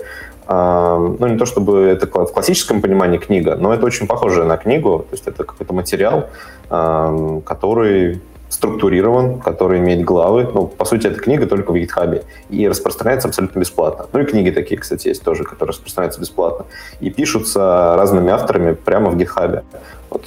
ну, 0.48 1.26
не 1.26 1.38
то 1.38 1.46
чтобы 1.46 1.80
это 1.80 2.06
в 2.06 2.32
классическом 2.32 2.80
понимании 2.80 3.18
книга, 3.18 3.56
но 3.56 3.72
это 3.72 3.86
очень 3.86 4.06
похоже 4.06 4.44
на 4.44 4.56
книгу, 4.56 5.06
то 5.08 5.14
есть 5.14 5.26
это 5.26 5.44
какой-то 5.44 5.72
материал, 5.72 6.28
который 6.68 8.20
структурирован, 8.48 9.40
который 9.40 9.78
имеет 9.78 10.04
главы. 10.04 10.46
Ну, 10.52 10.66
по 10.66 10.84
сути, 10.84 11.06
это 11.06 11.18
книга 11.18 11.46
только 11.46 11.72
в 11.72 11.74
GitHub. 11.74 12.22
И 12.50 12.68
распространяется 12.68 13.28
абсолютно 13.28 13.60
бесплатно. 13.60 14.06
Ну 14.12 14.20
и 14.20 14.24
книги 14.24 14.50
такие, 14.50 14.78
кстати, 14.78 15.08
есть 15.08 15.24
тоже, 15.24 15.44
которые 15.44 15.70
распространяются 15.70 16.20
бесплатно. 16.20 16.66
И 17.00 17.08
пишутся 17.08 17.94
разными 17.96 18.30
авторами 18.30 18.74
прямо 18.74 19.10
в 19.10 19.16
GitHub. 19.16 19.62
Вот 20.10 20.22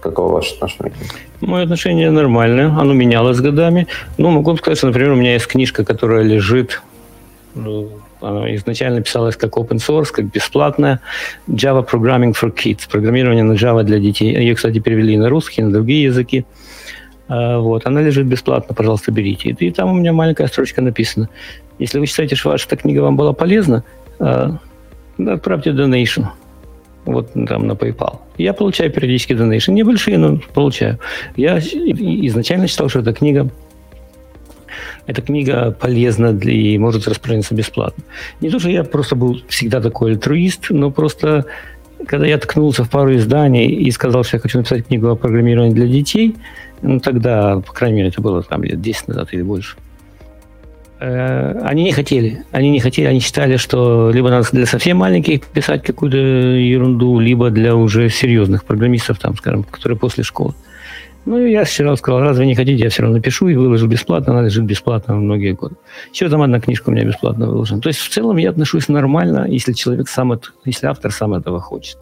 Каково 0.00 0.32
ваше 0.32 0.54
отношение? 0.54 0.92
Мое 1.40 1.64
отношение 1.64 2.10
нормальное, 2.10 2.68
оно 2.68 2.92
менялось 2.92 3.40
годами. 3.40 3.86
Ну, 4.16 4.30
могу 4.30 4.56
сказать, 4.56 4.78
что, 4.78 4.86
например, 4.86 5.12
у 5.12 5.16
меня 5.16 5.34
есть 5.34 5.46
книжка, 5.46 5.84
которая 5.84 6.22
лежит, 6.22 6.82
ну, 7.54 7.90
изначально 8.20 9.00
писалась 9.00 9.36
как 9.36 9.56
open 9.56 9.78
source, 9.78 10.12
как 10.12 10.26
бесплатная, 10.26 11.00
Java 11.48 11.88
Programming 11.88 12.34
for 12.40 12.54
Kids, 12.54 12.88
программирование 12.90 13.44
на 13.44 13.52
Java 13.52 13.82
для 13.82 13.98
детей. 13.98 14.34
Ее, 14.34 14.54
кстати, 14.54 14.78
перевели 14.78 15.16
на 15.16 15.28
русский, 15.28 15.62
на 15.62 15.72
другие 15.72 16.04
языки. 16.04 16.44
А, 17.28 17.58
вот, 17.58 17.86
она 17.86 18.02
лежит 18.02 18.26
бесплатно, 18.26 18.74
пожалуйста, 18.74 19.12
берите. 19.12 19.50
И 19.50 19.70
там 19.70 19.90
у 19.90 19.94
меня 19.94 20.12
маленькая 20.12 20.48
строчка 20.48 20.82
написана. 20.82 21.28
Если 21.78 21.98
вы 21.98 22.06
считаете, 22.06 22.36
что 22.36 22.50
ваша 22.50 22.68
книга 22.76 23.00
вам 23.00 23.16
была 23.16 23.32
полезна, 23.32 23.84
отправьте 24.18 25.70
donation. 25.70 26.26
Вот 27.06 27.32
там 27.32 27.66
на 27.66 27.72
PayPal. 27.72 28.18
Я 28.36 28.52
получаю 28.52 28.92
периодически 28.92 29.32
donation. 29.32 29.72
Небольшие, 29.72 30.18
но 30.18 30.38
получаю. 30.52 30.98
Я 31.36 31.58
изначально 31.58 32.66
считал, 32.66 32.88
что 32.90 32.98
эта 33.00 33.14
книга 33.14 33.48
эта 35.06 35.22
книга 35.22 35.70
полезна 35.70 36.32
для, 36.32 36.52
и 36.52 36.78
может 36.78 37.06
распространяться 37.08 37.54
бесплатно. 37.54 38.04
Не 38.40 38.50
то, 38.50 38.58
что 38.58 38.70
я 38.70 38.84
просто 38.84 39.16
был 39.16 39.40
всегда 39.48 39.80
такой 39.80 40.12
альтруист, 40.12 40.66
но 40.70 40.90
просто 40.90 41.46
когда 42.06 42.26
я 42.26 42.38
ткнулся 42.38 42.84
в 42.84 42.90
пару 42.90 43.14
изданий 43.14 43.66
и 43.66 43.90
сказал, 43.90 44.24
что 44.24 44.36
я 44.36 44.40
хочу 44.40 44.58
написать 44.58 44.86
книгу 44.86 45.08
о 45.08 45.16
программировании 45.16 45.74
для 45.74 45.86
детей, 45.86 46.36
ну, 46.82 46.98
тогда, 46.98 47.60
по 47.60 47.72
крайней 47.72 47.98
мере, 47.98 48.08
это 48.08 48.22
было 48.22 48.42
там 48.42 48.62
лет 48.62 48.80
10 48.80 49.08
назад 49.08 49.28
или 49.32 49.42
больше. 49.42 49.76
Э, 50.98 51.60
они 51.64 51.84
не 51.84 51.92
хотели. 51.92 52.44
Они 52.52 52.70
не 52.70 52.80
хотели, 52.80 53.06
они 53.06 53.20
считали, 53.20 53.56
что 53.56 54.10
либо 54.12 54.30
надо 54.30 54.48
для 54.52 54.66
совсем 54.66 54.98
маленьких 54.98 55.42
писать 55.46 55.82
какую-то 55.82 56.16
ерунду, 56.16 57.18
либо 57.18 57.50
для 57.50 57.74
уже 57.74 58.08
серьезных 58.10 58.64
программистов, 58.64 59.18
там, 59.18 59.36
скажем, 59.36 59.64
которые 59.64 59.98
после 59.98 60.24
школы. 60.24 60.54
Ну, 61.26 61.38
и 61.38 61.50
я 61.50 61.64
вчера 61.64 61.94
сказал, 61.96 62.20
раз 62.20 62.38
вы 62.38 62.46
не 62.46 62.54
хотите, 62.54 62.82
я 62.82 62.90
все 62.90 63.02
равно 63.02 63.18
напишу 63.18 63.48
и 63.48 63.54
выложу 63.54 63.86
бесплатно, 63.86 64.32
она 64.32 64.42
лежит 64.42 64.64
бесплатно 64.64 65.14
многие 65.14 65.52
годы. 65.52 65.76
Еще 66.12 66.28
там 66.28 66.40
одна 66.40 66.60
книжка 66.60 66.88
у 66.88 66.92
меня 66.92 67.04
бесплатно 67.04 67.46
выложена. 67.46 67.80
То 67.80 67.88
есть, 67.88 68.00
в 68.00 68.08
целом, 68.08 68.38
я 68.38 68.50
отношусь 68.50 68.88
нормально, 68.88 69.46
если 69.46 69.72
человек 69.74 70.08
сам, 70.08 70.32
это, 70.32 70.48
если 70.64 70.86
автор 70.86 71.12
сам 71.12 71.34
этого 71.34 71.60
хочет. 71.60 71.98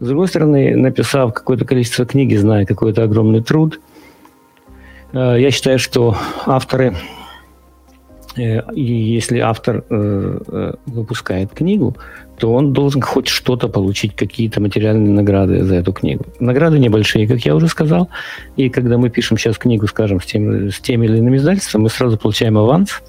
С 0.00 0.06
другой 0.06 0.28
стороны, 0.28 0.76
написав 0.76 1.32
какое-то 1.32 1.64
количество 1.64 2.04
книги, 2.04 2.34
зная 2.34 2.66
какой-то 2.66 3.02
огромный 3.04 3.42
труд, 3.42 3.80
э, 5.12 5.36
я 5.38 5.50
считаю, 5.50 5.78
что 5.78 6.16
авторы, 6.46 6.94
если 8.36 9.38
автор 9.38 9.84
э, 9.90 10.74
выпускает 10.86 11.50
книгу, 11.52 11.96
то 12.38 12.54
он 12.54 12.72
должен 12.72 13.02
хоть 13.02 13.28
что-то 13.28 13.68
получить, 13.68 14.16
какие-то 14.16 14.60
материальные 14.60 15.12
награды 15.12 15.62
за 15.64 15.74
эту 15.76 15.92
книгу. 15.92 16.24
Награды 16.38 16.78
небольшие, 16.78 17.28
как 17.28 17.40
я 17.40 17.54
уже 17.54 17.68
сказал. 17.68 18.08
И 18.56 18.70
когда 18.70 18.98
мы 18.98 19.10
пишем 19.10 19.36
сейчас 19.36 19.58
книгу, 19.58 19.86
скажем, 19.86 20.20
с 20.20 20.26
тем, 20.26 20.70
с 20.70 20.80
тем 20.80 21.02
или 21.02 21.18
иным 21.18 21.36
издательством, 21.36 21.82
мы 21.82 21.90
сразу 21.90 22.16
получаем 22.16 22.56
аванс. 22.56 23.02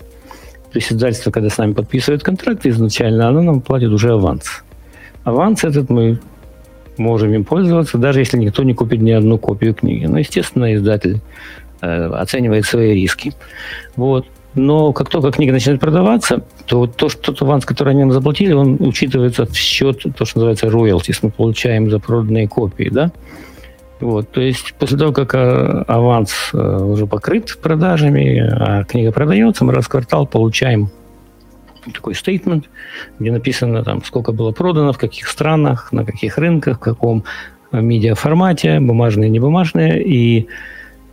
То 0.72 0.80
есть 0.80 0.92
издательство, 0.92 1.32
когда 1.32 1.50
с 1.50 1.58
нами 1.58 1.74
подписывает 1.74 2.24
контракт 2.24 2.66
изначально, 2.66 3.28
оно 3.28 3.42
нам 3.42 3.62
платит 3.62 3.90
уже 3.90 4.12
аванс. 4.12 4.64
Аванс 5.24 5.64
этот 5.64 5.90
мы 5.90 6.20
можем 6.98 7.34
им 7.34 7.44
пользоваться, 7.44 7.98
даже 7.98 8.20
если 8.20 8.38
никто 8.38 8.64
не 8.64 8.74
купит 8.74 9.02
ни 9.02 9.12
одну 9.12 9.38
копию 9.38 9.74
книги. 9.74 10.06
Но, 10.06 10.20
естественно, 10.20 10.74
издатель 10.74 11.22
э, 11.82 12.08
оценивает 12.08 12.66
свои 12.66 12.94
риски. 12.94 13.34
Вот. 13.96 14.26
Но 14.54 14.92
как 14.92 15.10
только 15.10 15.32
книга 15.32 15.54
начинает 15.54 15.80
продаваться, 15.80 16.44
то 16.66 16.86
то, 16.86 17.08
что 17.08 17.34
аванс, 17.40 17.66
который 17.66 17.92
они 17.92 18.02
нам 18.02 18.12
заплатили, 18.12 18.54
он 18.54 18.78
учитывается 18.80 19.46
в 19.46 19.56
счет, 19.56 20.04
то, 20.18 20.26
что 20.26 20.40
называется 20.40 20.68
royalties, 20.68 21.20
мы 21.22 21.32
получаем 21.32 21.90
за 21.90 22.00
проданные 22.00 22.48
копии, 22.48 22.90
да? 22.90 23.12
Вот, 24.02 24.30
то 24.32 24.42
есть 24.42 24.74
после 24.80 24.98
того, 24.98 25.14
как 25.14 25.36
э, 25.36 25.84
аванс 25.88 26.50
э, 26.54 26.58
уже 26.58 27.06
покрыт 27.06 27.58
продажами, 27.62 28.40
а 28.40 28.84
книга 28.84 29.12
продается, 29.12 29.64
мы 29.64 29.74
раз 29.74 29.86
в 29.86 29.90
квартал 29.90 30.26
получаем 30.26 30.90
такой 31.94 32.16
стейтмент, 32.16 32.70
где 33.20 33.32
написано, 33.32 33.84
там, 33.84 34.04
сколько 34.04 34.32
было 34.32 34.52
продано, 34.52 34.92
в 34.92 34.98
каких 34.98 35.28
странах, 35.28 35.92
на 35.92 36.04
каких 36.04 36.38
рынках, 36.40 36.78
в 36.78 36.82
каком 36.82 37.24
медиаформате, 37.72 38.80
бумажные, 38.80 39.30
не 39.30 39.40
бумажные, 39.40 40.04
и 40.04 40.48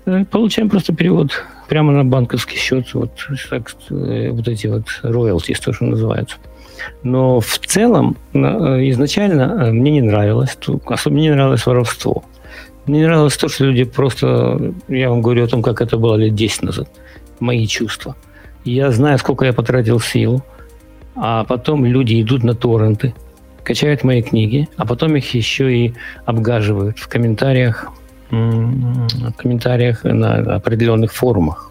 э, 0.06 0.24
получаем 0.24 0.70
просто 0.70 0.94
перевод 0.94 1.44
прямо 1.68 1.92
на 1.92 2.04
банковский 2.04 2.56
счет, 2.56 2.92
вот, 2.94 3.10
так, 3.50 3.70
э, 3.90 4.30
вот 4.30 4.48
эти 4.48 4.66
вот 4.66 4.84
royalties, 5.02 5.62
то, 5.62 5.72
что 5.72 5.84
называется. 5.84 6.36
Но 7.02 7.40
в 7.40 7.58
целом, 7.58 8.16
э, 8.32 8.38
изначально 8.90 9.70
мне 9.72 9.90
не 9.90 10.02
нравилось, 10.02 10.56
особенно 10.86 11.20
не 11.20 11.30
нравилось 11.30 11.66
воровство. 11.66 12.24
Мне 12.86 13.06
нравилось 13.06 13.36
то, 13.36 13.48
что 13.48 13.66
люди 13.66 13.84
просто... 13.84 14.72
Я 14.88 15.10
вам 15.10 15.20
говорю 15.20 15.44
о 15.44 15.48
том, 15.48 15.62
как 15.62 15.82
это 15.82 15.98
было 15.98 16.16
лет 16.16 16.34
10 16.34 16.62
назад. 16.62 16.88
Мои 17.38 17.66
чувства. 17.66 18.16
Я 18.64 18.90
знаю, 18.90 19.18
сколько 19.18 19.44
я 19.44 19.52
потратил 19.52 20.00
сил, 20.00 20.42
а 21.14 21.44
потом 21.44 21.84
люди 21.84 22.20
идут 22.20 22.44
на 22.44 22.54
торренты, 22.54 23.14
качают 23.62 24.04
мои 24.04 24.22
книги, 24.22 24.68
а 24.76 24.86
потом 24.86 25.16
их 25.16 25.34
еще 25.34 25.72
и 25.74 25.94
обгаживают 26.24 26.98
в 26.98 27.08
комментариях, 27.08 27.92
комментариях 28.28 30.04
на 30.04 30.56
определенных 30.56 31.12
форумах. 31.12 31.70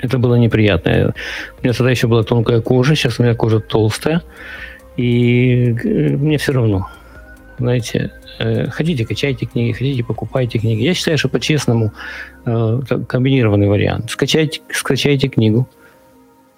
Это 0.00 0.18
было 0.18 0.34
неприятно. 0.34 1.14
У 1.58 1.64
меня 1.64 1.72
тогда 1.72 1.90
еще 1.90 2.06
была 2.06 2.22
тонкая 2.22 2.60
кожа, 2.60 2.94
сейчас 2.94 3.18
у 3.18 3.22
меня 3.22 3.34
кожа 3.34 3.60
толстая, 3.60 4.22
и 4.96 5.72
э, 5.72 6.16
мне 6.16 6.38
все 6.38 6.52
равно. 6.52 6.88
Знаете, 7.58 8.10
э, 8.38 8.68
хотите, 8.68 9.06
качайте 9.06 9.46
книги, 9.46 9.72
хотите, 9.72 10.04
покупайте 10.04 10.58
книги. 10.58 10.82
Я 10.82 10.94
считаю, 10.94 11.16
что 11.16 11.28
по-честному 11.28 11.92
э, 12.44 12.80
комбинированный 13.08 13.68
вариант. 13.68 14.10
Скачайте, 14.10 14.60
скачайте 14.70 15.28
книгу, 15.28 15.66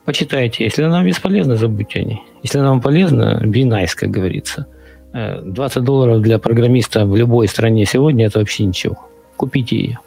почитайте. 0.04 0.64
Если 0.64 0.82
она 0.82 0.96
вам 0.96 1.06
бесполезна, 1.06 1.56
забудьте 1.56 2.00
о 2.00 2.04
ней. 2.04 2.22
Если 2.42 2.58
она 2.58 2.70
вам 2.70 2.80
полезна, 2.80 3.40
be 3.44 3.62
nice, 3.62 3.94
как 3.94 4.10
говорится. 4.10 4.66
20 5.12 5.84
долларов 5.84 6.20
для 6.22 6.38
программиста 6.38 7.06
в 7.06 7.16
любой 7.16 7.48
стране 7.48 7.86
сегодня– 7.86 8.26
это 8.28 8.38
вообще 8.38 8.64
ничего. 8.64 8.96
Купите 9.36 9.76
ее. 9.76 9.98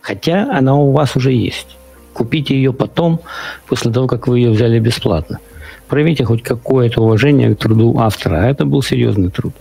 Хотя 0.00 0.48
она 0.50 0.76
у 0.76 0.92
вас 0.92 1.16
уже 1.16 1.32
есть. 1.32 1.76
Купите 2.12 2.54
ее 2.54 2.72
потом, 2.72 3.20
после 3.68 3.92
того, 3.92 4.06
как 4.06 4.26
вы 4.26 4.40
ее 4.40 4.50
взяли 4.50 4.78
бесплатно. 4.78 5.38
Проявите 5.86 6.24
хоть 6.24 6.42
какое-то 6.42 7.02
уважение 7.02 7.54
к 7.54 7.58
труду 7.58 7.98
автора. 7.98 8.42
А 8.42 8.46
это 8.50 8.64
был 8.64 8.82
серьезный 8.82 9.30
труд. 9.30 9.54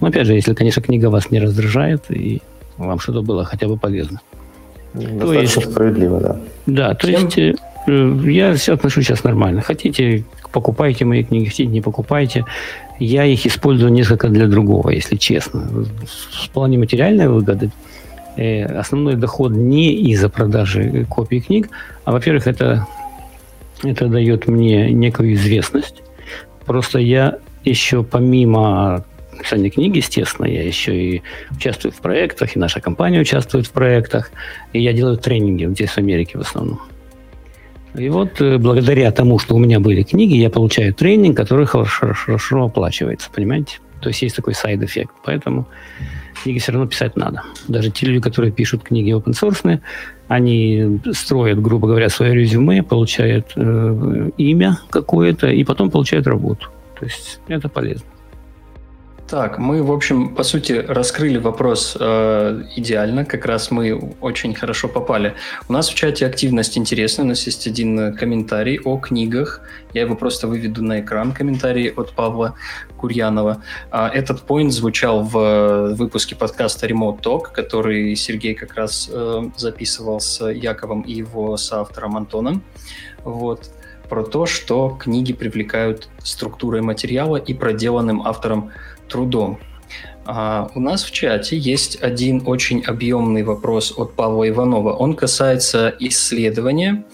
Но 0.00 0.08
опять 0.08 0.26
же, 0.26 0.34
если, 0.34 0.54
конечно, 0.54 0.82
книга 0.82 1.06
вас 1.10 1.30
не 1.30 1.40
раздражает 1.40 2.10
и 2.10 2.42
вам 2.76 2.98
что-то 2.98 3.22
было 3.22 3.44
хотя 3.44 3.68
бы 3.68 3.76
полезно. 3.76 4.20
Достаточно 4.94 5.26
то 5.26 5.32
есть, 5.32 5.70
справедливо, 5.70 6.20
да. 6.20 6.36
Да, 6.66 6.94
то 6.94 7.06
Всем... 7.06 7.24
есть 7.24 7.38
э, 7.38 7.54
я 7.86 8.54
все 8.54 8.74
отношусь 8.74 9.06
сейчас 9.06 9.24
нормально. 9.24 9.60
Хотите, 9.60 10.24
покупайте 10.52 11.04
мои 11.04 11.24
книги, 11.24 11.46
хотите, 11.46 11.66
не 11.66 11.80
покупайте. 11.80 12.44
Я 12.98 13.24
их 13.24 13.46
использую 13.46 13.92
несколько 13.92 14.28
для 14.28 14.46
другого, 14.46 14.90
если 14.90 15.16
честно. 15.16 15.60
В 15.60 16.50
плане 16.50 16.78
материальной 16.78 17.28
выгоды 17.28 17.70
э, 18.36 18.64
основной 18.64 19.16
доход 19.16 19.52
не 19.52 19.92
из-за 20.12 20.28
продажи 20.28 21.06
копий 21.08 21.40
книг, 21.40 21.68
а, 22.04 22.12
во-первых, 22.12 22.46
это, 22.46 22.86
это 23.82 24.06
дает 24.06 24.46
мне 24.46 24.92
некую 24.92 25.34
известность. 25.34 26.02
Просто 26.64 27.00
я 27.00 27.38
еще 27.64 28.04
помимо 28.04 29.04
написания 29.32 29.70
книги, 29.70 29.96
естественно, 29.96 30.46
я 30.46 30.62
еще 30.62 30.94
и 30.94 31.22
участвую 31.50 31.92
в 31.92 31.96
проектах, 31.96 32.54
и 32.54 32.58
наша 32.58 32.80
компания 32.80 33.20
участвует 33.20 33.66
в 33.66 33.72
проектах, 33.72 34.30
и 34.72 34.80
я 34.80 34.92
делаю 34.92 35.16
тренинги 35.16 35.66
здесь 35.66 35.90
в 35.90 35.98
Америке 35.98 36.38
в 36.38 36.42
основном. 36.42 36.80
И 37.94 38.08
вот 38.08 38.40
э, 38.40 38.58
благодаря 38.58 39.10
тому, 39.12 39.38
что 39.38 39.54
у 39.54 39.58
меня 39.58 39.80
были 39.80 40.02
книги, 40.02 40.34
я 40.34 40.50
получаю 40.50 40.94
тренинг, 40.94 41.36
который 41.36 41.66
хорошо, 41.66 42.14
хорошо 42.14 42.64
оплачивается, 42.64 43.30
понимаете? 43.34 43.78
То 44.00 44.08
есть 44.08 44.22
есть 44.22 44.36
такой 44.36 44.54
side 44.54 44.75
effect. 44.75 45.12
Поэтому 45.24 45.66
книги 46.42 46.58
все 46.58 46.72
равно 46.72 46.88
писать 46.88 47.16
надо. 47.16 47.42
Даже 47.68 47.90
те 47.90 48.06
люди, 48.06 48.20
которые 48.20 48.50
пишут 48.52 48.82
книги 48.82 49.14
open 49.14 49.32
source, 49.32 49.80
они 50.28 51.00
строят, 51.12 51.60
грубо 51.60 51.88
говоря, 51.88 52.08
свое 52.08 52.34
резюме, 52.34 52.82
получают 52.82 53.52
э, 53.56 54.30
имя 54.38 54.78
какое-то 54.90 55.48
и 55.48 55.62
потом 55.64 55.90
получают 55.90 56.26
работу. 56.26 56.68
То 56.98 57.04
есть 57.04 57.40
это 57.48 57.68
полезно. 57.68 58.06
Так, 59.32 59.56
мы, 59.56 59.82
в 59.82 59.90
общем, 59.90 60.34
по 60.34 60.42
сути, 60.42 60.72
раскрыли 60.72 61.38
вопрос 61.38 61.96
э, 61.98 62.64
идеально. 62.76 63.24
Как 63.24 63.46
раз 63.46 63.70
мы 63.70 64.14
очень 64.20 64.54
хорошо 64.54 64.88
попали. 64.88 65.32
У 65.70 65.72
нас 65.72 65.88
в 65.88 65.94
чате 65.94 66.26
активность 66.26 66.76
интересная. 66.76 67.24
У 67.24 67.28
нас 67.28 67.46
есть 67.46 67.66
один 67.66 68.14
комментарий 68.14 68.78
о 68.84 68.98
книгах. 68.98 69.62
Я 69.94 70.02
его 70.02 70.16
просто 70.16 70.48
выведу 70.48 70.84
на 70.84 71.00
экран. 71.00 71.32
Комментарий 71.32 71.88
от 71.88 72.12
Павла 72.12 72.56
Курьянова. 72.98 73.62
А, 73.90 74.10
этот 74.10 74.42
поинт 74.42 74.70
звучал 74.70 75.22
в 75.22 75.94
выпуске 75.94 76.36
подкаста 76.36 76.86
Remote 76.86 77.22
Talk, 77.22 77.52
который 77.54 78.14
Сергей 78.16 78.54
как 78.54 78.74
раз 78.74 79.08
э, 79.10 79.44
записывал 79.56 80.20
с 80.20 80.46
Яковом 80.46 81.00
и 81.00 81.14
его 81.14 81.56
соавтором 81.56 82.18
Антоном. 82.18 82.62
Вот 83.24 83.70
про 84.10 84.24
то, 84.24 84.44
что 84.44 84.90
книги 84.90 85.32
привлекают 85.32 86.10
структурой 86.22 86.82
материала 86.82 87.36
и 87.38 87.54
проделанным 87.54 88.20
автором 88.26 88.70
трудом. 89.12 89.58
А 90.24 90.70
у 90.74 90.80
нас 90.80 91.04
в 91.04 91.10
чате 91.10 91.56
есть 91.58 92.00
один 92.00 92.42
очень 92.46 92.82
объемный 92.84 93.42
вопрос 93.42 93.92
от 93.96 94.14
Павла 94.14 94.48
Иванова. 94.48 94.92
Он 94.92 95.14
касается 95.14 95.94
исследования. 95.98 97.04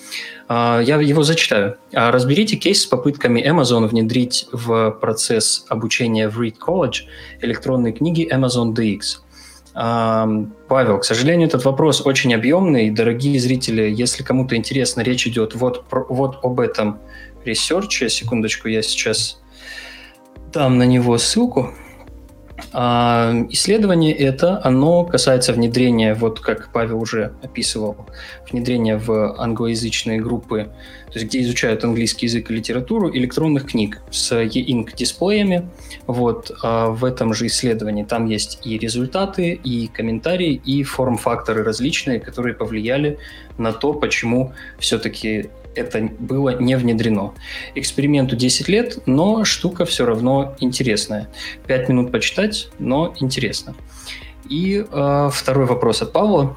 А, 0.46 0.80
я 0.80 1.00
его 1.00 1.22
зачитаю. 1.22 1.76
А, 1.94 2.10
разберите 2.10 2.56
кейс 2.56 2.82
с 2.82 2.86
попытками 2.86 3.40
Amazon 3.40 3.86
внедрить 3.86 4.46
в 4.52 4.90
процесс 4.90 5.64
обучения 5.68 6.28
в 6.28 6.40
Read 6.40 6.56
College 6.58 7.06
электронные 7.40 7.92
книги 7.92 8.28
Amazon 8.30 8.74
DX. 8.74 9.00
А, 9.74 10.28
Павел, 10.68 10.98
к 10.98 11.04
сожалению, 11.04 11.48
этот 11.48 11.64
вопрос 11.64 12.04
очень 12.04 12.34
объемный. 12.34 12.90
Дорогие 12.90 13.40
зрители, 13.40 13.90
если 13.90 14.22
кому-то 14.22 14.54
интересно, 14.54 15.00
речь 15.00 15.26
идет 15.26 15.54
вот, 15.54 15.84
вот 15.90 16.38
об 16.42 16.60
этом 16.60 16.98
research 17.44 17.97
е. 17.97 18.10
Секундочку, 18.10 18.68
я 18.68 18.82
сейчас 18.82 19.40
дам 20.52 20.76
на 20.76 20.84
него 20.84 21.16
ссылку. 21.16 21.72
А 22.72 23.32
исследование 23.50 24.12
это, 24.12 24.60
оно 24.64 25.04
касается 25.04 25.52
внедрения, 25.52 26.14
вот 26.14 26.40
как 26.40 26.70
Павел 26.72 27.00
уже 27.00 27.32
описывал, 27.42 27.96
внедрения 28.50 28.98
в 28.98 29.40
англоязычные 29.40 30.20
группы, 30.20 30.70
то 31.06 31.18
есть 31.18 31.26
где 31.26 31.40
изучают 31.42 31.84
английский 31.84 32.26
язык 32.26 32.50
и 32.50 32.54
литературу, 32.54 33.10
электронных 33.14 33.66
книг 33.66 34.02
с 34.10 34.34
e-ink 34.34 34.94
дисплеями. 34.94 35.68
Вот 36.06 36.50
а 36.62 36.88
в 36.90 37.04
этом 37.04 37.32
же 37.32 37.46
исследовании 37.46 38.04
там 38.04 38.26
есть 38.26 38.60
и 38.64 38.76
результаты, 38.76 39.52
и 39.52 39.86
комментарии, 39.86 40.60
и 40.64 40.82
форм-факторы 40.82 41.62
различные, 41.62 42.20
которые 42.20 42.54
повлияли 42.54 43.18
на 43.56 43.72
то, 43.72 43.94
почему 43.94 44.52
все-таки 44.78 45.50
это 45.78 46.08
было 46.18 46.60
не 46.60 46.76
внедрено. 46.76 47.32
Эксперименту 47.74 48.36
10 48.36 48.68
лет, 48.68 48.98
но 49.06 49.44
штука 49.44 49.84
все 49.84 50.04
равно 50.04 50.56
интересная. 50.60 51.28
5 51.66 51.88
минут 51.88 52.12
почитать, 52.12 52.70
но 52.78 53.14
интересно. 53.20 53.74
И 54.48 54.84
э, 54.90 55.30
второй 55.32 55.66
вопрос 55.66 56.02
от 56.02 56.12
Павла. 56.12 56.56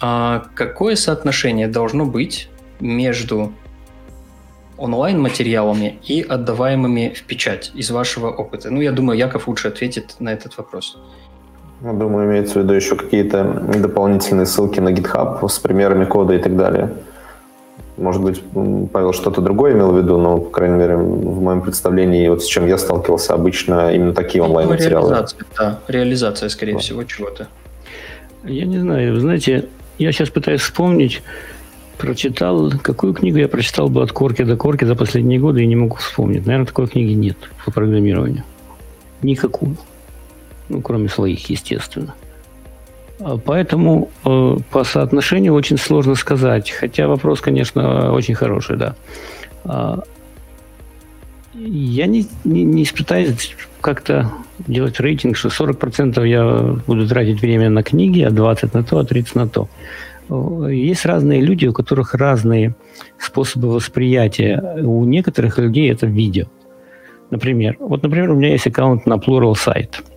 А 0.00 0.46
какое 0.54 0.96
соотношение 0.96 1.68
должно 1.68 2.04
быть 2.04 2.48
между 2.80 3.52
онлайн-материалами 4.76 5.98
и 6.06 6.20
отдаваемыми 6.22 7.14
в 7.16 7.22
печать 7.22 7.72
из 7.74 7.90
вашего 7.90 8.30
опыта? 8.30 8.70
Ну, 8.70 8.80
я 8.80 8.92
думаю, 8.92 9.18
Яков 9.18 9.48
лучше 9.48 9.68
ответит 9.68 10.16
на 10.18 10.32
этот 10.32 10.56
вопрос. 10.58 10.98
Ну, 11.80 11.96
думаю, 11.96 12.26
имеется 12.26 12.58
в 12.58 12.62
виду 12.62 12.74
еще 12.74 12.96
какие-то 12.96 13.44
дополнительные 13.78 14.46
ссылки 14.46 14.80
на 14.80 14.90
GitHub 14.90 15.46
с 15.46 15.58
примерами 15.58 16.04
кода 16.04 16.34
и 16.34 16.38
так 16.38 16.56
далее. 16.56 16.90
Может 17.96 18.22
быть, 18.22 18.42
Павел 18.92 19.12
что-то 19.14 19.40
другое 19.40 19.72
имел 19.72 19.92
в 19.92 19.98
виду, 19.98 20.18
но, 20.18 20.38
по 20.38 20.50
крайней 20.50 20.76
мере, 20.76 20.96
в 20.96 21.40
моем 21.40 21.62
представлении, 21.62 22.28
вот 22.28 22.42
с 22.42 22.46
чем 22.46 22.66
я 22.66 22.76
сталкивался, 22.76 23.32
обычно 23.32 23.94
именно 23.94 24.12
такие 24.12 24.42
ну, 24.42 24.50
онлайн-материалы. 24.50 25.08
Реализация, 25.08 25.46
да, 25.56 25.80
реализация, 25.88 26.48
скорее 26.50 26.74
да. 26.74 26.78
всего, 26.80 27.04
чего-то. 27.04 27.48
Я 28.44 28.66
не 28.66 28.78
знаю, 28.78 29.14
вы 29.14 29.20
знаете, 29.20 29.68
я 29.98 30.12
сейчас 30.12 30.28
пытаюсь 30.28 30.60
вспомнить, 30.60 31.22
прочитал, 31.96 32.70
какую 32.82 33.14
книгу 33.14 33.38
я 33.38 33.48
прочитал 33.48 33.88
бы 33.88 34.02
от 34.02 34.12
корки 34.12 34.42
до 34.42 34.56
корки 34.56 34.84
за 34.84 34.94
последние 34.94 35.40
годы 35.40 35.62
и 35.62 35.66
не 35.66 35.76
могу 35.76 35.96
вспомнить. 35.96 36.44
Наверное, 36.44 36.66
такой 36.66 36.88
книги 36.88 37.12
нет 37.12 37.38
по 37.64 37.70
программированию. 37.70 38.44
Никакую. 39.22 39.76
Ну, 40.68 40.82
кроме 40.82 41.08
своих, 41.08 41.48
естественно. 41.48 42.14
А, 43.20 43.38
поэтому 43.38 44.10
э, 44.24 44.56
по 44.70 44.84
соотношению 44.84 45.54
очень 45.54 45.78
сложно 45.78 46.14
сказать. 46.14 46.70
Хотя 46.70 47.08
вопрос, 47.08 47.40
конечно, 47.40 48.12
очень 48.12 48.34
хороший, 48.34 48.76
да. 48.76 48.94
А, 49.64 50.02
я 51.54 52.06
не, 52.06 52.26
не, 52.44 52.64
не 52.64 52.84
пытаюсь 52.84 53.56
как-то 53.80 54.30
делать 54.66 55.00
рейтинг, 55.00 55.36
что 55.36 55.48
40% 55.48 56.26
я 56.26 56.76
буду 56.86 57.08
тратить 57.08 57.40
время 57.40 57.70
на 57.70 57.82
книги, 57.82 58.20
а 58.20 58.30
20% 58.30 58.70
на 58.74 58.84
то, 58.84 58.98
а 58.98 59.04
30% 59.04 59.28
на 59.34 59.48
то. 59.48 59.68
Есть 60.68 61.06
разные 61.06 61.40
люди, 61.40 61.66
у 61.66 61.72
которых 61.72 62.14
разные 62.14 62.74
способы 63.18 63.68
восприятия. 63.72 64.60
У 64.82 65.04
некоторых 65.04 65.58
людей 65.58 65.90
это 65.90 66.06
видео. 66.06 66.46
Например, 67.30 67.76
вот, 67.78 68.02
например, 68.02 68.30
у 68.30 68.34
меня 68.34 68.50
есть 68.50 68.66
аккаунт 68.66 69.06
на 69.06 69.14
Pluralsight– 69.14 69.94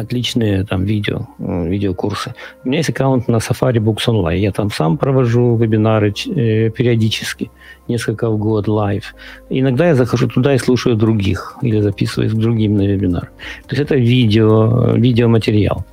отличные 0.00 0.64
там 0.64 0.84
видео, 0.84 1.26
э, 1.38 1.68
видеокурсы. 1.68 2.34
У 2.64 2.68
меня 2.68 2.78
есть 2.78 2.90
аккаунт 2.90 3.28
на 3.28 3.36
Safari 3.36 3.78
Books 3.78 4.06
Online. 4.08 4.38
Я 4.38 4.52
там 4.52 4.70
сам 4.70 4.98
провожу 4.98 5.56
вебинары 5.56 6.10
э, 6.10 6.70
периодически, 6.70 7.50
несколько 7.88 8.30
в 8.30 8.38
год, 8.38 8.68
live. 8.68 9.14
Иногда 9.50 9.88
я 9.88 9.94
захожу 9.94 10.28
туда 10.28 10.54
и 10.54 10.58
слушаю 10.58 10.96
других 10.96 11.56
или 11.62 11.80
записываюсь 11.80 12.32
к 12.32 12.36
другим 12.36 12.76
на 12.76 12.86
вебинар. 12.86 13.30
То 13.66 13.76
есть 13.76 13.82
это 13.82 13.96
видео, 13.96 14.94
видеоматериал. 14.96 15.84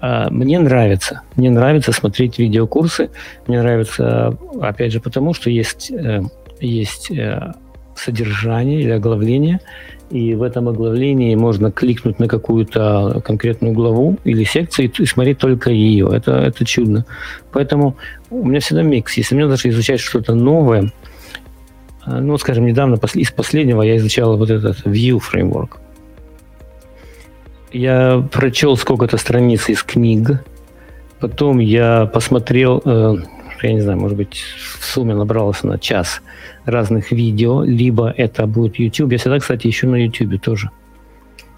А, 0.00 0.30
мне 0.30 0.58
нравится. 0.58 1.22
Мне 1.36 1.50
нравится 1.50 1.92
смотреть 1.92 2.38
видеокурсы. 2.38 3.10
Мне 3.46 3.60
нравится, 3.60 4.36
опять 4.60 4.92
же, 4.92 5.00
потому 5.00 5.34
что 5.34 5.50
есть, 5.50 5.90
э, 5.90 6.22
есть 6.60 7.10
содержание 7.98 8.80
или 8.80 8.90
оглавление, 8.90 9.60
и 10.10 10.34
в 10.34 10.42
этом 10.42 10.68
оглавлении 10.68 11.34
можно 11.34 11.70
кликнуть 11.70 12.18
на 12.18 12.28
какую-то 12.28 13.20
конкретную 13.24 13.74
главу 13.74 14.16
или 14.24 14.44
секцию 14.44 14.90
и 14.90 15.06
смотреть 15.06 15.38
только 15.38 15.70
ее. 15.70 16.10
Это, 16.12 16.32
это 16.32 16.64
чудно. 16.64 17.04
Поэтому 17.52 17.96
у 18.30 18.46
меня 18.46 18.60
всегда 18.60 18.82
микс. 18.82 19.16
Если 19.16 19.34
мне 19.34 19.46
даже 19.46 19.68
изучать 19.68 20.00
что-то 20.00 20.34
новое, 20.34 20.92
э, 22.06 22.20
ну, 22.20 22.38
скажем, 22.38 22.66
недавно 22.66 22.98
из 23.14 23.30
последнего 23.30 23.82
я 23.82 23.96
изучал 23.98 24.36
вот 24.38 24.50
этот 24.50 24.86
View 24.86 25.20
Framework. 25.20 25.76
Я 27.70 28.26
прочел 28.32 28.78
сколько-то 28.78 29.18
страниц 29.18 29.68
из 29.68 29.82
книг, 29.82 30.42
потом 31.20 31.58
я 31.58 32.06
посмотрел, 32.06 32.80
э, 32.82 33.16
я 33.66 33.72
не 33.72 33.80
знаю, 33.80 33.98
может 33.98 34.16
быть, 34.16 34.42
в 34.78 34.84
сумме 34.84 35.14
набралось 35.14 35.62
на 35.62 35.78
час 35.78 36.22
разных 36.64 37.12
видео, 37.12 37.62
либо 37.62 38.12
это 38.16 38.46
будет 38.46 38.78
YouTube. 38.78 39.12
Я 39.12 39.18
всегда, 39.18 39.38
кстати, 39.38 39.68
ищу 39.68 39.88
на 39.88 39.96
YouTube 39.96 40.40
тоже. 40.40 40.70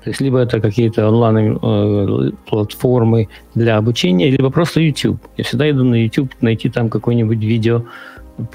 То 0.03 0.11
есть 0.11 0.21
либо 0.21 0.39
это 0.39 0.61
какие-то 0.61 1.09
онлайн-платформы 1.09 3.23
э, 3.23 3.27
для 3.55 3.77
обучения, 3.77 4.31
либо 4.31 4.51
просто 4.51 4.81
YouTube. 4.81 5.21
Я 5.37 5.45
всегда 5.45 5.71
иду 5.71 5.85
на 5.85 6.03
YouTube 6.03 6.33
найти 6.41 6.71
там 6.71 6.89
какое-нибудь 6.89 7.39
видео 7.39 7.85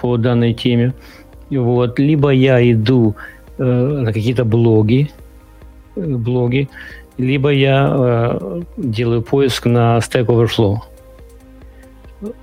по 0.01 0.17
данной 0.17 0.53
теме. 0.53 0.93
Вот. 1.51 1.99
Либо 1.99 2.31
я 2.31 2.59
иду 2.71 3.15
э, 3.59 3.63
на 3.63 4.11
какие-то 4.11 4.43
блоги, 4.43 5.11
э, 5.95 6.01
блоги, 6.01 6.67
либо 7.17 7.49
я 7.49 7.91
э, 7.93 8.61
делаю 8.77 9.21
поиск 9.21 9.65
на 9.65 9.99
Stack 9.99 10.25
Overflow. 10.25 10.77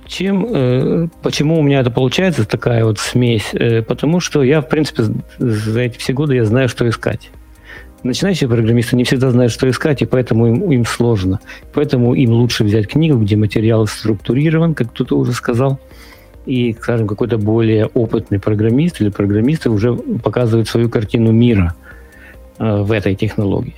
Чем, 0.07 0.45
э, 0.49 1.07
почему 1.21 1.59
у 1.59 1.61
меня 1.61 1.79
это 1.79 1.91
получается, 1.91 2.45
такая 2.45 2.85
вот 2.85 2.99
смесь? 2.99 3.49
Э, 3.53 3.81
потому 3.81 4.19
что 4.19 4.43
я, 4.43 4.61
в 4.61 4.69
принципе, 4.69 5.03
за 5.37 5.81
эти 5.81 5.97
все 5.97 6.13
годы 6.13 6.35
я 6.35 6.45
знаю, 6.45 6.69
что 6.69 6.87
искать. 6.87 7.31
Начинающие 8.03 8.49
программисты 8.49 8.97
не 8.97 9.05
всегда 9.05 9.31
знают, 9.31 9.51
что 9.51 9.69
искать, 9.69 10.01
и 10.01 10.05
поэтому 10.05 10.47
им, 10.47 10.71
им 10.71 10.85
сложно. 10.85 11.39
Поэтому 11.73 12.13
им 12.13 12.31
лучше 12.31 12.65
взять 12.65 12.87
книгу, 12.87 13.17
где 13.17 13.37
материал 13.37 13.87
структурирован, 13.87 14.75
как 14.75 14.89
кто-то 14.91 15.17
уже 15.17 15.31
сказал, 15.31 15.79
и, 16.45 16.73
скажем, 16.73 17.07
какой-то 17.07 17.37
более 17.37 17.85
опытный 17.85 18.39
программист 18.39 18.99
или 18.99 19.09
программисты 19.09 19.69
уже 19.69 19.93
показывают 19.95 20.67
свою 20.67 20.89
картину 20.89 21.31
мира 21.31 21.75
э, 22.59 22.81
в 22.81 22.91
этой 22.91 23.15
технологии. 23.15 23.75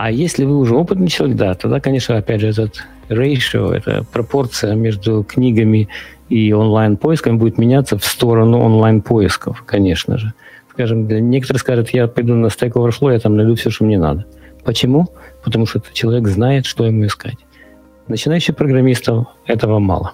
А 0.00 0.12
если 0.12 0.44
вы 0.44 0.58
уже 0.58 0.76
опытный 0.76 1.08
человек, 1.08 1.36
да, 1.36 1.54
тогда, 1.54 1.80
конечно, 1.80 2.16
опять 2.16 2.40
же, 2.40 2.46
этот 2.46 2.84
ratio, 3.08 3.72
эта 3.72 4.04
пропорция 4.12 4.76
между 4.76 5.24
книгами 5.24 5.88
и 6.28 6.52
онлайн-поиском 6.52 7.36
будет 7.36 7.58
меняться 7.58 7.98
в 7.98 8.04
сторону 8.04 8.60
онлайн-поисков, 8.60 9.64
конечно 9.66 10.16
же. 10.16 10.34
Скажем, 10.70 11.08
для 11.08 11.18
некоторых 11.18 11.62
скажут, 11.62 11.90
я 11.90 12.06
пойду 12.06 12.36
на 12.36 12.46
Stack 12.46 12.74
Overflow, 12.74 13.12
я 13.12 13.18
там 13.18 13.36
найду 13.36 13.56
все, 13.56 13.70
что 13.70 13.86
мне 13.86 13.98
надо. 13.98 14.24
Почему? 14.62 15.08
Потому 15.42 15.66
что 15.66 15.80
этот 15.80 15.94
человек 15.94 16.28
знает, 16.28 16.64
что 16.64 16.86
ему 16.86 17.04
искать. 17.04 17.38
Начинающих 18.06 18.54
программистов 18.54 19.26
этого 19.46 19.80
мало. 19.80 20.12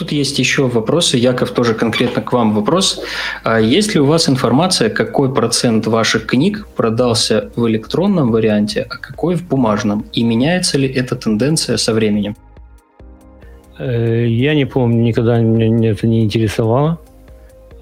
Тут 0.00 0.12
есть 0.12 0.38
еще 0.38 0.66
вопросы. 0.66 1.18
Яков, 1.18 1.50
тоже 1.50 1.74
конкретно 1.74 2.22
к 2.22 2.32
вам 2.32 2.54
вопрос. 2.54 3.02
А 3.44 3.60
есть 3.60 3.94
ли 3.94 4.00
у 4.00 4.06
вас 4.06 4.30
информация, 4.30 4.88
какой 4.88 5.30
процент 5.34 5.86
ваших 5.86 6.24
книг 6.24 6.66
продался 6.74 7.50
в 7.54 7.68
электронном 7.68 8.30
варианте, 8.30 8.86
а 8.88 8.96
какой 8.96 9.34
в 9.34 9.46
бумажном? 9.46 10.06
И 10.14 10.24
меняется 10.24 10.78
ли 10.78 10.88
эта 10.88 11.16
тенденция 11.16 11.76
со 11.76 11.92
временем? 11.92 12.34
Э, 13.78 14.26
я 14.26 14.54
не 14.54 14.64
помню, 14.64 15.02
никогда 15.02 15.38
меня 15.38 15.90
это 15.90 16.06
не 16.06 16.24
интересовало. 16.24 16.98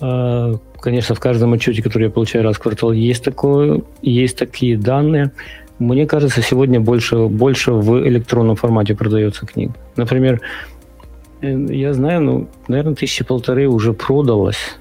А, 0.00 0.56
конечно, 0.80 1.14
в 1.14 1.20
каждом 1.20 1.52
отчете, 1.52 1.82
который 1.82 2.04
я 2.04 2.10
получаю 2.10 2.42
раз 2.42 2.56
в 2.56 2.58
квартал, 2.58 2.90
есть, 2.90 3.22
такое, 3.22 3.82
есть 4.02 4.36
такие 4.36 4.76
данные. 4.76 5.30
Мне 5.78 6.04
кажется, 6.06 6.42
сегодня 6.42 6.80
больше, 6.80 7.28
больше 7.28 7.70
в 7.70 8.08
электронном 8.08 8.56
формате 8.56 8.96
продается 8.96 9.46
книг. 9.46 9.70
Например, 9.94 10.40
я 11.40 11.92
знаю, 11.92 12.20
ну, 12.20 12.48
наверное, 12.66 12.94
тысячи 12.94 13.24
полторы 13.24 13.68
уже 13.68 13.92
продалось 13.92 14.78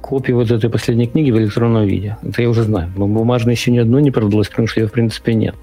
копии 0.00 0.32
вот 0.32 0.50
этой 0.50 0.70
последней 0.70 1.06
книги 1.06 1.30
в 1.30 1.38
электронном 1.38 1.86
виде. 1.86 2.16
Это 2.22 2.42
я 2.42 2.50
уже 2.50 2.62
знаю. 2.62 2.90
Но 2.96 3.06
бумажной 3.06 3.54
еще 3.54 3.70
ни 3.70 3.78
одной 3.78 4.02
не 4.02 4.10
продалось, 4.10 4.48
потому 4.48 4.66
что 4.66 4.80
ее, 4.80 4.88
в 4.88 4.92
принципе, 4.92 5.34
нет. 5.34 5.54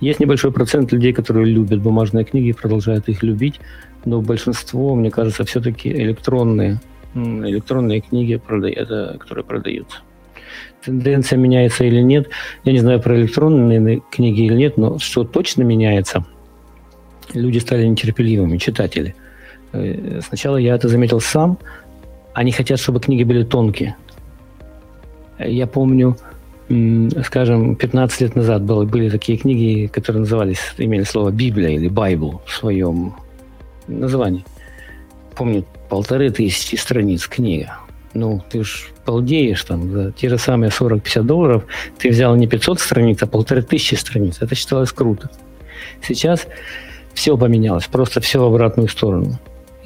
Есть 0.00 0.20
небольшой 0.20 0.52
процент 0.52 0.92
людей, 0.92 1.12
которые 1.12 1.46
любят 1.46 1.80
бумажные 1.80 2.24
книги 2.24 2.48
и 2.48 2.52
продолжают 2.52 3.08
их 3.08 3.22
любить, 3.22 3.60
но 4.04 4.20
большинство, 4.20 4.94
мне 4.94 5.10
кажется, 5.10 5.44
все-таки 5.44 5.90
электронные, 5.90 6.80
электронные 7.14 8.00
книги, 8.00 8.36
продают, 8.36 9.20
которые 9.20 9.44
продаются. 9.44 9.98
Тенденция 10.84 11.38
меняется 11.38 11.84
или 11.84 12.00
нет, 12.00 12.28
я 12.64 12.72
не 12.72 12.80
знаю 12.80 13.00
про 13.00 13.16
электронные 13.16 14.02
книги 14.10 14.42
или 14.42 14.54
нет, 14.54 14.76
но 14.76 14.98
что 14.98 15.24
точно 15.24 15.62
меняется, 15.62 16.24
люди 17.32 17.58
стали 17.58 17.86
нетерпеливыми, 17.86 18.58
читатели– 18.58 19.14
сначала 19.72 20.56
я 20.56 20.74
это 20.74 20.88
заметил 20.88 21.20
сам. 21.20 21.58
Они 22.34 22.52
хотят, 22.52 22.78
чтобы 22.78 23.00
книги 23.00 23.24
были 23.24 23.42
тонкие. 23.44 23.96
Я 25.38 25.66
помню, 25.66 26.16
скажем, 27.24 27.76
15 27.76 28.20
лет 28.20 28.36
назад 28.36 28.62
было, 28.62 28.84
были 28.84 29.08
такие 29.08 29.38
книги, 29.38 29.86
которые 29.86 30.20
назывались, 30.20 30.60
имели 30.78 31.04
слово 31.04 31.30
Библия 31.30 31.70
или 31.70 31.88
Байбл 31.88 32.40
в 32.44 32.52
своем 32.52 33.14
названии. 33.86 34.44
Помню, 35.34 35.64
полторы 35.88 36.30
тысячи 36.30 36.76
страниц 36.76 37.26
книга. 37.26 37.78
Ну, 38.14 38.42
ты 38.50 38.64
ж 38.64 38.88
полдеешь 39.04 39.62
там 39.64 39.90
за 39.90 40.12
те 40.12 40.28
же 40.28 40.38
самые 40.38 40.70
40-50 40.70 41.22
долларов. 41.22 41.64
Ты 41.98 42.10
взял 42.10 42.34
не 42.36 42.46
500 42.46 42.80
страниц, 42.80 43.22
а 43.22 43.26
полторы 43.26 43.62
тысячи 43.62 43.94
страниц. 43.94 44.38
Это 44.40 44.54
считалось 44.54 44.92
круто. 44.92 45.30
Сейчас 46.02 46.46
все 47.14 47.36
поменялось, 47.36 47.86
просто 47.86 48.20
все 48.20 48.40
в 48.40 48.44
обратную 48.44 48.88
сторону. 48.88 49.38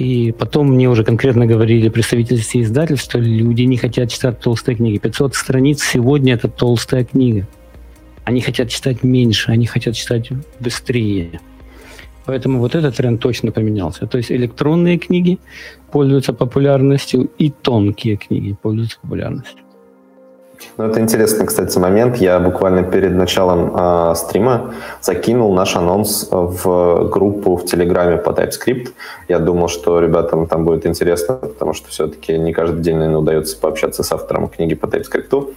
И 0.02 0.32
потом 0.32 0.66
мне 0.66 0.88
уже 0.88 1.04
конкретно 1.04 1.46
говорили 1.46 1.88
представители 1.88 2.40
издательств, 2.54 3.04
что 3.04 3.20
люди 3.20 3.62
не 3.62 3.76
хотят 3.76 4.10
читать 4.10 4.40
толстые 4.40 4.74
книги. 4.74 4.98
500 4.98 5.36
страниц 5.36 5.80
сегодня– 5.80 6.34
это 6.38 6.48
толстая 6.48 7.04
книга. 7.04 7.46
Они 8.24 8.40
хотят 8.40 8.68
читать 8.68 9.04
меньше, 9.04 9.52
они 9.52 9.66
хотят 9.66 9.94
читать 9.94 10.30
быстрее. 10.58 11.40
Поэтому 12.26 12.58
вот 12.58 12.74
этот 12.74 12.96
тренд 12.96 13.20
точно 13.20 13.52
поменялся. 13.52 14.06
То 14.06 14.18
есть 14.18 14.32
электронные 14.32 14.98
книги 14.98 15.38
пользуются 15.92 16.32
популярностью, 16.32 17.30
и 17.38 17.50
тонкие 17.50 18.16
книги 18.16 18.56
пользуются 18.60 18.98
популярностью. 19.02 19.61
Ну, 20.76 20.84
это 20.84 21.00
интересный, 21.00 21.46
кстати, 21.46 21.78
момент. 21.78 22.16
Я 22.16 22.38
буквально 22.40 22.82
перед 22.82 23.12
началом 23.12 23.72
э, 23.74 24.14
стрима 24.16 24.74
закинул 25.00 25.54
наш 25.54 25.76
анонс 25.76 26.28
в 26.30 27.08
группу 27.08 27.56
в 27.56 27.64
Телеграме 27.64 28.16
по 28.16 28.30
TypeScript. 28.30 28.90
Я 29.28 29.38
думал, 29.38 29.68
что 29.68 30.00
ребятам 30.00 30.46
там 30.46 30.64
будет 30.64 30.86
интересно, 30.86 31.34
потому 31.36 31.72
что 31.72 31.88
все-таки 31.88 32.38
не 32.38 32.52
каждый 32.52 32.80
день, 32.80 32.96
наверное, 32.96 33.20
удается 33.20 33.58
пообщаться 33.58 34.02
с 34.02 34.12
автором 34.12 34.48
книги 34.48 34.74
по 34.74 34.86
TypeScript. 34.86 35.54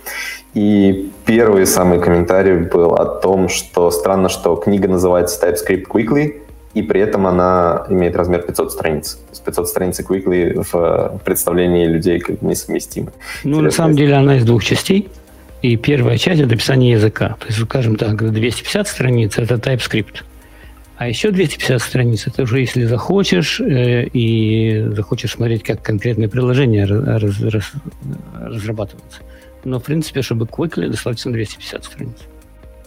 И 0.53 1.11
первый 1.25 1.65
самый 1.65 1.99
комментарий 1.99 2.55
был 2.55 2.93
о 2.95 3.05
том, 3.05 3.49
что 3.49 3.91
странно, 3.91 4.29
что 4.29 4.55
книга 4.55 4.87
называется 4.87 5.45
TypeScript 5.45 5.87
Quickly, 5.87 6.44
и 6.75 6.83
при 6.83 6.99
этом 7.01 7.25
она 7.25 7.85
имеет 7.89 8.15
размер 8.17 8.41
500 8.41 8.71
страниц. 8.71 9.13
То 9.13 9.29
есть 9.31 9.43
500 9.45 9.67
страниц 9.69 9.99
Quickly 10.01 10.61
в 10.71 11.19
представлении 11.23 11.87
людей 11.87 12.19
как 12.19 12.41
несовместимы. 12.41 13.13
Ну, 13.45 13.61
на 13.61 13.71
самом 13.71 13.95
деле 13.95 14.13
она 14.15 14.37
из 14.37 14.43
двух 14.43 14.63
частей. 14.63 15.09
И 15.61 15.77
первая 15.77 16.17
часть– 16.17 16.41
это 16.41 16.53
описание 16.53 16.91
языка. 16.91 17.37
То 17.39 17.47
есть, 17.47 17.59
скажем 17.63 17.95
так, 17.95 18.31
250 18.31 18.87
страниц– 18.87 19.37
это 19.37 19.55
TypeScript. 19.55 20.23
А 20.97 21.07
еще 21.07 21.31
250 21.31 21.81
страниц– 21.81 22.27
это 22.27 22.43
уже 22.43 22.59
если 22.59 22.83
захочешь 22.83 23.61
э, 23.61 24.07
и 24.07 24.85
захочешь 24.91 25.31
смотреть, 25.31 25.63
как 25.63 25.81
конкретные 25.81 26.27
приложения 26.27 26.85
раз, 26.85 27.39
раз, 27.39 27.71
разрабатываются. 28.39 29.21
Но, 29.63 29.79
в 29.79 29.83
принципе, 29.83 30.21
чтобы 30.21 30.45
Quickly, 30.45 30.89
достаточно 30.89 31.31
250 31.31 31.85
страниц. 31.85 32.17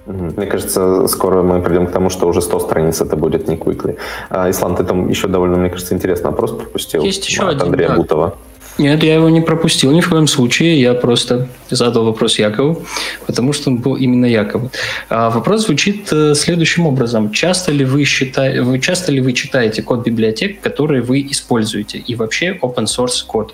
Мне 0.09 0.47
кажется, 0.47 1.07
скоро 1.07 1.43
мы 1.43 1.61
придем 1.61 1.87
к 1.87 1.93
тому, 1.93 2.11
что 2.11 2.29
уже 2.29 2.41
100 2.41 2.61
страниц 2.61 3.01
это 3.01 3.17
будет 3.17 3.49
не 3.49 3.57
Quickly. 3.57 3.97
А, 4.31 4.49
Ислам, 4.49 4.75
ты 4.75 4.85
там 4.85 5.09
еще 5.09 5.29
довольно, 5.29 5.57
мне 5.57 5.69
кажется, 5.69 5.95
интересный 5.95 6.31
вопрос 6.31 6.53
пропустил. 6.53 7.03
Есть 7.03 7.29
еще 7.29 7.43
от 7.43 7.51
один, 7.51 7.67
Андрея 7.67 7.89
да. 7.89 7.97
Бутова. 7.97 8.35
Нет, 8.79 9.03
я 9.03 9.17
его 9.17 9.29
не 9.29 9.41
пропустил 9.41 9.91
ни 9.91 10.01
в 10.01 10.09
коем 10.09 10.29
случае. 10.29 10.81
Я 10.81 10.95
просто 10.95 11.49
задал 11.69 12.05
вопрос 12.05 12.39
Якову, 12.39 12.85
потому 13.27 13.53
что 13.53 13.71
он 13.71 13.79
был 13.79 13.97
именно 13.97 14.27
Якову. 14.27 14.71
А 15.09 15.31
вопрос 15.31 15.67
звучит 15.67 16.13
э, 16.13 16.35
следующим 16.35 16.87
образом. 16.87 17.33
Часто 17.33 17.73
ли 17.73 17.85
вы, 17.85 18.05
считаете, 18.05 18.63
вы, 18.63 18.79
часто 18.79 19.11
ли 19.11 19.21
вы 19.21 19.33
читаете 19.33 19.83
код 19.83 20.07
библиотек, 20.07 20.61
которые 20.61 21.03
вы 21.03 21.27
используете, 21.29 21.99
и 21.99 22.15
вообще 22.15 22.57
open 22.63 22.85
source 22.85 23.27
код? 23.27 23.53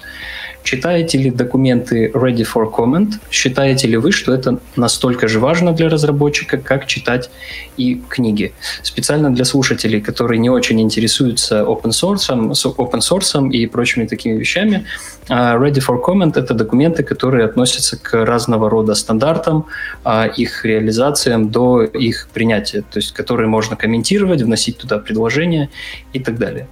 Читаете 0.65 1.19
ли 1.19 1.31
документы 1.31 2.11
ready 2.15 2.45
for 2.45 2.73
comment? 2.73 3.13
Считаете 3.31 3.87
ли 3.87 3.99
вы, 3.99 4.13
что 4.13 4.33
это 4.33 4.59
настолько 4.77 5.29
же 5.29 5.39
важно 5.39 5.73
для 5.73 5.91
разработчика, 5.91 6.57
как 6.57 6.87
читать 6.87 7.31
и 7.77 8.01
книги? 8.09 8.55
Специально 8.83 9.31
для 9.31 9.45
слушателей, 9.45 10.01
которые 10.01 10.39
не 10.39 10.49
очень 10.49 10.81
интересуются 10.81 11.61
open 11.61 11.91
source, 11.91 12.31
open 12.79 13.01
source 13.01 13.51
и 13.51 13.67
прочими 13.67 14.07
такими 14.07 14.39
вещами, 14.39 14.87
а, 15.29 15.57
ready 15.57 15.83
for 15.87 16.03
comment— 16.03 16.33
это 16.35 16.55
документы, 16.55 17.03
которые 17.03 17.45
относятся 17.45 17.99
к 17.99 18.25
разного 18.25 18.71
рода 18.71 18.95
стандартам, 18.95 19.67
а, 20.03 20.27
их 20.27 20.65
реализациям 20.65 21.51
до 21.51 21.83
их 21.83 22.29
принятия, 22.33 22.81
то 22.81 22.99
есть 22.99 23.13
которые 23.13 23.49
можно 23.49 23.77
комментировать, 23.77 24.41
вносить 24.41 24.79
туда 24.79 24.99
предложения 24.99 25.69
и 26.15 26.21
так 26.21 26.39
далее. 26.39 26.67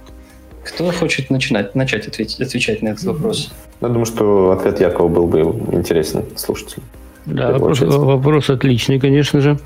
Кто 0.63 0.91
хочет 0.91 1.29
начинать, 1.29 1.75
начать 1.75 2.07
ответить, 2.07 2.39
отвечать 2.41 2.81
на 2.81 2.89
этот 2.89 3.03
вопрос? 3.03 3.51
Я 3.81 3.87
думаю, 3.89 4.05
что 4.05 4.51
ответ 4.51 4.79
Якова 4.79 5.07
был 5.07 5.27
бы 5.27 5.39
интересен 5.75 6.23
слушателям. 6.35 6.85
Да, 7.25 7.51
вопрос, 7.51 7.81
вопрос 7.81 8.49
отличный, 8.49 8.99
конечно 8.99 9.39
же. 9.39 9.57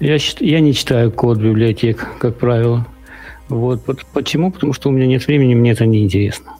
Я, 0.00 0.16
я 0.40 0.60
не 0.60 0.74
читаю 0.74 1.12
код 1.12 1.38
библиотек, 1.38 2.08
как 2.18 2.36
правило. 2.36 2.86
Вот. 3.48 3.82
Почему? 4.12 4.50
Потому 4.50 4.72
что 4.72 4.88
у 4.88 4.92
меня 4.92 5.06
нет 5.06 5.26
времени, 5.26 5.54
мне 5.54 5.72
это 5.72 5.86
не 5.86 6.02
интересно. 6.02 6.52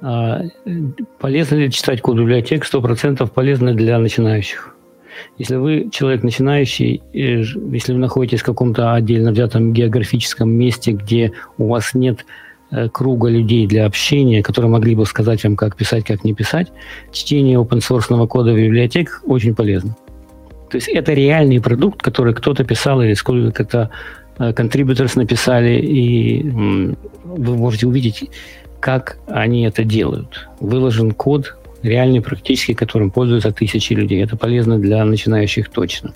А, 0.00 0.42
полезно 1.18 1.56
ли 1.56 1.70
читать 1.70 2.00
код 2.00 2.16
библиотек? 2.16 2.64
Сто 2.64 2.80
процентов 2.80 3.32
полезно 3.32 3.74
для 3.74 3.98
начинающих. 3.98 4.74
Если 5.36 5.56
вы 5.56 5.88
человек 5.90 6.22
начинающий, 6.22 7.02
если 7.12 7.92
вы 7.92 7.98
находитесь 7.98 8.40
в 8.40 8.44
каком-то 8.44 8.94
отдельно 8.94 9.32
взятом 9.32 9.72
географическом 9.72 10.50
месте, 10.50 10.92
где 10.92 11.32
у 11.56 11.68
вас 11.68 11.94
нет 11.94 12.24
круга 12.92 13.28
людей 13.28 13.66
для 13.66 13.86
общения, 13.86 14.42
которые 14.42 14.70
могли 14.70 14.94
бы 14.94 15.06
сказать 15.06 15.42
вам, 15.44 15.56
как 15.56 15.76
писать, 15.76 16.04
как 16.04 16.24
не 16.24 16.34
писать, 16.34 16.68
чтение 17.12 17.58
open 17.58 17.78
source 17.78 18.26
кода 18.26 18.52
в 18.52 18.56
библиотек 18.56 19.22
очень 19.26 19.54
полезно. 19.54 19.96
То 20.70 20.76
есть 20.76 20.88
это 20.88 21.14
реальный 21.14 21.60
продукт, 21.60 22.02
который 22.02 22.34
кто-то 22.34 22.64
писал 22.64 23.02
или 23.02 23.14
сколько-то 23.14 23.90
контрибьюторс 24.36 25.16
э, 25.16 25.20
написали, 25.20 25.80
и 25.80 26.42
вы 26.42 27.56
можете 27.56 27.86
увидеть, 27.86 28.30
как 28.80 29.18
они 29.26 29.62
это 29.64 29.82
делают. 29.84 30.48
Выложен 30.60 31.12
код 31.12 31.56
реальный 31.82 32.20
практически, 32.20 32.74
которым 32.74 33.10
пользуются 33.10 33.52
тысячи 33.52 33.92
людей. 33.92 34.22
Это 34.22 34.36
полезно 34.36 34.78
для 34.78 35.04
начинающих 35.04 35.68
точно. 35.68 36.12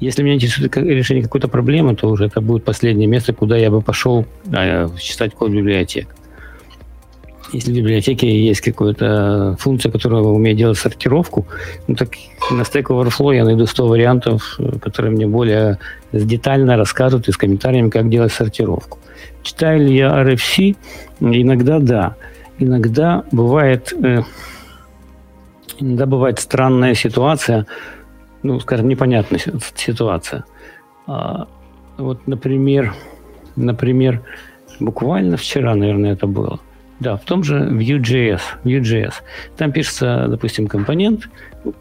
Если 0.00 0.22
меня 0.22 0.34
интересует 0.34 0.76
решение 0.76 1.22
какой-то 1.22 1.48
проблемы, 1.48 1.96
то 1.96 2.08
уже 2.08 2.26
это 2.26 2.40
будет 2.40 2.64
последнее 2.64 3.08
место, 3.08 3.32
куда 3.32 3.56
я 3.56 3.70
бы 3.70 3.80
пошел 3.80 4.26
э, 4.52 4.88
читать 5.00 5.34
код 5.34 5.50
библиотек. 5.50 6.08
Если 7.52 7.72
в 7.72 7.76
библиотеке 7.76 8.26
есть 8.26 8.62
какая-то 8.62 9.56
функция, 9.60 9.92
которая 9.92 10.22
умеет 10.22 10.56
делать 10.56 10.78
сортировку, 10.78 11.46
ну 11.86 11.94
так 11.94 12.10
на 12.50 12.62
Stack 12.62 12.86
Overflow 12.86 13.34
я 13.34 13.44
найду 13.44 13.66
100 13.66 13.86
вариантов, 13.86 14.58
которые 14.80 15.12
мне 15.12 15.26
более 15.26 15.78
детально 16.12 16.76
расскажут 16.76 17.28
и 17.28 17.32
с 17.32 17.36
комментариями, 17.36 17.90
как 17.90 18.08
делать 18.08 18.32
сортировку. 18.32 18.98
Читаю 19.42 19.86
ли 19.86 19.94
я 19.96 20.08
RFC? 20.08 20.76
Иногда 21.20 21.78
да. 21.78 22.16
Иногда 22.58 23.24
бывает... 23.30 23.92
Э, 24.02 24.22
Иногда 25.78 26.06
бывает 26.06 26.38
странная 26.38 26.94
ситуация, 26.94 27.66
ну, 28.42 28.60
скажем, 28.60 28.88
непонятная 28.88 29.40
ситуация. 29.76 30.44
А, 31.06 31.48
вот, 31.96 32.26
например, 32.26 32.94
например, 33.56 34.22
буквально 34.80 35.36
вчера, 35.36 35.74
наверное, 35.74 36.12
это 36.12 36.26
было. 36.26 36.60
Да, 37.00 37.16
в 37.16 37.24
том 37.24 37.42
же 37.42 37.56
Vue.js. 37.56 38.40
Vue.js. 38.64 39.14
Там 39.56 39.72
пишется, 39.72 40.26
допустим, 40.28 40.68
компонент. 40.68 41.28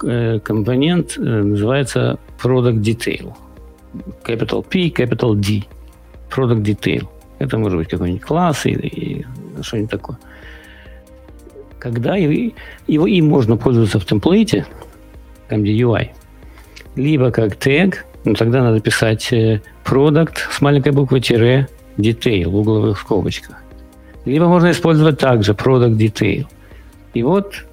Э, 0.03 0.39
компонент 0.39 1.17
э, 1.17 1.21
называется 1.21 2.17
Product 2.41 2.81
Detail. 2.81 3.33
Capital 4.25 4.63
P, 4.63 4.89
Capital 4.89 5.35
D. 5.35 5.63
Product 6.35 6.63
Detail. 6.63 7.07
Это 7.37 7.57
может 7.57 7.77
быть 7.77 7.89
какой-нибудь 7.89 8.23
класс 8.23 8.65
или, 8.65 8.87
или 8.87 9.27
что-нибудь 9.61 9.91
такое 9.91 10.17
когда 11.83 12.15
его, 12.15 13.07
им 13.07 13.27
можно 13.27 13.57
пользоваться 13.57 13.99
в 13.99 14.05
темплейте, 14.05 14.65
там 15.49 15.63
где 15.63 15.73
UI, 15.73 16.11
либо 16.95 17.29
как 17.29 17.57
тег, 17.57 18.05
ну 18.23 18.35
тогда 18.35 18.63
надо 18.63 18.79
писать 18.79 19.33
э, 19.33 19.61
product 19.83 20.37
с 20.49 20.61
маленькой 20.61 20.93
буквы 20.93 21.19
тире 21.19 21.67
detail 21.97 22.49
в 22.49 22.55
угловых 22.55 22.97
скобочках. 22.97 23.57
Либо 24.23 24.47
можно 24.47 24.71
использовать 24.71 25.19
также 25.19 25.51
product 25.51 25.97
detail. 25.97 26.45
И 27.13 27.21
вот 27.21 27.65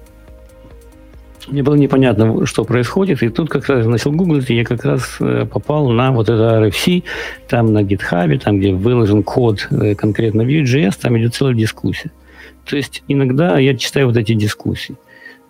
мне 1.47 1.63
было 1.63 1.75
непонятно, 1.75 2.45
что 2.45 2.65
происходит, 2.65 3.23
и 3.23 3.29
тут 3.29 3.49
как 3.49 3.67
раз 3.67 3.85
начал 3.85 4.11
гуглить, 4.11 4.49
и 4.49 4.55
я 4.55 4.65
как 4.65 4.83
раз 4.83 5.15
э, 5.21 5.45
попал 5.49 5.89
на 5.89 6.11
вот 6.11 6.27
это 6.27 6.67
RFC, 6.67 7.05
там 7.47 7.71
на 7.71 7.81
GitHub, 7.81 8.37
там, 8.39 8.59
где 8.59 8.73
выложен 8.73 9.23
код 9.23 9.69
э, 9.71 9.95
конкретно 9.95 10.41
Vue.js, 10.41 10.95
там 11.01 11.17
идет 11.17 11.33
целая 11.33 11.53
дискуссия. 11.53 12.11
То 12.65 12.77
есть 12.77 13.03
иногда 13.07 13.57
я 13.59 13.75
читаю 13.75 14.07
вот 14.07 14.17
эти 14.17 14.33
дискуссии. 14.33 14.95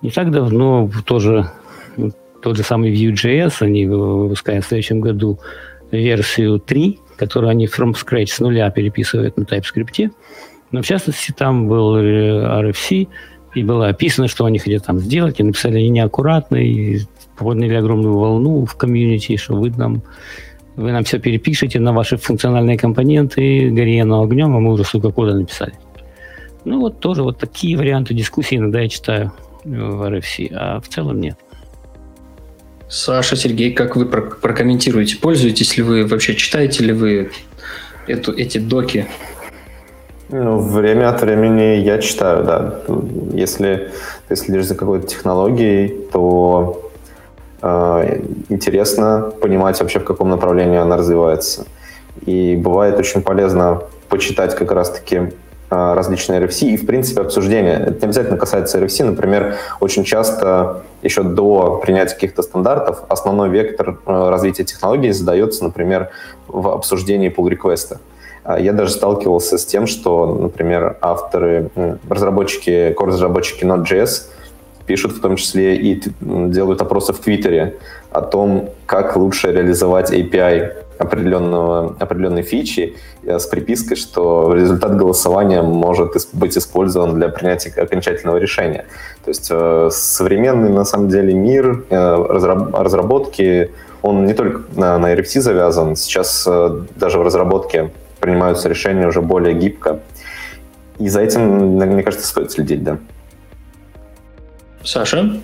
Не 0.02 0.10
так 0.10 0.32
давно 0.32 0.90
тоже 1.06 1.52
тот 2.42 2.58
же 2.58 2.64
самый 2.64 2.92
Vue.js, 2.92 3.54
они 3.60 3.86
выпускают 3.86 4.66
в 4.66 4.68
следующем 4.68 5.00
году 5.02 5.40
версию 5.92 6.60
3, 6.60 7.00
которую 7.18 7.52
они 7.52 7.66
from 7.66 7.94
scratch 7.94 8.28
с 8.28 8.40
нуля 8.40 8.70
переписывают 8.72 9.38
на 9.38 9.44
TypeScript. 9.44 10.12
Но 10.72 10.82
в 10.82 10.86
частности 10.86 11.34
там 11.38 11.68
был 11.68 11.98
RFC, 11.98 13.08
и 13.54 13.64
было 13.64 13.90
описано, 13.90 14.28
что 14.28 14.46
они 14.46 14.60
хотят 14.60 14.86
там 14.86 15.00
сделать, 15.00 15.40
и 15.40 15.44
написали 15.44 15.78
они 15.78 15.90
неаккуратно, 15.90 16.56
и 16.56 17.02
подняли 17.38 17.76
огромную 17.76 18.18
волну 18.18 18.66
в 18.66 18.76
комьюнити, 18.76 19.36
что 19.36 19.56
вы 19.56 19.70
нам, 19.72 20.02
вы 20.76 20.92
нам 20.92 21.04
все 21.04 21.20
перепишете 21.20 21.80
на 21.80 21.92
ваши 21.92 22.18
функциональные 22.18 22.78
компоненты, 22.78 23.70
гори 23.70 24.00
оно 24.00 24.24
огнем, 24.24 24.56
а 24.56 24.60
мы 24.60 24.72
уже 24.72 24.86
столько 24.86 25.12
кода 25.12 25.34
написали. 25.36 25.74
Ну 26.64 26.80
вот 26.80 27.00
тоже 27.00 27.24
вот 27.24 27.38
такие 27.38 27.78
варианты 27.78 28.14
дискуссии 28.14 28.58
иногда 28.58 28.82
я 28.82 28.90
читаю 28.90 29.32
в 29.64 30.04
RFC, 30.04 30.52
а 30.54 30.80
в 30.80 30.88
целом 30.88 31.20
нет. 31.20 31.38
Саша, 32.88 33.36
Сергей, 33.36 33.74
как 33.74 33.96
вы 33.96 34.06
прокомментируете? 34.06 35.18
Пользуетесь 35.18 35.78
ли 35.78 35.84
вы, 35.84 36.06
вообще 36.06 36.36
читаете 36.36 36.84
ли 36.84 36.94
вы 36.94 37.32
эту, 38.06 38.34
эти 38.34 38.58
доки? 38.58 39.08
Ну, 40.30 40.60
время 40.60 41.10
от 41.10 41.22
времени 41.22 41.82
я 41.84 42.00
читаю, 42.00 42.44
да. 42.44 42.82
Если 43.34 43.92
ты 44.28 44.36
следишь 44.36 44.66
за 44.66 44.76
какой-то 44.76 45.08
технологией, 45.08 45.90
то 46.12 46.92
э, 47.62 48.22
интересно 48.50 49.34
понимать 49.42 49.80
вообще, 49.80 50.00
в 50.00 50.04
каком 50.04 50.30
направлении 50.30 50.78
она 50.78 50.98
развивается. 50.98 51.66
И 52.26 52.56
бывает 52.56 53.00
очень 53.00 53.22
полезно 53.22 53.84
почитать 54.10 54.56
как 54.56 54.72
раз-таки 54.72 55.32
различные 55.72 56.42
RFC 56.42 56.68
и, 56.68 56.78
в 56.78 56.86
принципе, 56.86 57.22
обсуждения. 57.22 57.80
Это 57.80 58.02
не 58.02 58.06
обязательно 58.06 58.38
касается 58.38 58.78
RFC. 58.78 59.06
Например, 59.06 59.56
очень 59.80 60.04
часто 60.04 60.84
еще 61.02 61.24
до 61.24 61.80
принятия 61.82 62.14
каких-то 62.14 62.42
стандартов 62.44 63.04
основной 63.08 63.50
вектор 63.50 63.98
э, 64.06 64.30
развития 64.30 64.66
технологий 64.66 65.12
задается, 65.12 65.64
например, 65.64 66.10
в 66.48 66.68
обсуждении 66.68 67.34
pull 67.34 67.50
реквеста 67.50 68.00
а, 68.44 68.60
Я 68.60 68.74
даже 68.74 68.92
сталкивался 68.92 69.58
с 69.58 69.66
тем, 69.66 69.88
что, 69.88 70.36
например, 70.36 70.98
авторы, 71.00 71.70
разработчики, 72.10 72.94
core-разработчики 72.94 73.64
Node.js 73.64 74.24
пишут 74.86 75.14
в 75.14 75.22
том 75.22 75.38
числе 75.38 75.78
и 75.78 76.04
делают 76.20 76.82
опросы 76.82 77.14
в 77.14 77.20
Твиттере 77.20 77.78
о 78.12 78.22
том, 78.22 78.72
как 78.86 79.16
лучше 79.16 79.54
реализовать 79.54 80.12
API 80.12 80.74
определенного, 81.02 81.96
определенной 82.00 82.44
фичи 82.44 82.96
э, 83.24 83.40
с 83.40 83.46
припиской, 83.48 83.98
что 83.98 84.54
результат 84.54 84.96
голосования 84.96 85.62
может 85.62 86.12
быть 86.34 86.58
использован 86.58 87.16
для 87.16 87.30
принятия 87.30 87.70
окончательного 87.82 88.38
решения. 88.38 88.86
То 89.24 89.30
есть 89.30 89.48
э, 89.52 89.90
современный, 89.92 90.70
на 90.70 90.86
самом 90.86 91.10
деле, 91.10 91.34
мир 91.34 91.84
э, 91.90 92.16
разработки, 92.74 93.72
он 94.02 94.26
не 94.26 94.34
только 94.34 94.62
на, 94.76 95.14
RFC 95.14 95.42
завязан, 95.42 95.96
сейчас 95.96 96.48
даже 96.96 97.20
в 97.20 97.22
разработке 97.22 97.92
принимаются 98.20 98.70
решения 98.70 99.08
уже 99.08 99.22
более 99.22 99.54
гибко. 99.54 100.00
И 100.98 101.10
за 101.10 101.22
этим, 101.22 101.42
мне 101.78 102.04
кажется, 102.04 102.28
стоит 102.28 102.52
следить, 102.52 102.84
да. 102.84 102.98
Саша? 104.84 105.42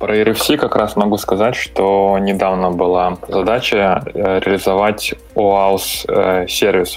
Про 0.00 0.16
RFC 0.16 0.56
как 0.56 0.76
раз 0.76 0.96
могу 0.96 1.18
сказать, 1.18 1.54
что 1.54 2.16
недавно 2.18 2.70
была 2.70 3.18
задача 3.28 4.02
э, 4.06 4.40
реализовать 4.40 5.12
OAuth 5.34 6.06
э, 6.08 6.46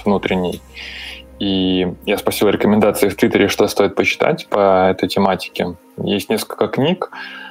внутренний. 0.06 0.62
И 1.38 1.86
я 2.06 2.16
спросил 2.16 2.48
рекомендации 2.48 3.10
в 3.10 3.16
Твиттере, 3.16 3.48
что 3.48 3.68
стоит 3.68 3.94
почитать 3.94 4.46
по 4.48 4.88
этой 4.88 5.06
тематике. 5.06 5.76
Есть 5.98 6.30
несколько 6.30 6.66
книг, 6.66 7.10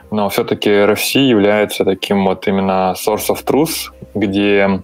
но 0.09 0.27
все-таки 0.29 0.71
RFC 0.71 1.19
является 1.19 1.85
таким 1.85 2.25
вот 2.25 2.47
именно 2.47 2.95
source 2.95 3.29
of 3.29 3.45
truth, 3.45 3.93
где, 4.15 4.81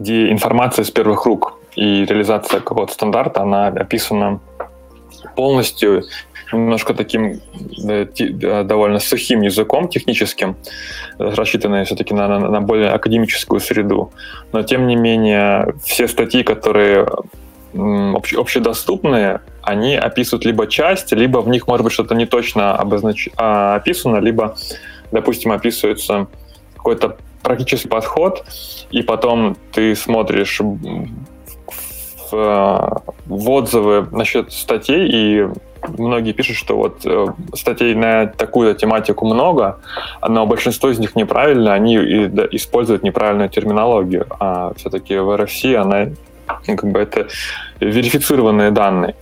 где 0.00 0.32
информация 0.32 0.84
с 0.84 0.90
первых 0.90 1.26
рук 1.26 1.60
и 1.76 2.04
реализация 2.04 2.58
какого-то 2.58 2.92
стандарта, 2.92 3.42
она 3.42 3.68
описана 3.68 4.40
полностью 5.36 6.02
немножко 6.52 6.94
таким 6.94 7.40
довольно 8.64 8.98
сухим 8.98 9.42
языком 9.42 9.88
техническим, 9.88 10.56
рассчитанной 11.18 11.84
все-таки 11.84 12.14
на, 12.14 12.28
на, 12.28 12.38
на 12.38 12.60
более 12.60 12.90
академическую 12.90 13.60
среду. 13.60 14.12
Но 14.52 14.62
тем 14.62 14.86
не 14.86 14.96
менее, 14.96 15.74
все 15.84 16.08
статьи, 16.08 16.42
которые 16.42 17.06
общ, 17.74 18.34
общедоступные, 18.34 19.40
они 19.62 19.96
описывают 19.96 20.44
либо 20.44 20.66
часть, 20.66 21.12
либо 21.12 21.38
в 21.38 21.48
них 21.48 21.66
может 21.66 21.84
быть 21.84 21.92
что-то 21.92 22.14
не 22.14 22.26
точно 22.26 22.74
обознач... 22.76 23.28
а, 23.36 23.76
описано, 23.76 24.18
либо, 24.18 24.56
допустим, 25.10 25.52
описывается 25.52 26.26
какой-то 26.76 27.16
практический 27.42 27.88
подход, 27.88 28.44
и 28.90 29.02
потом 29.02 29.56
ты 29.72 29.94
смотришь 29.96 30.60
в, 32.30 33.02
в 33.26 33.50
отзывы 33.50 34.06
насчет 34.10 34.52
статей, 34.52 35.08
и 35.08 35.48
многие 35.88 36.32
пишут, 36.32 36.56
что 36.56 36.76
вот 36.76 37.04
э, 37.04 37.26
статей 37.54 37.94
на 37.94 38.26
такую 38.26 38.74
тематику 38.74 39.26
много, 39.26 39.78
но 40.26 40.46
большинство 40.46 40.90
из 40.90 40.98
них 40.98 41.16
неправильно, 41.16 41.74
они 41.74 41.96
используют 41.96 43.02
неправильную 43.02 43.48
терминологию, 43.48 44.26
а 44.38 44.72
все-таки 44.76 45.16
в 45.16 45.30
RFC 45.30 45.74
она 45.74 46.08
ну, 46.66 46.76
как 46.76 46.90
бы 46.90 47.00
это 47.00 47.28
верифицированные 47.80 48.70
данные. 48.70 49.14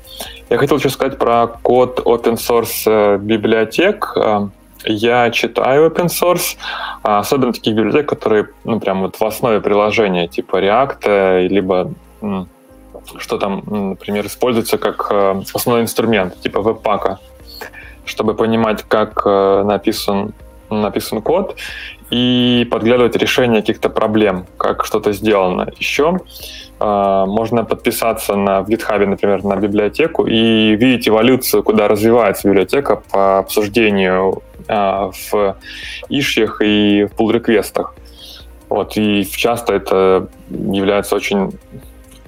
Я 0.49 0.59
хотел 0.59 0.79
еще 0.79 0.91
сказать 0.91 1.19
про 1.19 1.47
код 1.47 2.01
open 2.01 2.35
source 2.35 2.83
э, 2.87 3.19
библиотек. 3.19 4.13
Э, 4.17 4.49
я 4.85 5.31
читаю 5.31 5.91
open 5.91 6.07
source, 6.07 6.57
а 7.03 7.19
особенно 7.19 7.53
таких 7.53 7.75
библиотек, 7.75 8.09
которые 8.09 8.49
ну, 8.65 8.81
прям 8.81 9.03
вот 9.03 9.17
в 9.17 9.25
основе 9.25 9.61
приложения, 9.61 10.27
типа 10.27 10.57
React, 10.57 11.49
либо 11.49 11.93
что 13.19 13.39
там, 13.39 13.63
например, 13.67 14.27
используется 14.27 14.79
как 14.79 15.09
э, 15.11 15.43
основной 15.55 15.83
инструмент, 15.83 16.41
типа 16.41 16.61
веб-пака, 16.61 17.19
чтобы 18.05 18.35
понимать, 18.35 18.85
как 18.89 19.25
написан, 19.25 20.33
написан 20.69 21.23
код 21.23 21.57
и 22.11 22.67
подглядывать 22.71 23.17
решение 23.17 23.61
каких-то 23.61 23.89
проблем, 23.89 24.47
как 24.57 24.85
что-то 24.85 25.13
сделано. 25.13 25.69
Еще 25.79 26.19
а, 26.81 27.27
можно 27.27 27.65
подписаться 27.65 28.35
на, 28.35 28.63
в 28.63 28.69
GitHub, 28.69 29.07
например, 29.07 29.45
на 29.45 29.57
библиотеку 29.57 30.27
и 30.27 30.75
видеть 30.77 31.09
эволюцию, 31.09 31.63
куда 31.63 31.89
развивается 31.89 32.49
библиотека 32.49 32.97
по 32.97 33.39
обсуждению 33.39 34.43
в 34.69 35.57
ишьях 36.09 36.61
и 36.63 37.05
в 37.05 37.21
pull-реквестах. 37.21 37.95
Вот, 38.69 38.97
и 38.97 39.25
часто 39.29 39.75
это 39.75 40.29
является 40.49 41.17
очень 41.17 41.59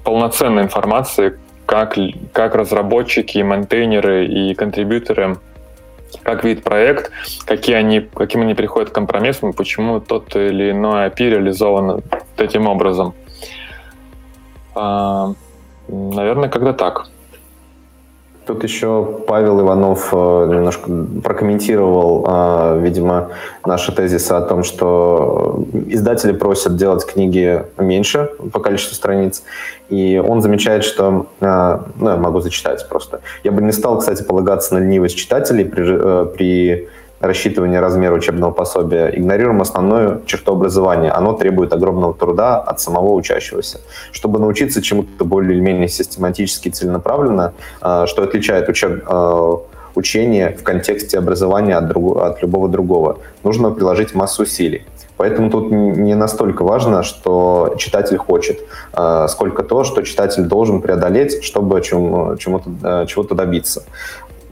полноценной 0.03 0.63
информацией, 0.63 1.33
как, 1.65 1.97
как 2.33 2.55
разработчики, 2.55 3.39
монтейнеры 3.39 4.25
и 4.25 4.53
контрибьюторы 4.53 5.37
как 6.21 6.43
видит 6.43 6.63
проект, 6.63 7.11
какие 7.45 7.75
они, 7.75 7.99
каким 7.99 8.41
они 8.41 8.53
приходят 8.53 8.91
к 8.91 8.93
компромиссам, 8.93 9.53
почему 9.53 9.99
тот 9.99 10.35
или 10.35 10.71
иной 10.71 11.07
API 11.07 11.29
реализован 11.31 12.03
таким 12.35 12.67
образом. 12.67 13.13
А, 14.75 15.33
наверное, 15.87 16.49
когда 16.49 16.73
так. 16.73 17.07
Тут 18.45 18.63
еще 18.63 19.21
Павел 19.25 19.61
Иванов 19.61 20.09
э, 20.11 20.15
немножко 20.15 20.89
прокомментировал, 21.23 22.25
э, 22.27 22.79
видимо, 22.81 23.29
наши 23.65 23.93
тезисы 23.93 24.33
о 24.33 24.41
том, 24.41 24.63
что 24.63 25.63
издатели 25.87 26.33
просят 26.33 26.75
делать 26.75 27.05
книги 27.05 27.63
меньше 27.77 28.31
по 28.51 28.59
количеству 28.59 28.95
страниц. 28.95 29.43
И 29.89 30.21
он 30.25 30.41
замечает, 30.41 30.83
что... 30.83 31.27
Э, 31.39 31.79
ну, 31.97 32.09
я 32.09 32.17
могу 32.17 32.41
зачитать 32.41 32.85
просто. 32.89 33.21
Я 33.45 33.51
бы 33.51 33.61
не 33.61 33.71
стал, 33.71 33.99
кстати, 33.99 34.23
полагаться 34.23 34.73
на 34.73 34.79
ленивость 34.79 35.15
читателей 35.15 35.63
при, 35.63 36.25
при 36.35 36.89
рассчитывания 37.23 37.79
размера 37.79 38.13
учебного 38.13 38.51
пособия, 38.51 39.07
игнорируем 39.07 39.61
основную 39.61 40.21
черту 40.25 40.51
образования. 40.51 41.09
Оно 41.11 41.33
требует 41.33 41.71
огромного 41.73 42.13
труда 42.13 42.59
от 42.59 42.81
самого 42.81 43.13
учащегося. 43.13 43.79
Чтобы 44.11 44.39
научиться 44.39 44.81
чему-то 44.81 45.23
более 45.23 45.53
или 45.53 45.61
менее 45.61 45.87
систематически 45.87 46.67
и 46.67 46.71
целенаправленно, 46.71 47.53
а, 47.81 48.07
что 48.07 48.23
отличает 48.23 48.69
учеб... 48.69 49.03
А, 49.07 49.59
учение 49.95 50.57
в 50.59 50.63
контексте 50.63 51.17
образования 51.19 51.77
от, 51.77 51.87
друг... 51.87 52.17
от 52.17 52.41
любого 52.41 52.67
другого, 52.67 53.19
нужно 53.43 53.69
приложить 53.71 54.15
массу 54.15 54.43
усилий. 54.43 54.83
Поэтому 55.15 55.51
тут 55.51 55.71
не 55.71 56.15
настолько 56.15 56.63
важно, 56.63 57.03
что 57.03 57.75
читатель 57.77 58.17
хочет, 58.17 58.59
а, 58.91 59.27
сколько 59.27 59.63
то, 59.63 59.83
что 59.83 60.01
читатель 60.01 60.43
должен 60.43 60.81
преодолеть, 60.81 61.43
чтобы 61.43 61.79
чему-то, 61.81 63.05
чего-то 63.07 63.35
добиться. 63.35 63.83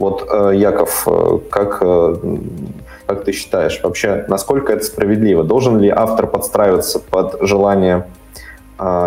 Вот, 0.02 0.26
э, 0.28 0.56
Яков, 0.56 1.04
э, 1.06 1.38
как, 1.48 1.78
э, 1.80 2.16
как 3.06 3.22
ты 3.22 3.30
считаешь, 3.30 3.80
вообще, 3.84 4.24
насколько 4.26 4.72
это 4.72 4.82
справедливо? 4.82 5.44
Должен 5.44 5.78
ли 5.78 5.90
автор 5.90 6.26
подстраиваться 6.26 6.98
под 6.98 7.36
желание 7.40 8.08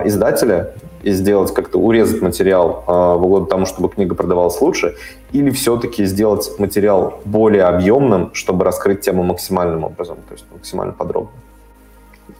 издателя 0.05 0.71
и 1.03 1.11
сделать 1.11 1.53
как-то 1.53 1.79
урезать 1.79 2.21
материал 2.21 2.85
в 2.87 3.25
угоду 3.25 3.45
тому, 3.47 3.65
чтобы 3.65 3.89
книга 3.89 4.15
продавалась 4.15 4.61
лучше, 4.61 4.95
или 5.33 5.49
все-таки 5.49 6.05
сделать 6.05 6.49
материал 6.59 7.19
более 7.25 7.63
объемным, 7.63 8.29
чтобы 8.33 8.63
раскрыть 8.63 9.01
тему 9.01 9.23
максимальным 9.23 9.83
образом, 9.83 10.15
то 10.29 10.33
есть 10.33 10.45
максимально 10.53 10.93
подробно? 10.93 11.31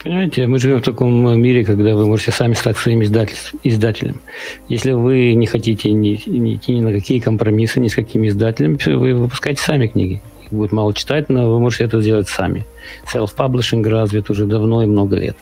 Понимаете, 0.03 0.47
мы 0.47 0.57
живем 0.57 0.79
в 0.79 0.83
таком 0.83 1.39
мире, 1.39 1.63
когда 1.63 1.95
вы 1.95 2.07
можете 2.07 2.31
сами 2.31 2.53
стать 2.53 2.75
своим 2.77 3.03
издателем. 3.03 4.19
Если 4.67 4.91
вы 4.91 5.35
не 5.35 5.45
хотите 5.45 5.91
ни, 5.91 6.19
ни 6.25 6.55
идти 6.55 6.73
ни 6.73 6.81
на 6.81 6.91
какие 6.91 7.19
компромиссы 7.19 7.79
ни 7.79 7.87
с 7.87 7.95
какими 7.95 8.29
издателями, 8.29 8.79
вы 8.85 9.13
выпускаете 9.13 9.61
сами 9.61 9.85
книги. 9.87 10.21
Их 10.43 10.51
будет 10.51 10.71
мало 10.71 10.93
читать, 10.93 11.29
но 11.29 11.51
вы 11.51 11.59
можете 11.59 11.83
это 11.83 12.01
сделать 12.01 12.27
сами. 12.27 12.65
Self-publishing 13.13 13.87
развит 13.87 14.29
уже 14.31 14.45
давно 14.45 14.81
и 14.81 14.87
много 14.87 15.17
лет. 15.17 15.37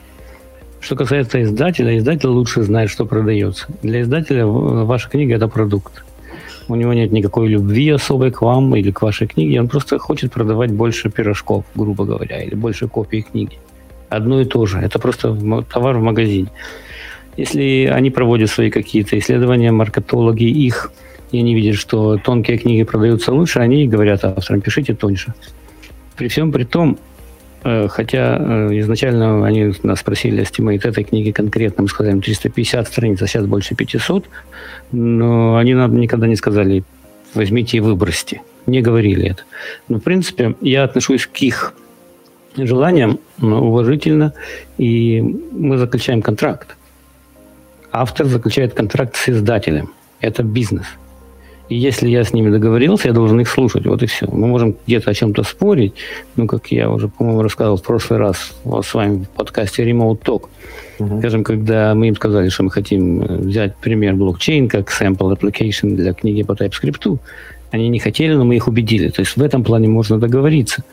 Что 0.82 0.98
касается 0.98 1.42
издателя, 1.42 1.98
издатель 1.98 2.28
лучше 2.28 2.64
знает, 2.64 2.90
что 2.90 3.06
продается. 3.06 3.68
Для 3.82 4.02
издателя 4.02 4.46
ваша 4.46 5.10
книга– 5.10 5.36
это 5.36 5.48
продукт. 5.48 6.04
У 6.68 6.76
него 6.76 6.94
нет 6.94 7.14
никакой 7.14 7.48
любви 7.48 7.90
особой 7.90 8.32
к 8.32 8.42
вам 8.42 8.76
или 8.76 8.92
к 8.92 9.02
вашей 9.02 9.28
книге. 9.28 9.62
Он 9.62 9.70
просто 9.70 10.00
хочет 10.00 10.34
продавать 10.34 10.72
больше 10.72 11.10
пирожков, 11.10 11.64
грубо 11.76 12.04
говоря, 12.04 12.44
или 12.44 12.56
больше 12.56 12.90
копий 12.90 13.22
книги 13.22 13.58
одно 14.16 14.42
и 14.42 14.46
то 14.46 14.66
же. 14.66 14.80
Это 14.80 15.00
просто 15.00 15.36
товар 15.72 15.98
в 15.98 16.02
магазине. 16.02 16.50
Если 17.38 17.90
они 17.92 18.12
проводят 18.12 18.50
свои 18.50 18.70
какие-то 18.70 19.18
исследования, 19.18 19.72
маркетологи 19.72 20.44
их, 20.44 20.92
и 21.32 21.40
они 21.40 21.56
видят, 21.56 21.76
что 21.76 22.18
тонкие 22.18 22.58
книги 22.58 22.84
продаются 22.84 23.32
лучше, 23.32 23.60
они 23.60 23.88
говорят 23.88 24.24
авторам, 24.24 24.62
пишите 24.62 24.94
тоньше. 24.94 25.34
При 26.16 26.28
всем 26.28 26.52
при 26.52 26.64
том, 26.64 27.00
э, 27.64 27.88
хотя 27.90 28.38
э, 28.40 28.80
изначально 28.82 29.46
они 29.46 29.74
нас 29.82 30.00
спросили 30.00 30.44
estimate 30.44 30.88
этой 30.88 31.04
книги 31.04 31.32
конкретно, 31.32 31.84
мы 31.84 31.90
сказали 31.90 32.20
350 32.20 32.88
страниц, 32.88 33.22
а 33.24 33.28
сейчас 33.28 33.48
больше 33.48 33.74
500, 33.74 34.26
но 34.92 35.58
они 35.58 35.74
нам 35.74 36.00
никогда 36.00 36.28
не 36.28 36.36
сказали, 36.36 36.84
возьмите 37.34 37.78
и 37.78 37.80
выбросьте. 37.80 38.42
Не 38.68 38.82
говорили 38.82 39.32
это. 39.32 39.44
Но, 39.90 39.98
в 39.98 40.02
принципе, 40.02 40.56
я 40.62 40.84
отношусь 40.84 41.26
к 41.26 41.36
их 41.38 41.74
желанием 42.56 43.20
уважительно, 43.40 44.34
и 44.78 45.22
мы 45.52 45.78
заключаем 45.78 46.22
контракт. 46.22 46.76
Автор 47.92 48.26
заключает 48.26 48.74
контракт 48.74 49.16
с 49.16 49.30
издателем. 49.30 49.92
Это 50.20 50.44
бизнес. 50.44 50.86
И 51.70 51.76
если 51.76 52.10
я 52.10 52.24
с 52.24 52.34
ними 52.34 52.50
договорился, 52.50 53.08
я 53.08 53.14
должен 53.14 53.40
их 53.40 53.48
слушать. 53.48 53.86
Вот 53.86 54.04
и 54.04 54.06
все. 54.06 54.28
Мы 54.28 54.48
можем 54.48 54.76
где-то 54.86 55.12
о 55.12 55.14
чем-то 55.14 55.44
спорить. 55.44 55.94
Ну, 56.36 56.46
как 56.46 56.72
я 56.72 56.90
уже, 56.90 57.08
по-моему, 57.08 57.42
рассказывал 57.42 57.78
в 57.78 57.84
прошлый 57.84 58.20
раз 58.20 58.54
с 58.66 58.94
вами 58.94 59.24
в 59.24 59.30
подкасте 59.30 59.84
Remote 59.84 60.22
Talk. 60.24 60.50
Uh-huh. 61.00 61.20
Скажем, 61.20 61.44
когда 61.44 61.96
мы 61.96 62.10
им 62.10 62.16
сказали, 62.16 62.50
что 62.50 62.64
мы 62.64 62.72
хотим 62.72 63.22
э, 63.22 63.38
взять 63.38 63.76
пример 63.78 64.16
блокчейн 64.16 64.68
как 64.68 64.92
sample 64.92 65.36
application 65.36 65.96
для 65.96 66.14
книги 66.14 66.44
по 66.44 66.52
TypeScript, 66.52 67.18
они 67.72 67.90
не 67.90 68.00
хотели, 68.00 68.34
но 68.36 68.44
мы 68.44 68.56
их 68.56 68.68
убедили. 68.68 69.10
То 69.10 69.22
есть 69.22 69.38
в 69.38 69.42
этом 69.42 69.64
плане 69.64 69.88
можно 69.88 70.20
договориться. 70.20 70.84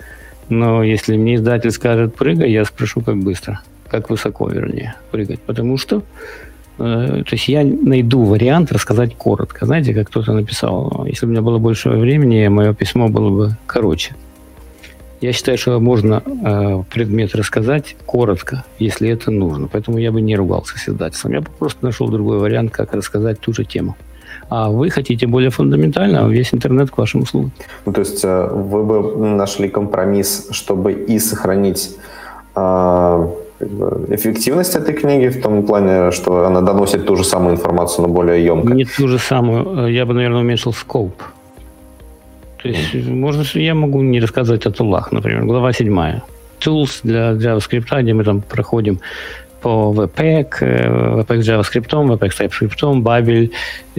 Но 0.51 0.83
если 0.83 1.17
мне 1.17 1.37
издатель 1.37 1.71
скажет 1.71 2.15
прыгай, 2.15 2.51
я 2.51 2.65
спрошу, 2.65 3.01
как 3.01 3.17
быстро, 3.17 3.61
как 3.89 4.11
высоко, 4.11 4.49
вернее, 4.49 4.97
прыгать. 5.11 5.41
Потому 5.41 5.79
что 5.79 6.03
э, 6.79 7.23
то 7.25 7.31
есть 7.31 7.49
я 7.49 7.65
найду 7.65 8.25
вариант 8.25 8.73
рассказать 8.73 9.17
коротко. 9.17 9.65
Знаете, 9.65 9.95
как 9.95 10.09
кто-то 10.09 10.33
написал, 10.33 11.07
если 11.07 11.25
бы 11.25 11.31
у 11.31 11.33
меня 11.33 11.43
было 11.43 11.59
больше 11.59 11.91
времени, 11.91 12.49
мое 12.49 12.75
письмо 12.75 13.09
было 13.09 13.31
бы 13.31 13.57
короче. 13.67 14.15
Я 15.21 15.33
считаю, 15.33 15.57
что 15.57 15.79
можно 15.79 16.23
э, 16.27 16.83
предмет 16.93 17.35
рассказать 17.37 17.95
коротко, 18.05 18.65
если 18.79 19.09
это 19.09 19.31
нужно. 19.31 19.69
Поэтому 19.69 19.99
я 19.99 20.11
бы 20.11 20.21
не 20.21 20.35
ругался 20.35 20.79
с 20.79 20.89
издательством. 20.89 21.33
Я 21.33 21.43
бы 21.43 21.49
просто 21.59 21.85
нашел 21.85 22.09
другой 22.09 22.39
вариант, 22.39 22.73
как 22.73 22.93
рассказать 22.93 23.39
ту 23.39 23.53
же 23.53 23.65
тему 23.65 23.97
а 24.51 24.69
вы 24.69 24.91
хотите 24.91 25.27
более 25.27 25.51
фундаментально, 25.51 26.29
весь 26.29 26.53
интернет 26.53 26.91
к 26.91 26.99
вашим 26.99 27.23
услугам. 27.23 27.53
Ну, 27.87 27.93
то 27.93 28.01
есть 28.01 28.25
э, 28.25 28.49
вы 28.53 28.83
бы 28.83 29.17
нашли 29.17 29.69
компромисс, 29.69 30.49
чтобы 30.51 30.93
и 30.93 31.19
сохранить 31.21 31.97
э, 32.57 33.29
эффективность 34.09 34.75
этой 34.75 34.95
книги 34.95 35.29
в 35.29 35.41
том 35.41 35.63
плане, 35.63 36.11
что 36.11 36.47
она 36.47 36.61
доносит 36.61 37.07
ту 37.07 37.17
же 37.17 37.25
самую 37.25 37.55
информацию, 37.55 38.07
но 38.07 38.13
более 38.13 38.45
емко? 38.45 38.75
Не 38.75 38.85
ту 38.85 39.09
же 39.09 39.19
самую. 39.19 39.87
Э, 39.87 39.93
я 39.93 40.05
бы, 40.05 40.15
наверное, 40.15 40.41
уменьшил 40.41 40.73
скоп. 40.73 41.13
То 42.63 42.69
есть, 42.69 42.95
можно, 42.95 43.45
я 43.55 43.75
могу 43.75 44.03
не 44.03 44.21
рассказывать 44.21 44.67
о 44.67 44.71
тулах, 44.71 45.13
например, 45.13 45.45
глава 45.45 45.73
7. 45.73 46.21
Tools 46.61 47.01
для 47.05 47.33
JavaScript, 47.33 48.03
где 48.03 48.13
мы 48.13 48.25
там 48.25 48.43
проходим 48.43 48.99
по 49.61 49.93
Webpack, 49.95 50.61
Webpack 50.61 51.41
JavaScript, 51.41 51.89
Webpack 51.89 52.33
TypeScript, 52.39 53.03
Babel, 53.03 53.51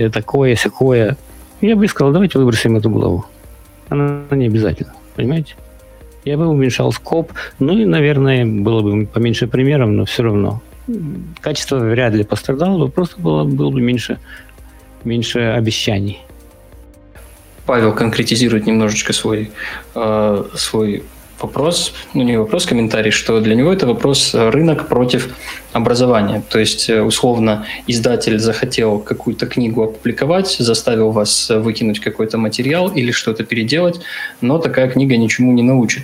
такое, 0.09 0.55
всякое. 0.55 1.17
Я 1.61 1.75
бы 1.75 1.87
сказал, 1.87 2.11
давайте 2.11 2.39
выбросим 2.39 2.75
эту 2.77 2.89
главу. 2.89 3.25
Она 3.89 4.23
не 4.31 4.47
обязательно, 4.47 4.93
понимаете? 5.15 5.55
Я 6.23 6.37
бы 6.37 6.47
уменьшал 6.47 6.91
скоп, 6.91 7.31
ну 7.59 7.77
и, 7.77 7.85
наверное, 7.85 8.45
было 8.45 8.81
бы 8.81 9.05
поменьше 9.05 9.47
примеров, 9.47 9.89
но 9.89 10.05
все 10.05 10.23
равно. 10.23 10.61
Качество 11.41 11.77
вряд 11.77 12.13
ли 12.13 12.23
пострадало 12.23 12.85
бы, 12.85 12.91
просто 12.91 13.19
было, 13.19 13.43
было 13.43 13.69
бы 13.69 13.81
меньше, 13.81 14.19
меньше 15.03 15.39
обещаний. 15.39 16.19
Павел 17.65 17.93
конкретизирует 17.93 18.65
немножечко 18.65 19.13
свой, 19.13 19.51
э, 19.95 20.43
свой 20.55 21.03
вопрос, 21.43 21.93
ну 22.13 22.23
не 22.23 22.37
вопрос, 22.37 22.65
комментарий, 22.65 23.11
что 23.11 23.39
для 23.41 23.55
него 23.55 23.71
это 23.71 23.87
вопрос 23.87 24.33
э, 24.33 24.49
рынок 24.49 24.87
против 24.87 25.29
образования. 25.73 26.41
То 26.49 26.59
есть, 26.59 26.89
э, 26.89 27.01
условно, 27.01 27.65
издатель 27.87 28.39
захотел 28.39 28.99
какую-то 28.99 29.47
книгу 29.47 29.83
опубликовать, 29.83 30.55
заставил 30.59 31.11
вас 31.11 31.49
э, 31.49 31.59
выкинуть 31.59 31.99
какой-то 31.99 32.37
материал 32.37 32.89
или 32.89 33.11
что-то 33.11 33.43
переделать, 33.43 34.01
но 34.41 34.57
такая 34.57 34.89
книга 34.89 35.17
ничему 35.17 35.51
не 35.53 35.63
научит. 35.63 36.03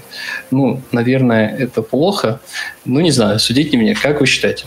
Ну, 0.51 0.81
наверное, 0.91 1.55
это 1.57 1.81
плохо. 1.81 2.39
Ну, 2.85 2.99
не 2.99 3.11
знаю, 3.11 3.39
судите 3.39 3.77
меня. 3.77 3.95
Как 3.95 4.21
вы 4.21 4.27
считаете? 4.27 4.65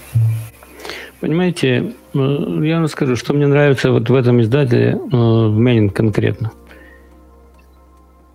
Понимаете, 1.21 1.93
я 2.15 2.77
вам 2.77 2.89
скажу, 2.89 3.15
что 3.17 3.35
мне 3.35 3.47
нравится 3.47 3.91
вот 3.91 4.09
в 4.09 4.15
этом 4.15 4.41
издателе, 4.41 4.97
в 4.97 5.59
Менин 5.59 5.91
конкретно. 5.91 6.51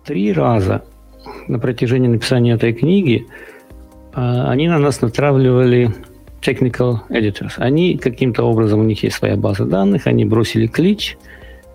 Три 0.04 0.32
раза 0.32 0.82
на 1.48 1.58
протяжении 1.58 2.08
написания 2.08 2.52
этой 2.52 2.72
книги 2.72 3.26
а, 4.14 4.50
они 4.50 4.68
на 4.68 4.78
нас 4.78 5.00
натравливали 5.00 5.94
technical 6.40 7.00
editors. 7.08 7.52
Они 7.56 7.96
каким-то 7.98 8.44
образом, 8.44 8.80
у 8.80 8.84
них 8.84 9.02
есть 9.02 9.16
своя 9.16 9.36
база 9.36 9.64
данных, 9.64 10.06
они 10.06 10.24
бросили 10.24 10.66
клич, 10.66 11.18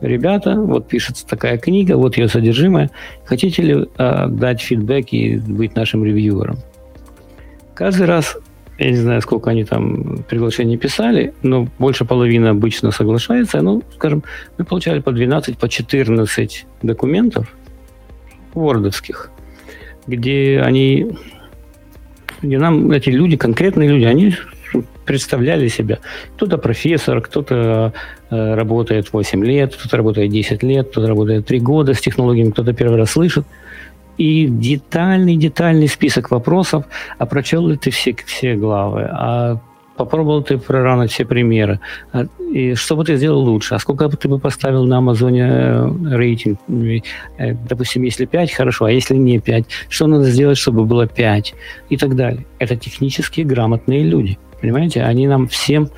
ребята, 0.01 0.55
вот 0.55 0.87
пишется 0.87 1.25
такая 1.25 1.57
книга, 1.57 1.97
вот 1.97 2.17
ее 2.17 2.27
содержимое, 2.27 2.89
хотите 3.25 3.61
ли 3.61 3.87
э, 3.97 4.27
дать 4.27 4.61
фидбэк 4.61 5.07
и 5.11 5.37
быть 5.37 5.75
нашим 5.75 6.03
ревьюером? 6.03 6.57
Каждый 7.73 8.07
раз, 8.07 8.37
я 8.77 8.89
не 8.89 8.97
знаю, 8.97 9.21
сколько 9.21 9.51
они 9.51 9.63
там 9.63 10.23
приглашений 10.27 10.77
писали, 10.77 11.33
но 11.43 11.67
больше 11.77 12.05
половины 12.05 12.47
обычно 12.47 12.91
соглашается, 12.91 13.61
ну, 13.61 13.83
скажем, 13.95 14.23
мы 14.57 14.65
получали 14.65 14.99
по 14.99 15.11
12, 15.11 15.57
по 15.57 15.69
14 15.69 16.65
документов, 16.81 17.55
вордовских, 18.53 19.31
где 20.07 20.61
они, 20.63 21.11
где 22.41 22.57
нам 22.57 22.91
эти 22.91 23.09
люди, 23.09 23.37
конкретные 23.37 23.89
люди, 23.89 24.05
они 24.05 24.35
представляли 25.05 25.67
себя. 25.67 25.99
Кто-то 26.35 26.57
профессор, 26.57 27.21
кто-то 27.21 27.93
э, 28.29 28.53
работает 28.55 29.11
8 29.11 29.43
лет, 29.43 29.75
кто-то 29.75 29.97
работает 29.97 30.31
10 30.31 30.63
лет, 30.63 30.89
кто-то 30.89 31.07
работает 31.07 31.45
3 31.45 31.59
года 31.59 31.93
с 31.93 32.01
технологиями, 32.01 32.51
кто-то 32.51 32.73
первый 32.73 32.97
раз 32.97 33.11
слышит. 33.11 33.45
И 34.17 34.47
детальный-детальный 34.47 35.87
список 35.87 36.31
вопросов, 36.31 36.85
а 37.17 37.25
прочел 37.25 37.67
ли 37.67 37.77
ты 37.77 37.89
все, 37.91 38.15
все 38.25 38.55
главы, 38.55 39.07
а 39.11 39.59
попробовал 40.03 40.41
ты 40.41 40.57
проранить 40.57 41.11
все 41.11 41.25
примеры. 41.25 41.79
А, 42.11 42.25
и 42.53 42.73
что 42.73 42.95
бы 42.95 43.05
ты 43.05 43.17
сделал 43.17 43.39
лучше? 43.39 43.75
А 43.75 43.79
сколько 43.79 44.07
бы 44.09 44.17
ты 44.17 44.27
бы 44.27 44.39
поставил 44.39 44.85
на 44.85 44.97
Амазоне 44.97 45.47
э, 45.47 45.89
рейтинг? 46.17 46.59
Э, 47.37 47.53
допустим, 47.69 48.03
если 48.03 48.25
5, 48.25 48.51
хорошо, 48.51 48.85
а 48.85 48.91
если 48.91 49.15
не 49.15 49.39
5? 49.39 49.65
Что 49.89 50.07
надо 50.07 50.23
сделать, 50.23 50.57
чтобы 50.57 50.85
было 50.85 51.05
5? 51.07 51.53
И 51.89 51.97
так 51.97 52.15
далее. 52.15 52.45
Это 52.57 52.75
технически 52.75 53.41
грамотные 53.41 54.03
люди. 54.03 54.39
Понимаете? 54.59 55.03
Они 55.03 55.27
нам 55.27 55.47
всем, 55.47 55.89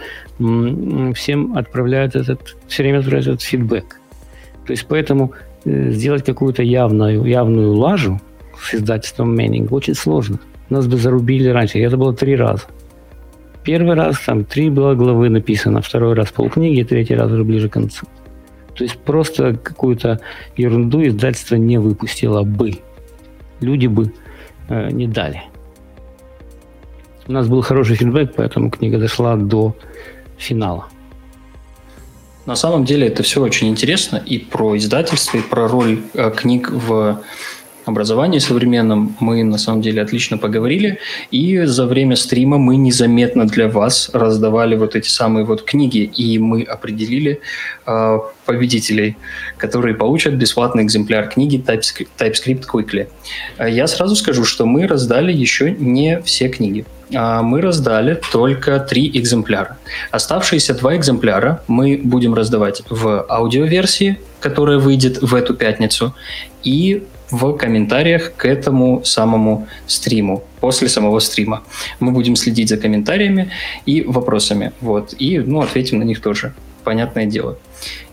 всем 1.16 1.58
отправляют 1.58 2.16
этот, 2.16 2.58
все 2.68 2.84
время 2.84 3.00
отправляют 3.00 3.28
этот 3.28 3.42
фидбэк. 3.42 4.00
То 4.66 4.72
есть 4.74 4.86
поэтому 4.88 5.32
э, 5.64 5.92
сделать 5.92 6.26
какую-то 6.26 6.62
явную, 6.62 7.24
явную 7.24 7.74
лажу 7.74 8.20
с 8.62 8.76
издательством 8.76 9.34
Мэннинг 9.34 9.72
очень 9.72 9.96
сложно. 9.96 10.40
Нас 10.70 10.88
бы 10.88 10.98
зарубили 10.98 11.48
раньше. 11.48 11.80
Это 11.80 11.96
было 11.96 12.14
три 12.14 12.36
раза. 12.36 12.64
Первый 13.64 13.96
раз 13.96 14.20
там 14.20 14.44
три 14.44 14.70
было 14.70 14.94
главы 14.94 15.30
написано, 15.30 15.82
второй 15.82 16.14
раз 16.14 16.32
полкниги, 16.32 16.84
третий 16.84 17.16
раз 17.16 17.32
уже 17.32 17.44
ближе 17.44 17.70
к 17.70 17.74
концу. 17.74 18.06
То 18.76 18.84
есть 18.84 18.98
просто 18.98 19.56
какую-то 19.56 20.20
ерунду 20.58 21.06
издательство 21.06 21.56
не 21.56 21.78
выпустило 21.78 22.44
бы. 22.44 22.80
Люди 23.62 23.88
бы 23.88 24.12
э, 24.68 24.90
не 24.92 25.08
дали. 25.08 25.44
У 27.28 27.32
нас 27.32 27.48
был 27.48 27.62
хороший 27.62 27.96
фидбэк, 27.96 28.34
поэтому 28.36 28.70
книга 28.70 28.98
дошла 28.98 29.38
до 29.38 29.76
финала. 30.38 30.88
На 32.46 32.56
самом 32.56 32.84
деле 32.84 33.08
это 33.08 33.24
все 33.24 33.42
очень 33.42 33.70
интересно 33.70 34.18
и 34.18 34.38
про 34.38 34.76
издательство, 34.76 35.38
и 35.38 35.42
про 35.42 35.70
роль 35.70 36.02
э, 36.14 36.32
книг 36.32 36.70
в 36.70 37.22
образовании 37.86 38.40
современном 38.40 39.16
мы 39.20 39.44
на 39.44 39.58
самом 39.58 39.82
деле 39.82 40.02
отлично 40.02 40.38
поговорили. 40.38 41.00
И 41.32 41.62
за 41.66 41.86
время 41.86 42.16
стрима 42.16 42.58
мы 42.58 42.78
незаметно 42.78 43.46
для 43.46 43.68
вас 43.68 44.10
раздавали 44.14 44.76
вот 44.76 44.96
эти 44.96 45.10
самые 45.10 45.46
вот 45.46 45.64
книги, 45.64 46.00
и 46.00 46.40
мы 46.40 46.64
определили 46.64 47.40
э, 47.86 48.20
победителей, 48.46 49.18
которые 49.58 49.96
получат 49.96 50.34
бесплатный 50.34 50.84
экземпляр 50.84 51.28
книги 51.30 51.64
TypeScript, 51.66 52.10
TypeScript 52.18 52.64
Quickly. 52.72 53.08
А 53.58 53.68
я 53.68 53.88
сразу 53.88 54.16
скажу, 54.16 54.46
что 54.46 54.66
мы 54.66 54.88
раздали 54.88 55.32
еще 55.32 55.72
не 55.72 56.22
все 56.22 56.50
книги. 56.50 56.86
А, 57.16 57.42
мы 57.42 57.62
раздали 57.62 58.20
только 58.32 58.80
три 58.80 59.10
экземпляра. 59.14 59.78
Оставшиеся 60.12 60.74
два 60.74 60.96
экземпляра 60.96 61.64
мы 61.68 62.00
будем 62.04 62.34
раздавать 62.34 62.84
в 62.90 63.26
аудиоверсии, 63.30 64.20
которая 64.40 64.78
выйдет 64.78 65.22
в 65.22 65.36
эту 65.36 65.54
пятницу, 65.54 66.14
и 66.64 67.04
в 67.34 67.58
комментариях 67.58 68.34
к 68.36 68.46
этому 68.46 69.04
самому 69.04 69.68
стриму, 69.88 70.44
после 70.60 70.88
самого 70.88 71.20
стрима. 71.20 71.64
Мы 72.00 72.12
будем 72.12 72.36
следить 72.36 72.70
за 72.70 72.78
комментариями 72.78 73.50
и 73.88 74.02
вопросами, 74.04 74.72
вот, 74.82 75.16
и, 75.18 75.40
ну, 75.40 75.62
ответим 75.62 76.00
на 76.00 76.04
них 76.04 76.22
тоже, 76.22 76.54
понятное 76.84 77.26
дело. 77.26 77.58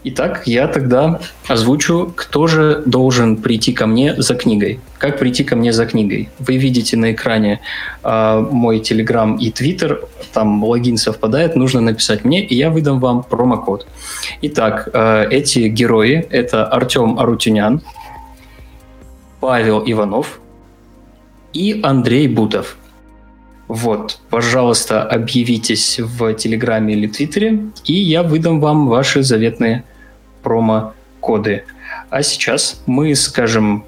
Итак, 0.03 0.43
я 0.47 0.67
тогда 0.67 1.21
озвучу, 1.47 2.13
кто 2.17 2.47
же 2.47 2.83
должен 2.87 3.37
прийти 3.37 3.73
ко 3.75 3.87
мне 3.87 4.15
за 4.21 4.35
книгой. 4.35 4.81
Как 4.99 5.19
прийти 5.19 5.45
ко 5.45 5.57
мне 5.57 5.73
за 5.73 5.85
книгой? 5.85 6.31
Вы 6.39 6.57
видите 6.57 6.97
на 6.97 7.13
экране 7.13 7.61
э, 8.03 8.47
мой 8.51 8.81
Телеграм 8.81 9.37
и 9.37 9.51
Твиттер, 9.51 10.01
там 10.33 10.65
логин 10.65 10.97
совпадает, 10.97 11.57
нужно 11.57 11.83
написать 11.83 12.25
мне, 12.25 12.43
и 12.43 12.55
я 12.55 12.71
выдам 12.71 13.01
вам 13.01 13.23
промокод. 13.23 13.87
Итак, 14.43 14.89
э, 14.93 15.27
эти 15.31 15.69
герои– 15.69 16.27
это 16.31 16.65
Артем 16.65 17.19
Арутюнян, 17.19 17.83
Павел 19.41 19.83
Иванов 19.87 20.41
и 21.53 21.81
Андрей 21.83 22.29
Бутов. 22.29 22.77
Вот, 23.69 24.19
пожалуйста, 24.31 25.03
объявитесь 25.03 26.01
в 26.01 26.35
Телеграме 26.35 26.95
или 26.95 27.07
Твиттере, 27.07 27.71
и 27.85 27.95
я 27.95 28.23
выдам 28.23 28.61
вам 28.61 28.89
ваши 28.89 29.23
заветные 29.23 29.85
промо-коды. 30.43 31.65
А 32.11 32.23
сейчас 32.23 32.83
мы 32.87 33.15
скажем 33.15 33.85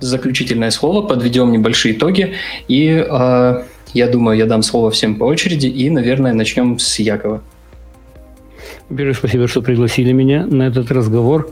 заключительное 0.00 0.70
слово, 0.70 1.06
подведем 1.06 1.50
небольшие 1.50 1.94
итоги, 1.94 2.34
и 2.68 3.04
э, 3.08 3.62
я 3.94 4.08
думаю, 4.08 4.36
я 4.36 4.44
дам 4.44 4.62
слово 4.62 4.90
всем 4.90 5.16
по 5.16 5.24
очереди, 5.24 5.66
и, 5.66 5.88
наверное, 5.88 6.34
начнем 6.34 6.78
с 6.78 6.98
Якова. 6.98 7.42
Во-первых, 8.90 9.16
спасибо, 9.16 9.48
что 9.48 9.62
пригласили 9.62 10.12
меня 10.12 10.44
на 10.44 10.64
этот 10.64 10.90
разговор. 10.90 11.50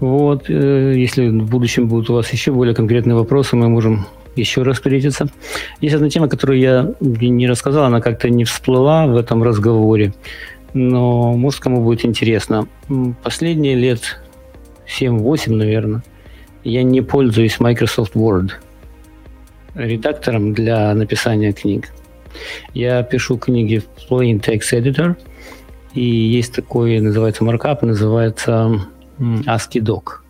Вот, 0.00 0.48
э, 0.48 0.94
если 0.96 1.28
в 1.28 1.48
будущем 1.48 1.88
будут 1.88 2.10
у 2.10 2.14
вас 2.14 2.32
еще 2.32 2.52
более 2.52 2.74
конкретные 2.74 3.14
вопросы, 3.14 3.54
мы 3.56 3.68
можем 3.68 4.06
еще 4.34 4.62
раз 4.62 4.76
встретиться. 4.76 5.28
Есть 5.80 5.94
одна 5.94 6.08
тема, 6.08 6.28
которую 6.28 6.58
я 6.58 6.94
не 7.00 7.46
рассказал, 7.46 7.84
она 7.84 8.00
как-то 8.00 8.30
не 8.30 8.44
всплыла 8.44 9.06
в 9.06 9.16
этом 9.16 9.42
разговоре, 9.42 10.14
но 10.72 11.34
может 11.34 11.60
кому 11.60 11.82
будет 11.82 12.04
интересно. 12.04 12.66
Последние 13.22 13.74
лет 13.74 14.22
7-8, 14.86 15.52
наверное, 15.52 16.02
я 16.64 16.82
не 16.82 17.02
пользуюсь 17.02 17.60
Microsoft 17.60 18.14
Word 18.14 18.52
редактором 19.74 20.52
для 20.52 20.92
написания 20.94 21.52
книг. 21.52 21.90
Я 22.74 23.02
пишу 23.02 23.38
книги 23.38 23.78
в 23.78 24.12
Plain 24.12 24.40
Text 24.40 24.72
Editor, 24.72 25.16
и 25.94 26.02
есть 26.02 26.54
такой, 26.54 27.00
называется 27.00 27.44
маркап, 27.44 27.82
называется 27.82 28.80
ASCII-doc. 29.20 30.22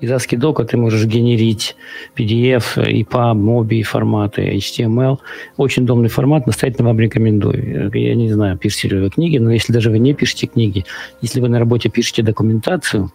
Из 0.00 0.10
ASCII-дока 0.10 0.64
ты 0.64 0.76
можешь 0.76 1.06
генерить 1.06 1.76
PDF, 2.16 2.76
EPUB, 2.76 3.34
MOBI 3.34 3.82
форматы, 3.82 4.42
HTML. 4.56 5.18
Очень 5.56 5.84
удобный 5.84 6.08
формат, 6.08 6.46
настоятельно 6.46 6.88
вам 6.88 7.00
рекомендую. 7.00 7.90
Я 7.94 8.14
не 8.14 8.30
знаю, 8.30 8.58
пишете 8.58 8.88
ли 8.88 9.00
вы 9.00 9.10
книги, 9.10 9.38
но 9.38 9.50
если 9.50 9.72
даже 9.72 9.90
вы 9.90 9.98
не 9.98 10.12
пишете 10.12 10.46
книги, 10.46 10.84
если 11.22 11.40
вы 11.40 11.48
на 11.48 11.58
работе 11.58 11.88
пишете 11.88 12.22
документацию, 12.22 13.10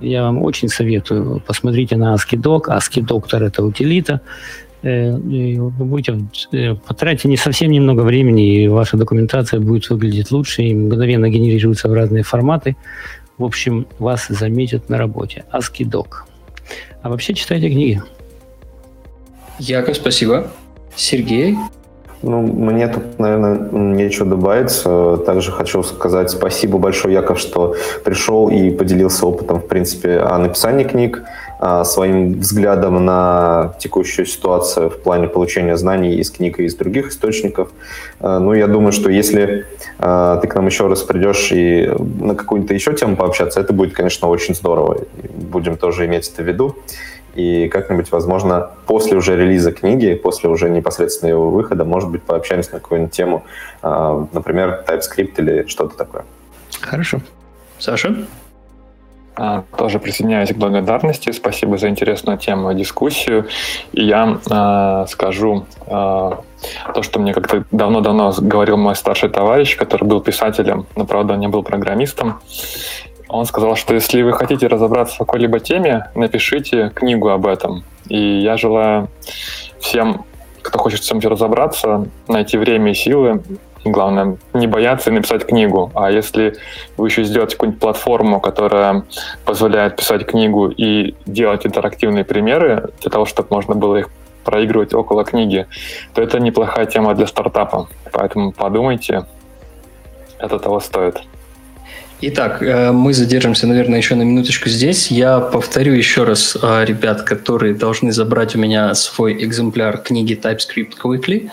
я 0.00 0.22
вам 0.22 0.42
очень 0.42 0.68
советую. 0.68 1.42
Посмотрите 1.46 1.96
на 1.96 2.14
ASCII-Doc. 2.14 2.62
ASCII-Доктор– 2.66 3.42
это 3.44 3.62
утилита. 3.62 4.20
Э, 4.82 5.12
вы 5.16 5.84
будете 5.84 6.18
э, 6.52 6.74
потратите 6.74 7.28
не 7.28 7.36
совсем 7.36 7.70
немного 7.70 8.00
времени, 8.00 8.64
и 8.64 8.68
ваша 8.68 8.96
документация 8.96 9.60
будет 9.60 9.88
выглядеть 9.90 10.32
лучше 10.32 10.62
и 10.62 10.74
мгновенно 10.74 11.30
генерируется 11.30 11.88
в 11.88 11.92
разные 11.92 12.24
форматы. 12.24 12.76
В 13.38 13.44
общем, 13.44 13.86
вас 13.98 14.26
заметят 14.28 14.88
на 14.88 14.98
работе. 14.98 15.44
ASCII-Doc. 15.52 16.06
А 17.02 17.08
вообще 17.08 17.34
читайте 17.34 17.68
книги. 17.68 18.02
Яков, 19.58 19.96
спасибо. 19.96 20.50
Сергей? 20.96 21.56
Ну, 22.22 22.40
мне 22.40 22.86
тут, 22.86 23.18
наверное, 23.18 23.58
нечего 23.72 24.26
добавить. 24.26 24.82
Также 25.26 25.50
хочу 25.50 25.82
сказать 25.82 26.30
спасибо 26.30 26.78
большое, 26.78 27.14
Яков, 27.14 27.38
что 27.38 27.74
пришел 28.04 28.48
и 28.48 28.70
поделился 28.70 29.26
опытом, 29.26 29.58
в 29.58 29.66
принципе, 29.66 30.18
о 30.18 30.38
написании 30.38 30.84
книг, 30.84 31.22
своим 31.84 32.40
взглядом 32.40 33.04
на 33.04 33.74
текущую 33.78 34.26
ситуацию 34.26 34.90
в 34.90 34.98
плане 34.98 35.28
получения 35.28 35.76
знаний 35.76 36.16
из 36.16 36.30
книг 36.30 36.58
и 36.58 36.64
из 36.64 36.74
других 36.74 37.08
источников. 37.08 37.70
Ну, 38.20 38.52
я 38.52 38.66
думаю, 38.66 38.92
что 38.92 39.10
если 39.10 39.66
ты 39.98 40.48
к 40.48 40.54
нам 40.54 40.66
еще 40.66 40.88
раз 40.88 41.02
придешь 41.02 41.52
и 41.52 41.88
на 42.20 42.34
какую-то 42.34 42.74
еще 42.74 42.92
тему 42.94 43.16
пообщаться, 43.16 43.60
это 43.60 43.72
будет, 43.72 43.94
конечно, 43.94 44.28
очень 44.28 44.54
здорово. 44.54 44.98
Будем 45.34 45.76
тоже 45.76 46.06
иметь 46.06 46.30
это 46.32 46.42
в 46.42 46.46
виду 46.46 46.76
и 47.34 47.68
как-нибудь, 47.68 48.10
возможно, 48.12 48.70
после 48.86 49.16
уже 49.16 49.36
релиза 49.36 49.72
книги, 49.72 50.14
после 50.14 50.50
уже 50.50 50.68
непосредственно 50.68 51.30
его 51.30 51.50
выхода, 51.50 51.84
может 51.84 52.10
быть, 52.10 52.22
пообщаемся 52.22 52.74
на 52.74 52.80
какую-нибудь 52.80 53.12
тему, 53.12 53.44
а, 53.82 54.26
например, 54.32 54.84
TypeScript 54.86 55.34
или 55.38 55.66
что-то 55.66 55.96
такое. 55.96 56.24
Хорошо. 56.80 57.20
Саша? 57.78 58.14
А, 59.34 59.64
тоже 59.78 59.98
присоединяюсь 59.98 60.50
к 60.50 60.56
благодарности. 60.56 61.30
Спасибо 61.30 61.78
за 61.78 61.88
интересную 61.88 62.36
тему 62.36 62.70
и 62.70 62.74
дискуссию. 62.74 63.48
И 63.92 64.04
я 64.04 64.38
э, 64.50 65.06
скажу 65.08 65.64
э, 65.86 65.90
то, 65.90 67.02
что 67.02 67.18
мне 67.18 67.32
как-то 67.32 67.64
давно-давно 67.70 68.34
говорил 68.38 68.76
мой 68.76 68.94
старший 68.94 69.30
товарищ, 69.30 69.76
который 69.76 70.04
был 70.04 70.20
писателем, 70.20 70.86
но, 70.96 71.06
правда, 71.06 71.36
не 71.36 71.48
был 71.48 71.62
программистом. 71.62 72.40
Он 73.32 73.46
сказал, 73.46 73.76
что 73.76 73.94
если 73.94 74.20
вы 74.20 74.34
хотите 74.34 74.66
разобраться 74.66 75.14
в 75.14 75.18
какой-либо 75.18 75.58
теме, 75.58 76.10
напишите 76.14 76.92
книгу 76.94 77.30
об 77.30 77.46
этом. 77.46 77.82
И 78.08 78.18
я 78.18 78.58
желаю 78.58 79.08
всем, 79.80 80.26
кто 80.60 80.78
хочет 80.78 81.00
в 81.00 81.08
чем-то 81.08 81.30
разобраться, 81.30 82.06
найти 82.28 82.58
время 82.58 82.90
и 82.90 82.94
силы, 82.94 83.42
главное, 83.86 84.36
не 84.52 84.66
бояться 84.66 85.08
и 85.08 85.14
написать 85.14 85.46
книгу. 85.46 85.90
А 85.94 86.10
если 86.10 86.56
вы 86.98 87.08
еще 87.08 87.24
сделаете 87.24 87.56
какую-нибудь 87.56 87.80
платформу, 87.80 88.38
которая 88.38 89.04
позволяет 89.46 89.96
писать 89.96 90.26
книгу 90.26 90.68
и 90.68 91.14
делать 91.24 91.64
интерактивные 91.64 92.24
примеры 92.24 92.90
для 93.00 93.10
того, 93.10 93.24
чтобы 93.24 93.48
можно 93.50 93.74
было 93.74 93.96
их 93.96 94.10
проигрывать 94.44 94.92
около 94.92 95.24
книги, 95.24 95.66
то 96.12 96.20
это 96.20 96.38
неплохая 96.38 96.84
тема 96.84 97.14
для 97.14 97.26
стартапа. 97.26 97.88
Поэтому 98.12 98.52
подумайте, 98.52 99.24
это 100.38 100.58
того 100.58 100.80
стоит. 100.80 101.22
Итак, 102.24 102.62
э, 102.62 102.92
мы 102.92 103.14
задержимся, 103.14 103.66
наверное, 103.66 103.98
еще 103.98 104.14
на 104.14 104.22
минуточку 104.22 104.68
здесь. 104.68 105.10
Я 105.10 105.40
повторю 105.40 105.92
еще 105.92 106.22
раз 106.22 106.56
э, 106.62 106.84
ребят, 106.84 107.22
которые 107.22 107.74
должны 107.74 108.12
забрать 108.12 108.54
у 108.54 108.60
меня 108.60 108.94
свой 108.94 109.44
экземпляр 109.44 109.98
книги 109.98 110.38
TypeScript 110.40 110.92
Quickly. 111.02 111.50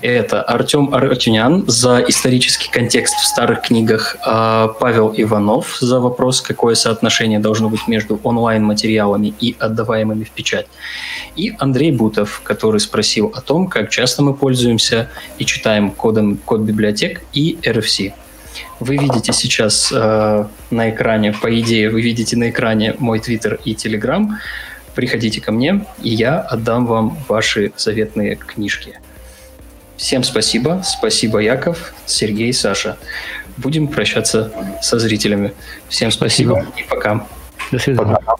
Это 0.00 0.40
Артем 0.40 0.94
Артюнян 0.94 1.64
за 1.66 2.02
исторический 2.08 2.70
контекст 2.70 3.14
в 3.16 3.26
старых 3.26 3.60
книгах, 3.60 4.16
э, 4.26 4.68
Павел 4.80 5.12
Иванов 5.14 5.76
за 5.80 6.00
вопрос, 6.00 6.40
какое 6.40 6.76
соотношение 6.76 7.38
должно 7.38 7.68
быть 7.68 7.86
между 7.86 8.18
онлайн-материалами 8.22 9.34
и 9.38 9.54
отдаваемыми 9.58 10.24
в 10.24 10.30
печать. 10.30 10.66
И 11.36 11.52
Андрей 11.58 11.92
Бутов, 11.92 12.40
который 12.42 12.80
спросил 12.80 13.34
о 13.36 13.42
том, 13.42 13.66
как 13.66 13.90
часто 13.90 14.22
мы 14.22 14.32
пользуемся 14.32 15.10
и 15.36 15.44
читаем 15.44 15.90
кодом, 15.90 16.38
код 16.38 16.62
библиотек 16.62 17.20
и 17.34 17.58
RFC. 17.62 18.14
Вы 18.80 18.96
видите 18.96 19.32
сейчас 19.32 19.90
э, 19.92 20.46
на 20.70 20.90
экране, 20.90 21.32
по 21.32 21.60
идее, 21.60 21.90
вы 21.90 22.02
видите 22.02 22.36
на 22.36 22.50
экране 22.50 22.94
мой 22.98 23.20
твиттер 23.20 23.58
и 23.64 23.74
телеграм. 23.74 24.38
Приходите 24.94 25.40
ко 25.40 25.52
мне, 25.52 25.84
и 26.02 26.10
я 26.10 26.40
отдам 26.40 26.86
вам 26.86 27.18
ваши 27.28 27.72
заветные 27.76 28.36
книжки. 28.36 28.98
Всем 29.96 30.24
спасибо. 30.24 30.82
Спасибо, 30.84 31.38
Яков, 31.38 31.94
Сергей, 32.04 32.52
Саша. 32.52 32.96
Будем 33.56 33.88
прощаться 33.88 34.52
со 34.82 34.98
зрителями. 34.98 35.52
Всем 35.88 36.10
спасибо, 36.10 36.62
спасибо. 36.62 36.78
и 36.78 36.88
пока. 36.88 37.26
До 37.72 37.78
свидания. 37.78 38.16
Пока. 38.16 38.36